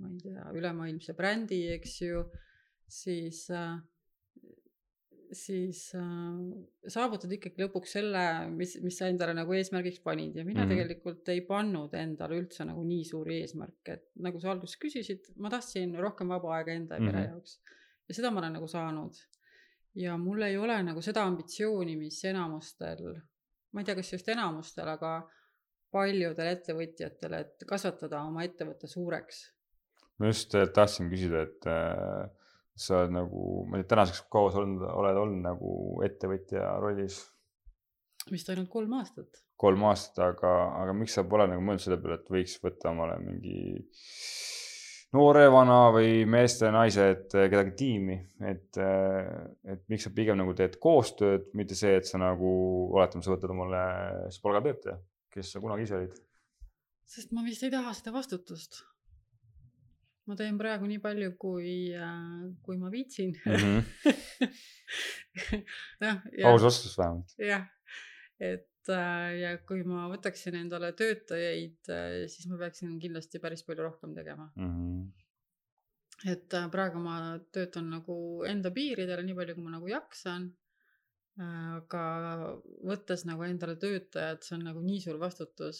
ma 0.00 0.08
ei 0.08 0.18
tea, 0.22 0.48
ülemaailmse 0.54 1.14
brändi, 1.14 1.66
eks 1.76 2.00
ju, 2.02 2.24
siis 2.88 3.50
äh, 3.50 3.76
siis 5.32 5.80
äh, 5.96 6.04
saavutad 6.92 7.32
ikkagi 7.32 7.62
lõpuks 7.64 7.94
selle, 7.96 8.22
mis, 8.52 8.74
mis 8.84 8.96
sa 9.00 9.08
endale 9.10 9.34
nagu 9.36 9.54
eesmärgiks 9.56 10.02
panid 10.04 10.36
ja 10.36 10.44
mina 10.44 10.60
mm 10.60 10.64
-hmm. 10.64 10.74
tegelikult 10.74 11.28
ei 11.32 11.40
pannud 11.48 11.94
endale 11.96 12.38
üldse 12.40 12.66
nagu 12.68 12.84
nii 12.84 13.04
suuri 13.08 13.40
eesmärke, 13.40 13.92
et 13.92 14.08
nagu 14.26 14.40
sa 14.40 14.52
alguses 14.52 14.78
küsisid, 14.82 15.30
ma 15.36 15.50
tahtsin 15.50 15.94
rohkem 15.98 16.28
vaba 16.28 16.56
aega 16.56 16.72
enda 16.72 16.94
ja 16.94 17.00
mm 17.00 17.06
-hmm. 17.06 17.12
pere 17.12 17.28
jaoks 17.28 17.60
ja 18.08 18.14
seda 18.14 18.30
ma 18.30 18.40
olen 18.40 18.52
nagu 18.58 18.68
saanud. 18.68 19.14
ja 19.94 20.16
mul 20.16 20.42
ei 20.42 20.56
ole 20.56 20.82
nagu 20.82 21.02
seda 21.02 21.22
ambitsiooni, 21.22 21.96
mis 21.96 22.24
enamustel, 22.24 23.20
ma 23.72 23.80
ei 23.80 23.84
tea, 23.84 23.94
kas 23.94 24.12
just 24.12 24.28
enamustel, 24.28 24.88
aga 24.88 25.28
paljudel 25.92 26.46
ettevõtjatel, 26.46 27.34
et 27.34 27.64
kasvatada 27.68 28.22
oma 28.22 28.44
ettevõtte 28.44 28.86
suureks. 28.86 29.42
ma 30.18 30.26
just 30.26 30.54
eh, 30.54 30.68
tahtsin 30.68 31.10
küsida, 31.10 31.42
et 31.42 31.66
äh 31.66 32.41
sa 32.78 33.02
oled 33.02 33.12
nagu, 33.14 33.42
ma 33.68 33.78
ei 33.78 33.84
tea, 33.84 33.92
tänaseks 33.94 34.24
kaua 34.32 34.52
sa 34.52 34.62
olnud, 34.62 34.84
oled 34.88 35.20
olnud 35.24 35.44
nagu 35.44 35.76
ettevõtja 36.06 36.76
rollis? 36.82 37.20
vist 38.30 38.48
ainult 38.52 38.70
kolm 38.70 38.92
aastat. 39.00 39.42
kolm 39.58 39.84
aastat, 39.88 40.22
aga, 40.24 40.52
aga 40.82 40.94
miks 40.96 41.16
sa 41.18 41.24
pole 41.28 41.48
nagu 41.50 41.62
mõelnud 41.64 41.82
selle 41.82 41.98
peale, 42.02 42.20
et 42.20 42.32
võiks 42.32 42.56
võtta 42.62 42.92
omale 42.92 43.18
mingi 43.22 43.58
noore, 45.16 45.44
vana 45.52 45.78
või 45.94 46.22
meeste, 46.30 46.70
naise, 46.74 47.08
et 47.16 47.34
kedagi 47.34 47.74
tiimi, 47.78 48.18
et, 48.48 48.78
et 48.78 49.82
miks 49.92 50.06
sa 50.08 50.14
pigem 50.14 50.38
nagu 50.40 50.54
teed 50.58 50.78
koostööd, 50.82 51.50
mitte 51.58 51.76
see, 51.78 51.96
et 51.98 52.08
sa 52.08 52.20
nagu, 52.22 52.52
oletame, 52.94 53.26
sa 53.26 53.34
võtad 53.34 53.52
omale 53.54 53.82
siis 54.28 54.44
palgatöötaja, 54.44 54.96
kes 55.34 55.52
sa 55.54 55.64
kunagi 55.64 55.88
ise 55.88 55.98
olid. 55.98 56.16
sest 57.12 57.34
ma 57.36 57.44
vist 57.44 57.66
ei 57.66 57.74
taha 57.74 57.92
seda 57.96 58.14
vastutust 58.14 58.80
ma 60.28 60.36
teen 60.38 60.58
praegu 60.58 60.86
nii 60.88 61.00
palju, 61.02 61.32
kui, 61.40 61.72
äh, 61.98 62.44
kui 62.62 62.78
ma 62.80 62.90
viitsin 62.92 63.32
mm. 63.34 63.56
-hmm. 63.62 63.80
noh, 66.04 66.20
aus 66.52 66.66
vastus 66.66 66.94
vähemalt. 66.98 67.34
jah, 67.38 67.66
et 68.38 68.92
äh, 68.94 69.30
ja 69.40 69.56
kui 69.66 69.82
ma 69.88 70.06
võtaksin 70.12 70.58
endale 70.60 70.92
töötajaid, 70.98 71.80
äh, 71.90 72.22
siis 72.30 72.46
ma 72.50 72.60
peaksin 72.60 72.98
kindlasti 73.02 73.42
päris 73.42 73.66
palju 73.66 73.88
rohkem 73.88 74.14
tegema 74.14 74.50
mm. 74.54 74.72
-hmm. 74.72 76.32
et 76.34 76.58
praegu 76.70 77.02
ma 77.02 77.38
töötan 77.52 77.90
nagu 77.90 78.16
enda 78.46 78.70
piiridel 78.70 79.24
nii 79.26 79.38
palju, 79.40 79.56
kui 79.58 79.64
ma 79.64 79.78
nagu 79.78 79.94
jaksan. 79.96 80.52
aga 81.42 82.00
võttes 82.84 83.22
nagu 83.24 83.42
endale 83.42 83.78
töötajad, 83.80 84.42
see 84.44 84.54
on 84.58 84.66
nagu 84.68 84.80
nii 84.84 84.98
suur 85.00 85.16
vastutus. 85.18 85.78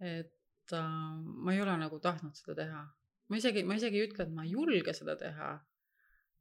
et 0.00 0.39
et 0.70 0.78
äh, 0.78 1.22
ma 1.44 1.54
ei 1.54 1.62
ole 1.62 1.74
nagu 1.80 1.98
tahtnud 2.02 2.36
seda 2.36 2.54
teha. 2.62 2.84
ma 3.30 3.38
isegi, 3.38 3.64
ma 3.66 3.76
isegi 3.78 4.00
ei 4.00 4.06
ütle, 4.08 4.26
et 4.26 4.32
ma 4.34 4.46
ei 4.46 4.54
julge 4.54 4.94
seda 4.96 5.16
teha. 5.18 5.50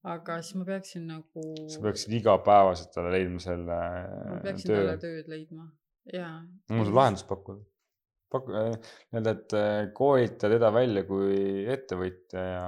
aga 0.10 0.38
siis 0.42 0.56
ma 0.60 0.68
peaksin 0.70 1.10
nagu. 1.10 1.48
sa 1.72 1.82
peaksid 1.84 2.14
igapäevaselt 2.20 2.94
talle 2.96 3.16
leidma 3.18 3.42
selle. 3.44 3.82
ma 4.30 4.40
peaksin 4.46 4.72
töö. 4.72 4.80
talle 4.84 5.02
tööd 5.02 5.34
leidma, 5.34 5.68
jaa. 6.14 6.38
mul 6.72 6.88
on 6.88 6.98
lahendus 7.02 7.26
pakkuda. 7.30 7.66
paku- 8.30 8.54
äh,, 8.54 8.74
nii-öelda, 9.10 9.36
et 9.36 9.58
äh, 9.58 9.78
koolita 9.98 10.52
teda 10.54 10.70
välja 10.74 11.06
kui 11.08 11.66
ettevõtja 11.78 12.44
ja, 12.46 12.68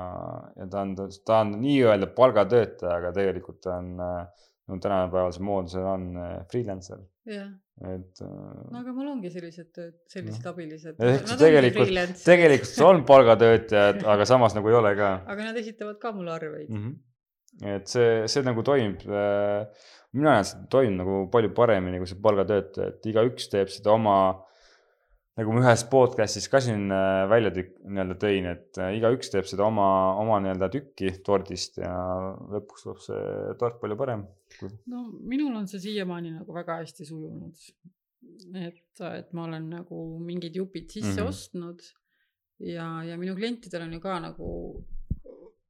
ja 0.58 0.70
ta 0.74 0.86
on, 0.86 0.96
ta 0.98 1.42
on 1.46 1.58
nii-öelda 1.62 2.10
palgatöötaja, 2.18 2.96
aga 2.98 3.14
tegelikult 3.14 3.62
ta 3.62 3.78
on 3.78 3.92
äh, 4.02 4.48
no 4.72 4.80
tänapäeval 4.82 5.34
see 5.36 5.46
moodusel 5.46 5.88
on 5.88 6.08
äh, 6.18 6.34
freelancer. 6.52 7.04
et. 7.28 8.22
Äh, 8.22 8.28
no 8.72 8.82
aga 8.82 8.94
mul 8.96 9.12
ongi 9.14 9.32
sellised 9.34 9.72
tööd, 9.76 9.96
sellised 10.12 10.46
no. 10.46 10.54
abilised. 10.56 11.00
ehk 11.08 11.28
siis 11.28 11.42
tegelikult, 11.42 12.20
tegelikult 12.26 12.84
on 12.88 13.02
palgatöötajad, 13.12 14.04
aga 14.16 14.28
samas 14.30 14.58
nagu 14.58 14.72
ei 14.72 14.78
ole 14.82 14.94
ka. 15.00 15.14
aga 15.34 15.50
nad 15.50 15.62
esitavad 15.62 15.98
ka 16.02 16.14
mulle 16.18 16.36
arveid 16.36 16.70
mm. 16.70 16.84
-hmm. 16.86 17.74
et 17.76 17.92
see, 17.96 18.22
see 18.32 18.46
nagu 18.48 18.64
toimib 18.68 19.04
äh,. 19.08 19.68
mina 20.14 20.38
näen, 20.38 20.48
see 20.48 20.64
toimib 20.72 21.02
nagu 21.04 21.26
palju 21.34 21.54
paremini 21.58 22.02
kui 22.02 22.10
see 22.10 22.22
palgatöötaja, 22.22 22.96
et 22.96 23.12
igaüks 23.14 23.52
teeb 23.54 23.74
seda 23.74 23.96
oma 23.98 24.18
nagu 25.40 25.54
ma 25.56 25.62
ühes 25.64 25.84
podcast'is 25.92 26.50
ka 26.52 26.60
siin 26.64 26.92
äh, 26.92 27.24
välja 27.32 27.54
tükk, 27.56 27.78
nii-öelda 27.88 28.18
tõin, 28.20 28.48
et 28.52 28.80
äh, 28.84 28.92
igaüks 28.98 29.32
teeb 29.32 29.48
seda 29.48 29.64
oma, 29.68 29.88
oma 30.20 30.42
nii-öelda 30.44 30.68
tükki 30.74 31.14
tordist 31.26 31.80
ja 31.80 31.94
lõpuks 32.52 32.84
tuleb 32.84 33.00
see 33.06 33.56
tort 33.62 33.80
palju 33.82 33.98
parem. 34.00 34.26
no 34.92 35.06
minul 35.32 35.56
on 35.56 35.70
see 35.72 35.80
siiamaani 35.86 36.34
nagu 36.36 36.56
väga 36.56 36.82
hästi 36.82 37.08
sujunud. 37.08 37.64
et, 38.60 39.04
et 39.08 39.32
ma 39.34 39.48
olen 39.48 39.70
nagu 39.72 40.02
mingid 40.20 40.56
jupid 40.56 40.92
sisse 40.92 41.16
mm 41.16 41.24
-hmm. 41.24 41.30
ostnud 41.30 41.82
ja, 42.60 43.04
ja 43.04 43.18
minu 43.18 43.36
klientidel 43.36 43.88
on 43.88 43.94
ju 43.94 44.00
ka 44.00 44.20
nagu 44.20 44.50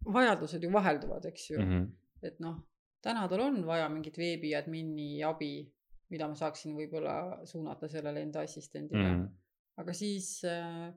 vajadused 0.05 0.63
ju 0.63 0.71
vahelduvad, 0.71 1.25
eks 1.25 1.49
ju 1.49 1.59
mm. 1.59 1.69
-hmm. 1.69 1.85
et 2.23 2.39
noh, 2.39 2.57
täna 3.01 3.27
tal 3.27 3.39
on 3.39 3.65
vaja 3.65 3.89
mingit 3.89 4.17
veebiadmini 4.17 5.23
abi, 5.23 5.69
mida 6.09 6.27
ma 6.27 6.35
saaksin 6.35 6.75
võib-olla 6.75 7.45
suunata 7.45 7.87
sellele 7.87 8.21
enda 8.21 8.41
assistendile 8.41 9.07
mm. 9.07 9.21
-hmm 9.21 9.40
aga 9.79 9.93
siis, 9.95 10.43
äh, 10.47 10.91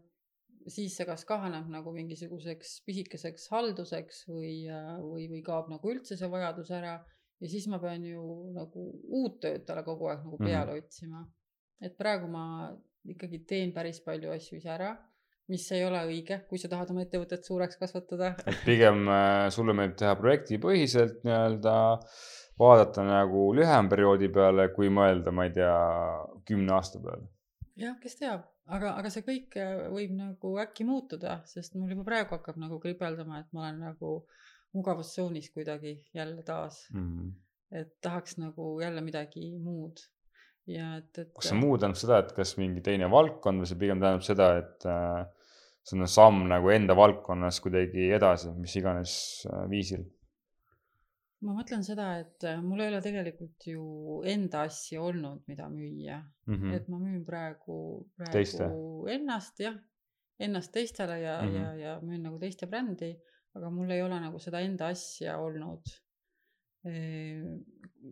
siis 0.67 0.97
see 0.97 1.07
kas 1.07 1.25
kahaneb 1.29 1.69
nagu 1.71 1.93
mingisuguseks 1.95 2.81
pisikeseks 2.87 3.49
halduseks 3.53 4.25
või, 4.31 4.65
äh, 4.67 4.95
või, 5.03 5.29
või 5.31 5.43
kaob 5.47 5.71
nagu 5.73 5.93
üldse 5.95 6.19
see 6.19 6.31
vajadus 6.31 6.73
ära 6.75 6.99
ja 7.41 7.51
siis 7.51 7.67
ma 7.71 7.81
pean 7.83 8.05
ju 8.07 8.25
nagu 8.57 8.91
uut 9.21 9.41
tööd 9.43 9.65
talle 9.69 9.85
kogu 9.87 10.11
aeg 10.11 10.25
nagu 10.25 10.39
peale 10.39 10.73
mm 10.73 10.79
-hmm. 10.79 10.85
otsima. 10.85 11.27
et 11.81 11.97
praegu 11.99 12.29
ma 12.31 12.45
ikkagi 13.05 13.45
teen 13.49 13.73
päris 13.73 14.01
palju 14.01 14.31
asju 14.33 14.57
ise 14.57 14.71
ära, 14.73 14.95
mis 15.53 15.67
ei 15.77 15.85
ole 15.85 16.01
õige, 16.09 16.39
kui 16.49 16.59
sa 16.59 16.71
tahad 16.73 16.91
oma 16.91 17.03
ettevõtet 17.05 17.45
suureks 17.45 17.77
kasvatada. 17.77 18.35
et 18.51 18.63
pigem 18.65 19.09
äh, 19.09 19.51
sulle 19.51 19.75
meeldib 19.77 19.99
teha 20.01 20.15
projektipõhiselt 20.17 21.21
nii-öelda, 21.27 21.75
vaadata 22.59 23.05
nagu 23.05 23.51
lühem 23.59 23.91
perioodi 23.93 24.31
peale, 24.33 24.71
kui 24.73 24.89
mõelda, 24.89 25.35
ma 25.37 25.45
ei 25.45 25.53
tea, 25.59 25.77
kümne 26.49 26.73
aasta 26.79 27.03
peale. 27.05 27.29
Jah, 27.77 27.97
kes 28.03 28.19
teab 28.21 28.45
aga, 28.73 28.95
aga 29.01 29.13
see 29.13 29.25
kõik 29.27 29.59
äh, 29.61 29.87
võib 29.93 30.15
nagu 30.17 30.55
äkki 30.63 30.87
muutuda, 30.89 31.39
sest 31.49 31.77
mul 31.79 31.93
juba 31.93 32.07
praegu 32.07 32.37
hakkab 32.37 32.59
nagu 32.61 32.81
kribeldama, 32.83 33.43
et 33.43 33.53
ma 33.53 33.67
olen 33.67 33.83
nagu 33.91 34.15
mugavustsoonis 34.75 35.51
kuidagi 35.55 35.99
jälle 36.17 36.43
taas 36.43 36.87
mm. 36.93 37.05
-hmm. 37.05 37.31
et 37.81 37.95
tahaks 38.03 38.39
nagu 38.43 38.81
jälle 38.81 39.05
midagi 39.05 39.53
muud 39.63 40.01
ja 40.67 40.97
et, 40.99 41.13
et. 41.19 41.33
kas 41.35 41.53
see 41.53 41.61
muu 41.61 41.77
tähendab 41.79 42.01
seda, 42.01 42.19
et 42.25 42.33
kas 42.33 42.57
mingi 42.57 42.81
teine 42.81 43.11
valdkond 43.11 43.63
või 43.63 43.71
see 43.71 43.81
pigem 43.85 44.01
tähendab 44.01 44.27
seda, 44.27 44.51
et 44.63 44.89
äh, 44.89 45.23
see 45.85 46.01
on 46.01 46.09
samm 46.09 46.47
nagu 46.49 46.73
enda 46.73 46.97
valdkonnas 46.97 47.61
kuidagi 47.61 48.11
edasi, 48.17 48.55
mis 48.57 48.77
iganes 48.81 49.15
äh, 49.51 49.67
viisil? 49.71 50.09
Ma 51.45 51.55
mõtlen 51.59 51.85
seda, 51.85 52.07
et 52.23 52.47
äh, 52.49 52.61
mul 52.65 52.83
ei 52.83 52.91
ole 52.91 53.01
tegelikult 53.05 53.67
ju 53.69 54.21
enda 54.29 54.65
asja 54.69 55.03
olnud, 55.05 55.43
mida 55.51 55.69
müüa 55.73 56.21
mm. 56.21 56.55
-hmm. 56.55 56.77
et 56.77 56.89
ma 56.93 57.01
müün 57.03 57.25
praegu, 57.27 57.77
praegu 58.17 58.33
Teiste. 58.33 58.69
ennast 59.15 59.61
jah, 59.61 59.77
ennast 60.41 60.73
teistele 60.73 61.21
ja 61.21 61.41
mm, 61.43 61.49
-hmm. 61.49 61.61
ja, 61.61 61.75
ja 61.75 62.01
müün 62.01 62.23
nagu 62.23 62.39
teiste 62.39 62.67
brändi, 62.67 63.13
aga 63.55 63.71
mul 63.71 63.91
ei 63.91 64.03
ole 64.03 64.21
nagu 64.21 64.39
seda 64.39 64.61
enda 64.61 64.87
asja 64.95 65.39
olnud. 65.39 65.85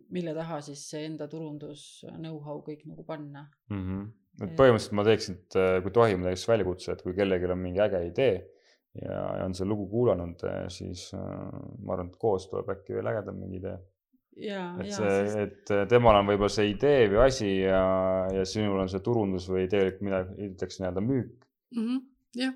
mille 0.09 0.31
taha 0.33 0.55
siis 0.65 0.87
see 0.89 1.03
enda 1.05 1.27
turundus 1.29 1.81
know-how 2.15 2.63
kõik 2.65 2.87
nagu 2.89 3.03
panna 3.05 3.43
mm. 3.69 3.81
-hmm. 3.81 4.07
et 4.43 4.55
põhimõtteliselt 4.57 4.95
ma 4.97 5.03
teeksin, 5.03 5.35
et 5.35 5.55
äh, 5.55 5.81
kui 5.83 5.91
tohib, 5.91 6.17
ma 6.19 6.31
teeks 6.31 6.47
väljakutse, 6.47 6.91
et 6.91 7.03
kui 7.05 7.13
kellelgi 7.13 7.51
on 7.51 7.59
mingi 7.59 7.79
äge 7.79 8.01
idee 8.07 8.35
ja, 9.01 9.21
ja 9.39 9.45
on 9.45 9.55
seda 9.57 9.69
lugu 9.69 9.87
kuulanud, 9.91 10.43
eh, 10.49 10.65
siis 10.73 11.07
äh, 11.17 11.23
ma 11.83 11.95
arvan, 11.95 12.11
et 12.11 12.19
koos 12.21 12.47
tuleb 12.51 12.71
äkki 12.75 12.97
veel 12.97 13.09
ägedam 13.13 13.39
mingi 13.41 13.61
idee. 13.61 13.77
et 14.81 14.89
see, 14.89 15.13
sest... 15.29 15.37
et 15.37 15.73
eh, 15.75 15.85
temal 15.89 16.17
on 16.19 16.29
võib-olla 16.31 16.53
see 16.53 16.71
idee 16.71 17.07
või 17.11 17.21
asi 17.27 17.51
ja, 17.61 17.83
ja 18.33 18.45
sinul 18.49 18.81
on 18.81 18.89
see 18.89 19.03
turundus 19.05 19.45
või 19.51 19.67
tegelikult 19.69 20.07
midagi, 20.07 20.37
ütleks 20.49 20.79
nii-öelda 20.79 21.03
müük 21.05 21.35
mm. 21.75 21.83
-hmm. 21.83 21.99
jah, 22.41 22.55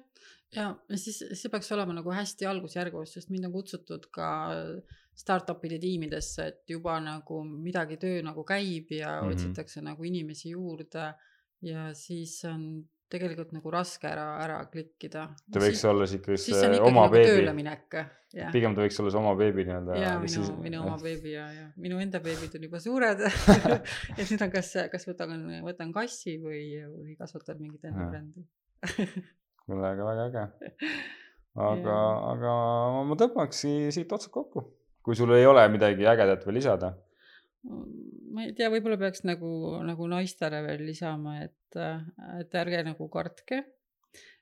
ja, 0.58 0.72
ja 0.90 0.98
siis 0.98 1.22
see 1.22 1.54
peaks 1.54 1.70
olema 1.76 1.94
nagu 1.94 2.14
hästi 2.14 2.50
algusjärgus, 2.50 3.14
sest 3.14 3.30
mind 3.34 3.50
on 3.50 3.54
kutsutud 3.60 4.10
ka 4.14 4.32
startup'ide 5.18 5.78
tiimidesse, 5.82 6.48
et 6.50 6.74
juba 6.74 6.98
nagu 7.02 7.44
midagi 7.46 7.98
töö 8.02 8.26
nagu 8.26 8.46
käib 8.46 8.92
ja 8.94 9.20
mm 9.20 9.28
-hmm. 9.28 9.34
otsitakse 9.34 9.82
nagu 9.86 10.04
inimesi 10.04 10.50
juurde 10.54 11.14
ja 11.62 11.94
siis 11.94 12.40
on 12.46 12.88
tegelikult 13.12 13.54
nagu 13.56 13.72
raske 13.72 14.08
ära, 14.10 14.28
ära 14.44 14.58
klikkida. 14.72 15.28
ta 15.54 15.64
võiks 15.64 15.80
siis, 15.80 15.90
olla 15.90 16.08
siuke 16.10 16.38
oma 16.84 17.08
nagu 17.08 17.14
beebi. 17.16 17.30
pigem 18.52 18.76
ta 18.76 18.84
võiks 18.84 19.00
olla 19.02 19.14
see 19.14 19.22
oma 19.22 19.34
beebi 19.40 19.66
nii-öelda. 19.68 19.98
ja 20.02 20.14
minu 20.20 20.34
siis..., 20.34 20.52
minu 20.64 20.82
oma 20.84 20.98
beebi 21.02 21.34
ja, 21.34 21.48
ja 21.56 21.66
minu 21.80 22.02
enda 22.04 22.20
beebid 22.24 22.58
on 22.60 22.68
juba 22.68 22.82
suured 22.84 23.24
ja 24.18 24.28
nüüd 24.28 24.44
on 24.44 24.54
kas, 24.54 24.74
kas 24.92 25.08
võtan, 25.08 25.36
võtan 25.66 25.94
kassi 25.96 26.38
või, 26.44 26.64
või 26.84 27.16
kasvatan 27.20 27.62
mingit 27.64 27.88
enda 27.88 28.10
brändi 28.12 28.48
kuule, 29.66 29.88
aga 29.94 30.10
väga 30.12 30.28
äge. 30.28 30.46
aga 31.68 31.98
aga 32.34 32.56
ma 33.08 33.20
tõmbaks 33.20 33.64
si- 33.66 33.92
siit 33.96 34.12
otsad 34.14 34.34
kokku, 34.36 34.68
kui 35.02 35.16
sul 35.18 35.34
ei 35.38 35.48
ole 35.48 35.64
midagi 35.74 36.06
ägedat 36.08 36.46
veel 36.46 36.60
lisada. 36.60 36.94
Ma 38.38 38.46
ei 38.46 38.54
tea, 38.58 38.70
võib-olla 38.70 39.00
peaks 39.02 39.26
nagu, 39.26 39.50
nagu 39.88 40.08
naistele 40.12 40.62
veel 40.68 40.86
lisama, 40.86 41.40
et, 41.48 41.80
et 42.38 42.60
ärge 42.62 42.84
nagu 42.92 43.10
kartke. 43.14 43.64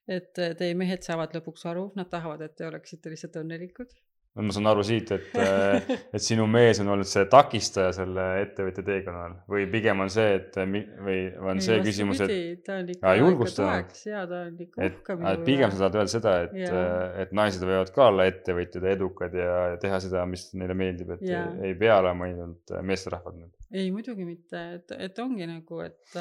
et 0.06 0.38
teie 0.38 0.74
mehed 0.78 1.02
saavad 1.02 1.32
lõpuks 1.34 1.64
aru, 1.72 1.88
nad 1.98 2.12
tahavad, 2.12 2.44
et 2.46 2.54
te 2.60 2.68
oleksite 2.68 3.10
lihtsalt 3.10 3.40
õnnelikud. 3.40 3.96
ma 4.36 4.52
saan 4.54 4.68
aru 4.68 4.84
siit, 4.86 5.14
et, 5.16 5.32
et 6.16 6.22
sinu 6.22 6.44
mees 6.52 6.82
on 6.84 6.92
olnud 6.92 7.08
see 7.08 7.24
takistaja 7.32 7.96
selle 7.96 8.28
ettevõtja 8.44 8.84
teekonnal 8.86 9.40
või 9.50 9.64
pigem 9.72 10.04
on 10.04 10.12
see, 10.12 10.36
et 10.42 10.60
või 10.60 11.18
on 11.40 11.64
see 11.64 11.80
küsimus, 11.88 12.22
et, 12.28 12.36
ta 12.68 12.82
on 12.84 12.94
ikka, 12.98 13.16
julgustanud. 13.22 13.98
ja 14.12 14.28
ta 14.28 14.44
on 14.50 14.62
ikka 14.68 14.86
et, 14.90 15.00
uhke 15.00 15.20
et 15.32 15.46
pigem 15.48 15.72
sa 15.72 15.86
tahad 15.86 16.00
öelda 16.02 16.18
seda, 16.18 16.38
et 16.50 17.26
et 17.26 17.38
naised 17.40 17.64
võivad 17.64 17.96
ka 17.96 18.10
olla 18.12 18.28
ettevõtjad 18.34 18.90
ja 18.92 18.98
edukad 19.00 19.40
ja 19.40 19.60
teha 19.82 20.04
seda, 20.04 20.28
mis 20.30 20.50
neile 20.54 20.78
meeldib, 20.84 21.16
et 21.16 21.30
Jaa. 21.32 21.48
ei, 21.56 21.72
ei 21.72 21.80
pea 21.86 22.02
olema 22.04 22.28
ainult 22.28 22.76
meesterahvad 22.84 23.40
nüüd. 23.40 23.55
ei, 23.72 23.90
muidugi 23.92 24.26
mitte, 24.28 24.62
et, 24.78 24.92
et 25.08 25.20
ongi 25.20 25.48
nagu, 25.50 25.80
et, 25.86 26.16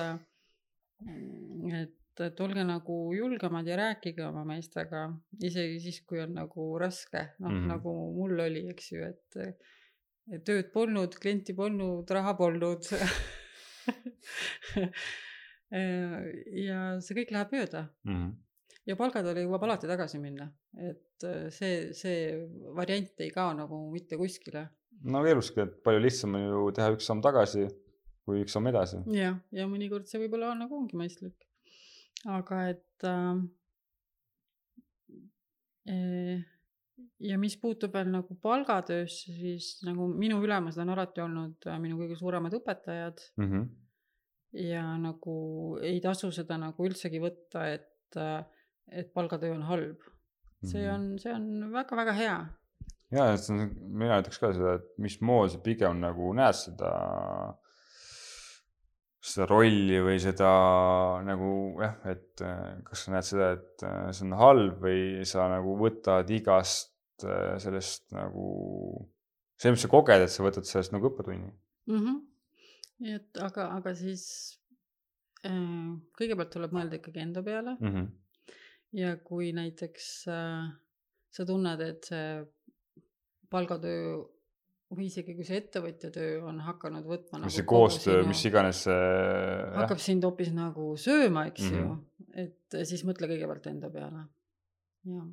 et, 1.83 2.25
et 2.27 2.41
olge 2.41 2.65
nagu 2.67 2.99
julgemad 3.17 3.67
ja 3.69 3.77
rääkige 3.81 4.25
oma 4.27 4.45
meestega, 4.49 5.07
isegi 5.43 5.81
siis, 5.83 6.03
kui 6.09 6.23
on 6.25 6.35
nagu 6.39 6.69
raske, 6.81 7.23
noh 7.39 7.51
mm. 7.51 7.57
-hmm. 7.57 7.73
nagu 7.75 7.95
mul 8.17 8.41
oli, 8.49 8.69
eks 8.75 8.93
ju, 8.93 9.05
et 9.13 9.41
et 10.33 10.45
tööd 10.45 10.71
polnud, 10.73 11.15
klienti 11.21 11.53
polnud, 11.57 12.11
raha 12.11 12.35
polnud. 12.39 12.87
ja 16.65 16.79
see 17.05 17.17
kõik 17.19 17.33
läheb 17.35 17.53
mööda 17.53 17.83
Mhm. 18.05 18.31
ja 18.87 18.97
palgadele 18.97 19.45
jõuab 19.45 19.63
alati 19.67 19.87
tagasi 19.91 20.19
minna, 20.23 20.47
et 20.79 21.27
see, 21.51 21.93
see 21.93 22.49
variant 22.77 23.21
ei 23.21 23.31
kao 23.31 23.53
nagu 23.57 23.91
mitte 23.93 24.17
kuskile 24.21 24.69
no 25.03 25.25
eluski, 25.27 25.61
et 25.61 25.83
palju 25.85 26.01
lihtsam 26.05 26.35
on 26.39 26.45
ju 26.47 26.71
teha 26.77 26.93
üks 26.95 27.07
samm 27.11 27.21
tagasi 27.23 27.67
kui 28.25 28.41
üks 28.45 28.53
samm 28.57 28.67
edasi. 28.71 29.03
jah, 29.13 29.37
ja 29.53 29.67
mõnikord 29.69 30.07
see 30.09 30.21
võib-olla 30.23 30.55
nagu 30.57 30.77
ongi 30.79 30.97
mõistlik. 30.97 31.35
aga 32.25 32.69
et 32.71 33.05
äh,. 33.05 33.37
ja 37.21 37.39
mis 37.41 37.57
puutub 37.61 37.93
veel 37.95 38.11
nagu 38.13 38.37
palgatöösse, 38.43 39.33
siis 39.35 39.71
nagu 39.87 40.07
minu 40.09 40.39
ülemused 40.45 40.81
on 40.83 40.93
alati 40.95 41.21
olnud 41.25 41.67
äh, 41.69 41.79
minu 41.83 41.99
kõige 42.01 42.17
suuremad 42.21 42.55
õpetajad 42.61 43.21
Mhm. 43.43 43.65
ja 44.65 44.85
nagu 44.99 45.35
ei 45.83 46.01
tasu 46.01 46.31
seda 46.33 46.57
nagu 46.61 46.85
üldsegi 46.87 47.21
võtta, 47.21 47.67
et, 47.75 48.17
et 48.89 49.13
palgatöö 49.13 49.55
on 49.57 49.63
halb. 49.69 49.99
see 50.65 50.81
Mhm. 50.87 50.95
on, 50.95 51.19
see 51.19 51.33
on 51.35 51.73
väga-väga 51.73 52.13
hea. 52.17 52.37
ja, 53.15 53.29
et 53.35 53.43
see 53.43 53.55
on, 53.55 53.69
mina 54.01 54.19
ütleks 54.23 54.41
ka 54.43 54.51
seda, 54.55 54.79
et 54.81 54.89
mismoodi 55.03 55.55
sa 55.55 55.61
pigem 55.65 56.01
nagu 56.03 56.33
näed 56.37 56.57
seda, 56.59 56.91
seda 59.25 59.49
rolli 59.51 60.01
või 60.05 60.19
seda 60.23 60.51
nagu 61.27 61.53
jah, 61.83 61.97
et 62.13 62.45
äh, 62.45 62.75
kas 62.89 63.07
sa 63.07 63.15
näed 63.15 63.29
seda, 63.29 63.53
et 63.59 63.87
äh, 63.87 64.11
see 64.17 64.27
on 64.29 64.37
halb 64.41 64.85
või 64.85 65.27
sa 65.29 65.49
nagu 65.53 65.77
võtad 65.81 66.31
igast 66.35 67.27
äh, 67.27 67.55
sellest 67.63 68.11
nagu, 68.17 68.49
see, 69.61 69.73
mis 69.75 69.87
sa 69.87 69.93
koged, 69.93 70.27
et 70.27 70.35
sa 70.35 70.47
võtad 70.47 70.69
sellest 70.69 70.95
nagu 70.97 71.11
õppetunni 71.13 71.49
mm. 71.51 72.03
-hmm. 72.03 73.15
et 73.15 73.43
aga, 73.45 73.71
aga 73.79 73.95
siis 73.99 74.27
äh, 75.47 75.97
kõigepealt 76.19 76.53
tuleb 76.57 76.77
mõelda 76.77 77.01
ikkagi 77.01 77.25
enda 77.25 77.45
peale 77.47 77.79
mm. 77.79 77.95
-hmm. 77.95 78.57
ja 79.01 79.17
kui 79.23 79.53
näiteks 79.57 80.11
äh, 80.33 80.73
sa 81.35 81.47
tunned, 81.47 81.81
et 81.83 82.11
see 82.11 82.27
palgatöö 83.55 84.17
või 84.95 85.07
isegi 85.09 85.33
kui 85.35 85.47
see 85.49 85.59
ettevõtja 85.63 86.11
töö 86.15 86.43
on 86.47 86.59
hakanud 86.63 87.07
võtma 87.09 87.41
mis 87.43 87.57
see 87.57 87.65
nagu 87.65 87.71
kogu 87.71 87.87
koostöö, 87.89 88.25
mis 88.29 88.43
iganes 88.51 88.83
see 88.87 89.07
hakkab 89.79 90.03
sind 90.03 90.27
hoopis 90.27 90.53
nagu 90.55 90.93
sööma, 91.01 91.47
eks 91.51 91.65
Mhm. 91.71 91.79
ju, 91.81 91.97
et 92.45 92.77
siis 92.91 93.03
mõtle 93.09 93.31
kõigepealt 93.31 93.67
enda 93.73 93.91
peale. 93.95 94.27
jah, 95.09 95.25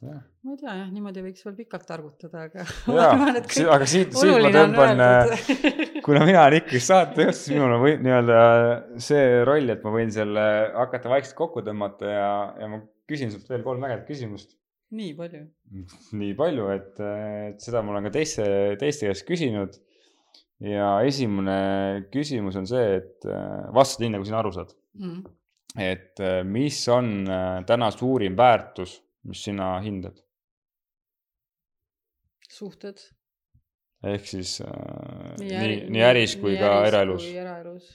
jah 0.00 0.20
ma 0.42 0.54
ei 0.54 0.60
tea 0.62 0.74
jah, 0.80 0.88
niimoodi 0.94 1.22
võiks 1.26 1.44
veel 1.44 1.56
pikalt 1.60 1.84
targutada, 1.86 2.46
aga. 2.48 2.64
aga 3.76 3.86
siit, 3.88 4.14
siit 4.16 4.42
ma 4.46 4.52
tõmban, 4.54 5.02
kuna 6.06 6.24
mina 6.24 6.46
olen 6.46 6.58
ikkagi 6.62 6.80
saatejuht, 6.86 7.36
siis 7.36 7.54
minul 7.54 7.76
on 7.76 7.84
või 7.84 7.98
nii-öelda 8.00 8.38
see 9.08 9.26
roll, 9.48 9.68
et 9.76 9.84
ma 9.84 9.92
võin 9.98 10.10
selle 10.14 10.46
hakata 10.78 11.12
vaikselt 11.12 11.36
kokku 11.38 11.62
tõmmata 11.66 12.08
ja, 12.10 12.30
ja 12.64 12.70
ma 12.72 12.80
küsin 13.10 13.32
sult 13.34 13.48
veel 13.52 13.62
kolm 13.66 13.84
ägedat 13.86 14.08
küsimust. 14.08 14.56
Nii 14.96 15.12
palju. 15.18 15.44
nii 16.20 16.34
palju, 16.38 16.66
et, 16.74 16.98
et 17.00 17.62
seda 17.62 17.82
ma 17.84 17.94
olen 17.94 18.08
ka 18.08 18.14
teiste, 18.18 18.46
teiste 18.80 19.10
käest 19.10 19.26
küsinud. 19.28 19.78
ja 20.60 20.88
esimene 21.08 22.06
küsimus 22.12 22.58
on 22.60 22.66
see, 22.68 22.96
et 22.98 23.28
äh, 23.28 23.68
vasta 23.74 24.02
nii, 24.02 24.14
nagu 24.16 24.26
sina 24.28 24.40
aru 24.42 24.52
saad. 24.56 24.74
Mm. 25.00 25.22
et 25.78 26.18
äh, 26.20 26.42
mis 26.44 26.80
on 26.90 27.22
äh, 27.30 27.60
täna 27.66 27.92
suurim 27.94 28.36
väärtus, 28.36 28.98
mis 29.30 29.44
sina 29.46 29.76
hindad? 29.84 30.18
suhted. 32.50 32.98
ehk 34.02 34.26
siis 34.26 34.58
äh, 34.66 35.36
nii, 35.38 35.76
nii 35.94 36.04
äris 36.04 36.36
kui 36.42 36.58
ka 36.58 36.80
eraelus. 36.90 37.24
eraelus. 37.30 37.92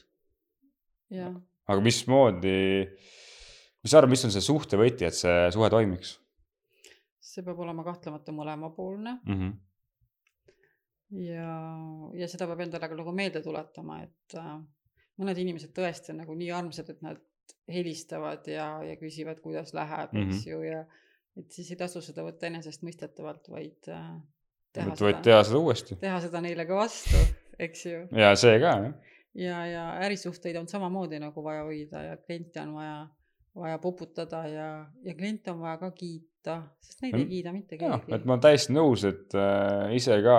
jah, 1.11 1.35
aga 1.67 1.83
mismoodi, 1.83 2.59
mis 3.83 3.91
sa 3.91 3.99
arvad, 3.99 4.15
mis 4.15 4.25
on 4.25 4.33
see 4.33 4.45
suhte 4.45 4.79
võti, 4.79 5.05
et 5.05 5.17
see 5.17 5.49
suhe 5.53 5.69
toimiks 5.73 6.15
see 7.35 7.45
peab 7.45 7.59
olema 7.59 7.83
kahtlemata 7.83 8.33
mõlemapoolne 8.35 9.17
mm? 9.17 9.39
-hmm. 9.39 9.53
ja, 11.25 11.51
ja 12.21 12.29
seda 12.31 12.47
peab 12.49 12.65
endale 12.65 12.89
ka 12.89 12.97
nagu 12.97 13.15
meelde 13.15 13.43
tuletama, 13.43 14.01
et 14.07 14.37
äh, 14.39 14.53
mõned 15.21 15.41
inimesed 15.43 15.73
tõesti 15.75 16.13
on 16.13 16.23
nagu 16.23 16.35
nii 16.35 16.51
armsad, 16.55 16.91
et 16.95 17.01
nad 17.05 17.21
helistavad 17.71 18.47
ja, 18.49 18.67
ja 18.85 18.95
küsivad, 18.99 19.41
kuidas 19.41 19.73
läheb 19.73 20.13
mm, 20.13 20.21
-hmm. 20.21 20.27
eks 20.27 20.45
Mhm. 20.45 20.49
ju, 20.51 20.61
ja 20.61 20.85
et 21.39 21.51
siis 21.51 21.71
ei 21.71 21.79
tasu 21.79 22.01
seda 22.01 22.23
võtta 22.23 22.47
enesestmõistetavalt, 22.47 23.49
vaid 23.51 23.89
äh, 23.91 24.07
teha 24.73 24.93
et 24.93 25.01
võid 25.01 25.17
seda, 25.17 25.25
teha 25.29 25.43
seda 25.43 25.59
uuesti. 25.59 25.97
teha 26.01 26.21
seda 26.23 26.41
neile 26.45 26.65
ka 26.65 26.79
vastu, 26.79 27.21
eks 27.67 27.85
ju. 27.85 28.05
ja 28.15 28.31
see 28.39 28.59
ka 28.63 28.73
jah. 28.85 28.93
ja, 29.33 29.59
ja 29.67 29.85
ärisuhteid 30.07 30.57
on 30.61 30.67
samamoodi 30.71 31.19
nagu 31.19 31.43
vaja 31.43 31.65
hoida 31.67 32.03
ja 32.09 32.17
kliente 32.17 32.61
on 32.61 32.73
vaja, 32.79 32.97
vaja 33.55 33.79
poputada 33.79 34.43
ja, 34.49 34.69
ja 35.03 35.15
kliente 35.15 35.53
on 35.53 35.63
vaja 35.63 35.79
ka 35.79 35.91
kiita, 35.95 36.59
sest 36.83 37.05
neid 37.05 37.17
ei 37.21 37.27
kiida 37.29 37.53
mitte 37.55 37.79
keegi 37.79 38.15
et 38.15 38.27
ma 38.27 38.35
olen 38.35 38.43
täiesti 38.43 38.75
nõus, 38.75 39.05
et 39.07 39.35
äh, 39.39 39.95
ise 39.95 40.19
ka 40.25 40.37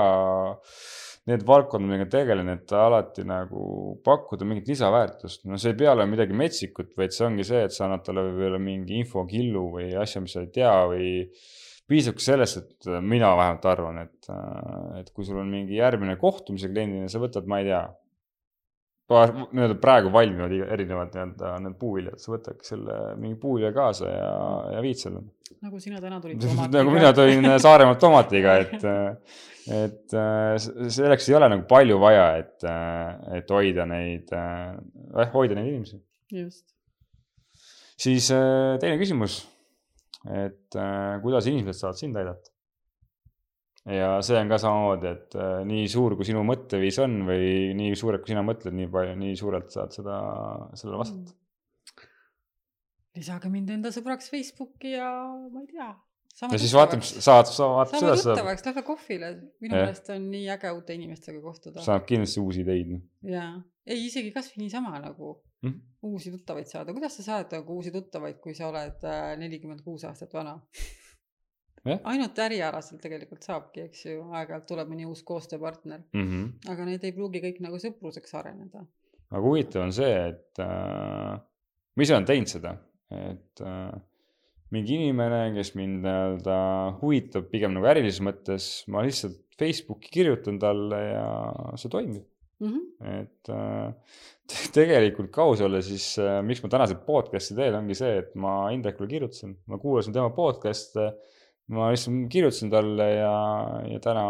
need 1.27 1.43
valdkonnad, 1.47 1.91
millega 1.91 2.07
tegelen, 2.13 2.53
et 2.53 2.73
alati 2.77 3.25
nagu 3.27 3.97
pakkuda 4.07 4.47
mingit 4.47 4.69
lisaväärtust. 4.71 5.47
no 5.51 5.59
see 5.59 5.73
ei 5.73 5.81
pea 5.81 5.95
olema 5.97 6.13
midagi 6.13 6.37
metsikut, 6.39 6.93
vaid 6.99 7.15
see 7.17 7.27
ongi 7.27 7.47
see, 7.49 7.65
et 7.67 7.75
sa 7.75 7.87
annad 7.89 8.05
talle 8.07 8.29
võib-olla 8.29 8.61
mingi 8.63 9.01
infokillu 9.01 9.65
või 9.79 9.91
asja, 9.99 10.23
mis 10.23 10.37
sa 10.37 10.45
ei 10.45 10.53
tea 10.55 10.75
või 10.93 11.11
piisabki 11.91 12.23
sellest, 12.23 12.63
et 12.63 12.91
äh, 12.93 13.03
mina 13.03 13.33
vähemalt 13.39 13.71
arvan, 13.73 14.03
et, 14.05 14.31
et 15.01 15.11
kui 15.15 15.27
sul 15.27 15.41
on 15.43 15.51
mingi 15.51 15.81
järgmine 15.81 16.19
kohtumise 16.21 16.71
kliendina, 16.71 17.11
sa 17.11 17.23
võtad, 17.23 17.49
ma 17.51 17.63
ei 17.63 17.71
tea, 17.73 17.83
paar 19.11 19.33
nii-öelda 19.37 19.77
praegu 19.83 20.11
valmivad 20.15 20.53
erinevad 20.75 21.15
nii-öelda 21.15 21.57
need 21.63 21.77
puuviljad, 21.81 22.19
sa 22.23 22.33
võtadki 22.33 22.67
selle 22.67 22.97
mingi 23.21 23.39
puuvilja 23.43 23.73
kaasa 23.77 24.11
ja, 24.11 24.31
ja 24.75 24.85
viid 24.85 25.01
selle. 25.01 25.23
Nagu 25.63 25.81
sina 25.83 26.01
täna 26.03 26.19
tulid 26.23 26.43
nagu 26.77 26.95
mina 26.95 27.13
tõin 27.17 27.47
Saaremaalt 27.63 28.03
tomatiga, 28.03 28.57
et, 28.65 28.87
et 29.73 30.17
äh, 30.19 30.57
selleks 30.99 31.31
ei 31.31 31.39
ole 31.39 31.51
nagu 31.55 31.67
palju 31.71 32.01
vaja, 32.03 32.27
et, 32.43 32.67
et 33.39 33.55
hoida 33.55 33.87
neid, 33.91 34.35
hoida 35.35 35.59
neid 35.59 35.71
inimesi. 35.71 36.03
just, 36.35 36.67
siis 38.01 38.29
äh, 38.35 38.75
teine 38.83 38.99
küsimus, 39.01 39.41
et 40.27 40.77
äh, 40.77 41.17
kuidas 41.23 41.47
inimesed 41.47 41.79
saavad 41.79 42.03
sind 42.03 42.19
aidata? 42.19 42.56
Ja 43.87 44.17
see 44.27 44.39
on 44.41 44.49
ka 44.51 44.59
samamoodi, 44.63 45.11
et 45.15 45.37
äh, 45.39 45.61
nii 45.69 45.87
suur, 45.91 46.17
kui 46.19 46.27
sinu 46.29 46.43
mõtteviis 46.47 46.99
on 47.05 47.21
või 47.29 47.75
nii 47.79 47.95
suurelt, 47.99 48.25
kui 48.25 48.33
sina 48.35 48.43
mõtled, 48.47 48.75
nii 48.75 48.89
palju, 48.93 49.15
nii 49.21 49.37
suurelt 49.39 49.71
saad 49.75 49.95
seda, 49.95 50.17
sellele 50.75 51.03
vastata. 51.03 51.37
lisage 53.17 53.49
mind 53.53 53.71
enda 53.79 53.93
sõbraks 53.95 54.29
Facebooki 54.33 54.97
ja 54.97 55.09
ma 55.53 55.63
ei 55.63 55.71
tea. 55.71 55.89
ja 56.51 56.59
siis 56.61 56.75
vaatame, 56.77 57.07
saad, 57.07 57.49
sa 57.49 57.71
vaatad 57.73 58.03
saame 58.03 58.19
tuttavaks, 58.21 58.67
lähme 58.67 58.83
kohvile, 58.91 59.31
minu 59.65 59.79
meelest 59.79 60.11
on 60.13 60.29
nii 60.35 60.51
äge 60.53 60.75
uute 60.77 60.99
inimestega 60.99 61.41
kohtuda. 61.41 61.85
saad 61.87 62.05
kindlasti 62.09 62.43
uusi 62.43 62.67
ideid. 62.67 62.97
jaa, 63.25 63.55
ei 63.87 64.07
isegi 64.11 64.35
kasvõi 64.35 64.67
niisama 64.67 64.99
nagu 65.01 65.37
Mhm. 65.65 65.79
uusi 66.03 66.31
tuttavaid 66.31 66.69
saada, 66.69 66.93
kuidas 66.93 67.17
sa 67.17 67.23
saad 67.23 67.55
nagu 67.57 67.79
uusi 67.79 67.91
tuttavaid, 67.91 68.37
kui 68.45 68.55
sa 68.55 68.69
oled 68.69 69.07
nelikümmend 69.41 69.81
kuus 69.83 70.05
aastat 70.05 70.35
vana 70.37 70.59
Jah.? 71.87 72.01
ainult 72.13 72.39
ärialaselt 72.47 73.01
tegelikult 73.03 73.47
saabki, 73.47 73.87
eks 73.89 74.05
ju, 74.09 74.25
aeg-ajalt 74.33 74.67
tuleb 74.71 74.91
mõni 74.93 75.07
uus 75.09 75.23
koostööpartner, 75.27 76.03
Mm 76.13 76.27
-hmm. 76.27 76.73
aga 76.73 76.89
need 76.91 77.05
ei 77.05 77.15
pruugi 77.17 77.43
kõik 77.45 77.63
nagu 77.65 77.79
sõpruseks 77.83 78.35
areneda. 78.35 78.87
aga 79.31 79.43
huvitav 79.43 79.83
on 79.83 79.93
see, 79.93 80.29
et 80.29 80.59
äh, 80.63 81.41
ma 81.97 82.03
ise 82.03 82.15
olen 82.15 82.29
teinud 82.29 82.49
seda, 82.49 82.77
et 83.11 83.61
äh, 83.61 83.93
mingi 84.71 84.95
inimene, 84.95 85.55
kes 85.55 85.75
mind 85.79 86.03
nii-öelda 86.05 86.61
huvitab 87.01 87.51
pigem 87.51 87.75
nagu 87.77 87.87
ärilises 87.87 88.23
mõttes, 88.25 88.71
ma 88.89 89.03
lihtsalt 89.07 89.43
Facebooki 89.59 90.11
kirjutan 90.13 90.59
talle 90.59 90.99
ja 91.01 91.29
see 91.81 91.89
toimib 91.91 92.25
mm. 92.61 92.73
-hmm. 92.73 93.21
et 93.21 93.49
äh, 93.49 93.95
tegelikult 94.73 95.31
ka 95.35 95.43
aus 95.43 95.61
olla, 95.61 95.81
siis 95.83 96.19
äh, 96.19 96.43
miks 96.43 96.63
ma 96.63 96.69
tänase 96.73 96.99
podcast'i 97.07 97.57
teen, 97.57 97.75
ongi 97.75 97.97
see, 97.99 98.19
et 98.23 98.35
ma 98.35 98.71
Indrekule 98.75 99.09
kirjutasin, 99.11 99.57
ma 99.67 99.79
kuulasin 99.79 100.15
tema 100.17 100.31
podcast'e. 100.31 101.11
Ma 101.73 101.91
lihtsalt 101.93 102.27
kirjutasin 102.33 102.73
talle 102.73 103.07
ja, 103.17 103.37
ja 103.91 104.03
täna, 104.03 104.27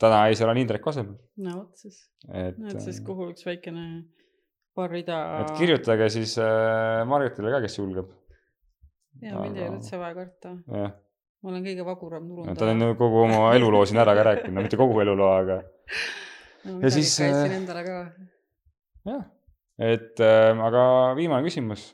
täna 0.00 0.20
ees 0.28 0.42
olen 0.44 0.62
Indrek 0.62 0.86
asemel. 0.92 1.18
no 1.44 1.56
vot 1.62 1.82
siis, 1.82 2.06
et, 2.28 2.56
näed 2.60 2.78
siis, 2.80 3.00
äh, 3.02 3.04
kuhu 3.08 3.30
üks 3.32 3.44
väikene 3.48 3.88
paar 4.78 4.92
rida. 4.94 5.18
et 5.42 5.52
kirjutage 5.58 6.08
siis 6.14 6.38
äh, 6.42 7.02
Margitile 7.08 7.52
ka, 7.56 7.60
kes 7.66 7.78
julgeb. 7.80 8.14
ja 9.24 9.36
mind 9.42 9.58
ei 9.58 9.68
ole 9.68 9.80
üldse 9.80 10.00
vaja 10.00 10.16
karta, 10.16 10.54
ma 10.68 11.52
olen 11.52 11.66
kõige 11.66 11.84
vaguram 11.86 12.30
ta 12.32 12.46
on 12.46 12.62
turundaja. 12.62 12.98
kogu 13.02 13.20
oma 13.26 13.52
eluloo 13.58 13.84
siin 13.88 14.00
ära 14.04 14.16
ka 14.18 14.30
rääkinud, 14.32 14.56
no 14.56 14.64
mitte 14.64 14.80
kogu 14.80 15.02
eluloo, 15.04 15.34
aga 15.42 15.60
ja 16.82 16.90
siis, 16.90 17.12
kaitsin 17.20 17.52
äh, 17.52 17.56
endale 17.60 17.84
ka. 17.86 17.98
jah, 19.08 19.24
et 19.90 20.24
äh, 20.24 20.64
aga 20.68 20.82
viimane 21.18 21.46
küsimus. 21.46 21.90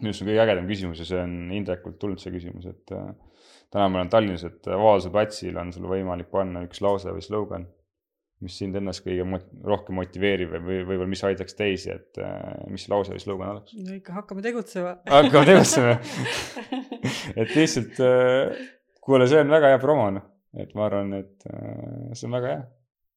Minu 0.00 0.12
arust 0.12 0.22
on 0.22 0.28
kõige 0.28 0.42
ägedam 0.44 0.68
küsimus 0.68 1.00
ja 1.00 1.06
see 1.08 1.22
on 1.22 1.36
Indrekult 1.56 1.96
tulnud 2.00 2.20
see 2.20 2.34
küsimus, 2.34 2.68
et 2.68 2.92
äh, 2.92 3.08
täna 3.72 3.88
ma 3.88 4.02
olen 4.02 4.12
Tallinnas, 4.12 4.44
et 4.48 4.68
äh, 4.68 4.76
Vabaduse 4.76 5.12
platsil 5.14 5.56
on 5.60 5.72
sul 5.72 5.88
võimalik 5.88 6.28
panna 6.32 6.64
üks 6.66 6.82
lause 6.84 7.14
või 7.14 7.24
slogan, 7.24 7.64
mis 8.44 8.58
sind 8.60 8.76
ennast 8.76 9.04
kõige 9.06 9.24
mot 9.28 9.46
rohkem 9.64 9.96
motiveerib 9.96 10.52
või, 10.52 10.60
või 10.66 10.82
võib-olla 10.90 11.08
mis 11.14 11.24
aitaks 11.24 11.56
teisi, 11.56 11.94
et 11.94 12.20
äh, 12.20 12.44
mis 12.72 12.84
lause 12.92 13.14
või 13.14 13.24
slogan 13.24 13.54
oleks? 13.54 13.76
no 13.80 13.96
ikka 13.96 14.18
hakkame 14.18 14.44
tegutsema. 14.44 14.94
hakkame 15.08 15.48
tegutsema 15.48 15.96
et 17.40 17.56
lihtsalt 17.56 18.04
kuule, 19.00 19.30
see 19.30 19.40
on 19.40 19.56
väga 19.56 19.72
hea 19.72 19.82
promo, 19.82 20.10
noh, 20.18 20.28
et 20.60 20.76
ma 20.76 20.88
arvan, 20.90 21.16
et 21.22 21.48
see 22.12 22.28
on 22.28 22.36
väga 22.36 22.52
hea, 22.52 22.62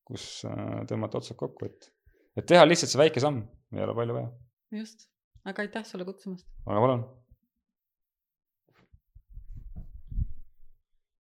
kus 0.08 0.32
tõmmata 0.88 1.20
otsad 1.20 1.36
kokku, 1.40 1.68
et, 1.68 1.92
et 2.40 2.48
teha 2.48 2.64
lihtsalt 2.64 2.96
see 2.96 3.04
väike 3.04 3.24
samm, 3.24 3.44
ei 3.76 3.84
ole 3.84 4.00
palju 4.00 4.16
vaja, 4.22 4.32
just, 4.80 5.10
aga 5.46 5.62
aitäh 5.64 5.86
sulle 5.86 6.06
kutsumast. 6.06 6.48
aga 6.66 6.80
palun 6.86 7.04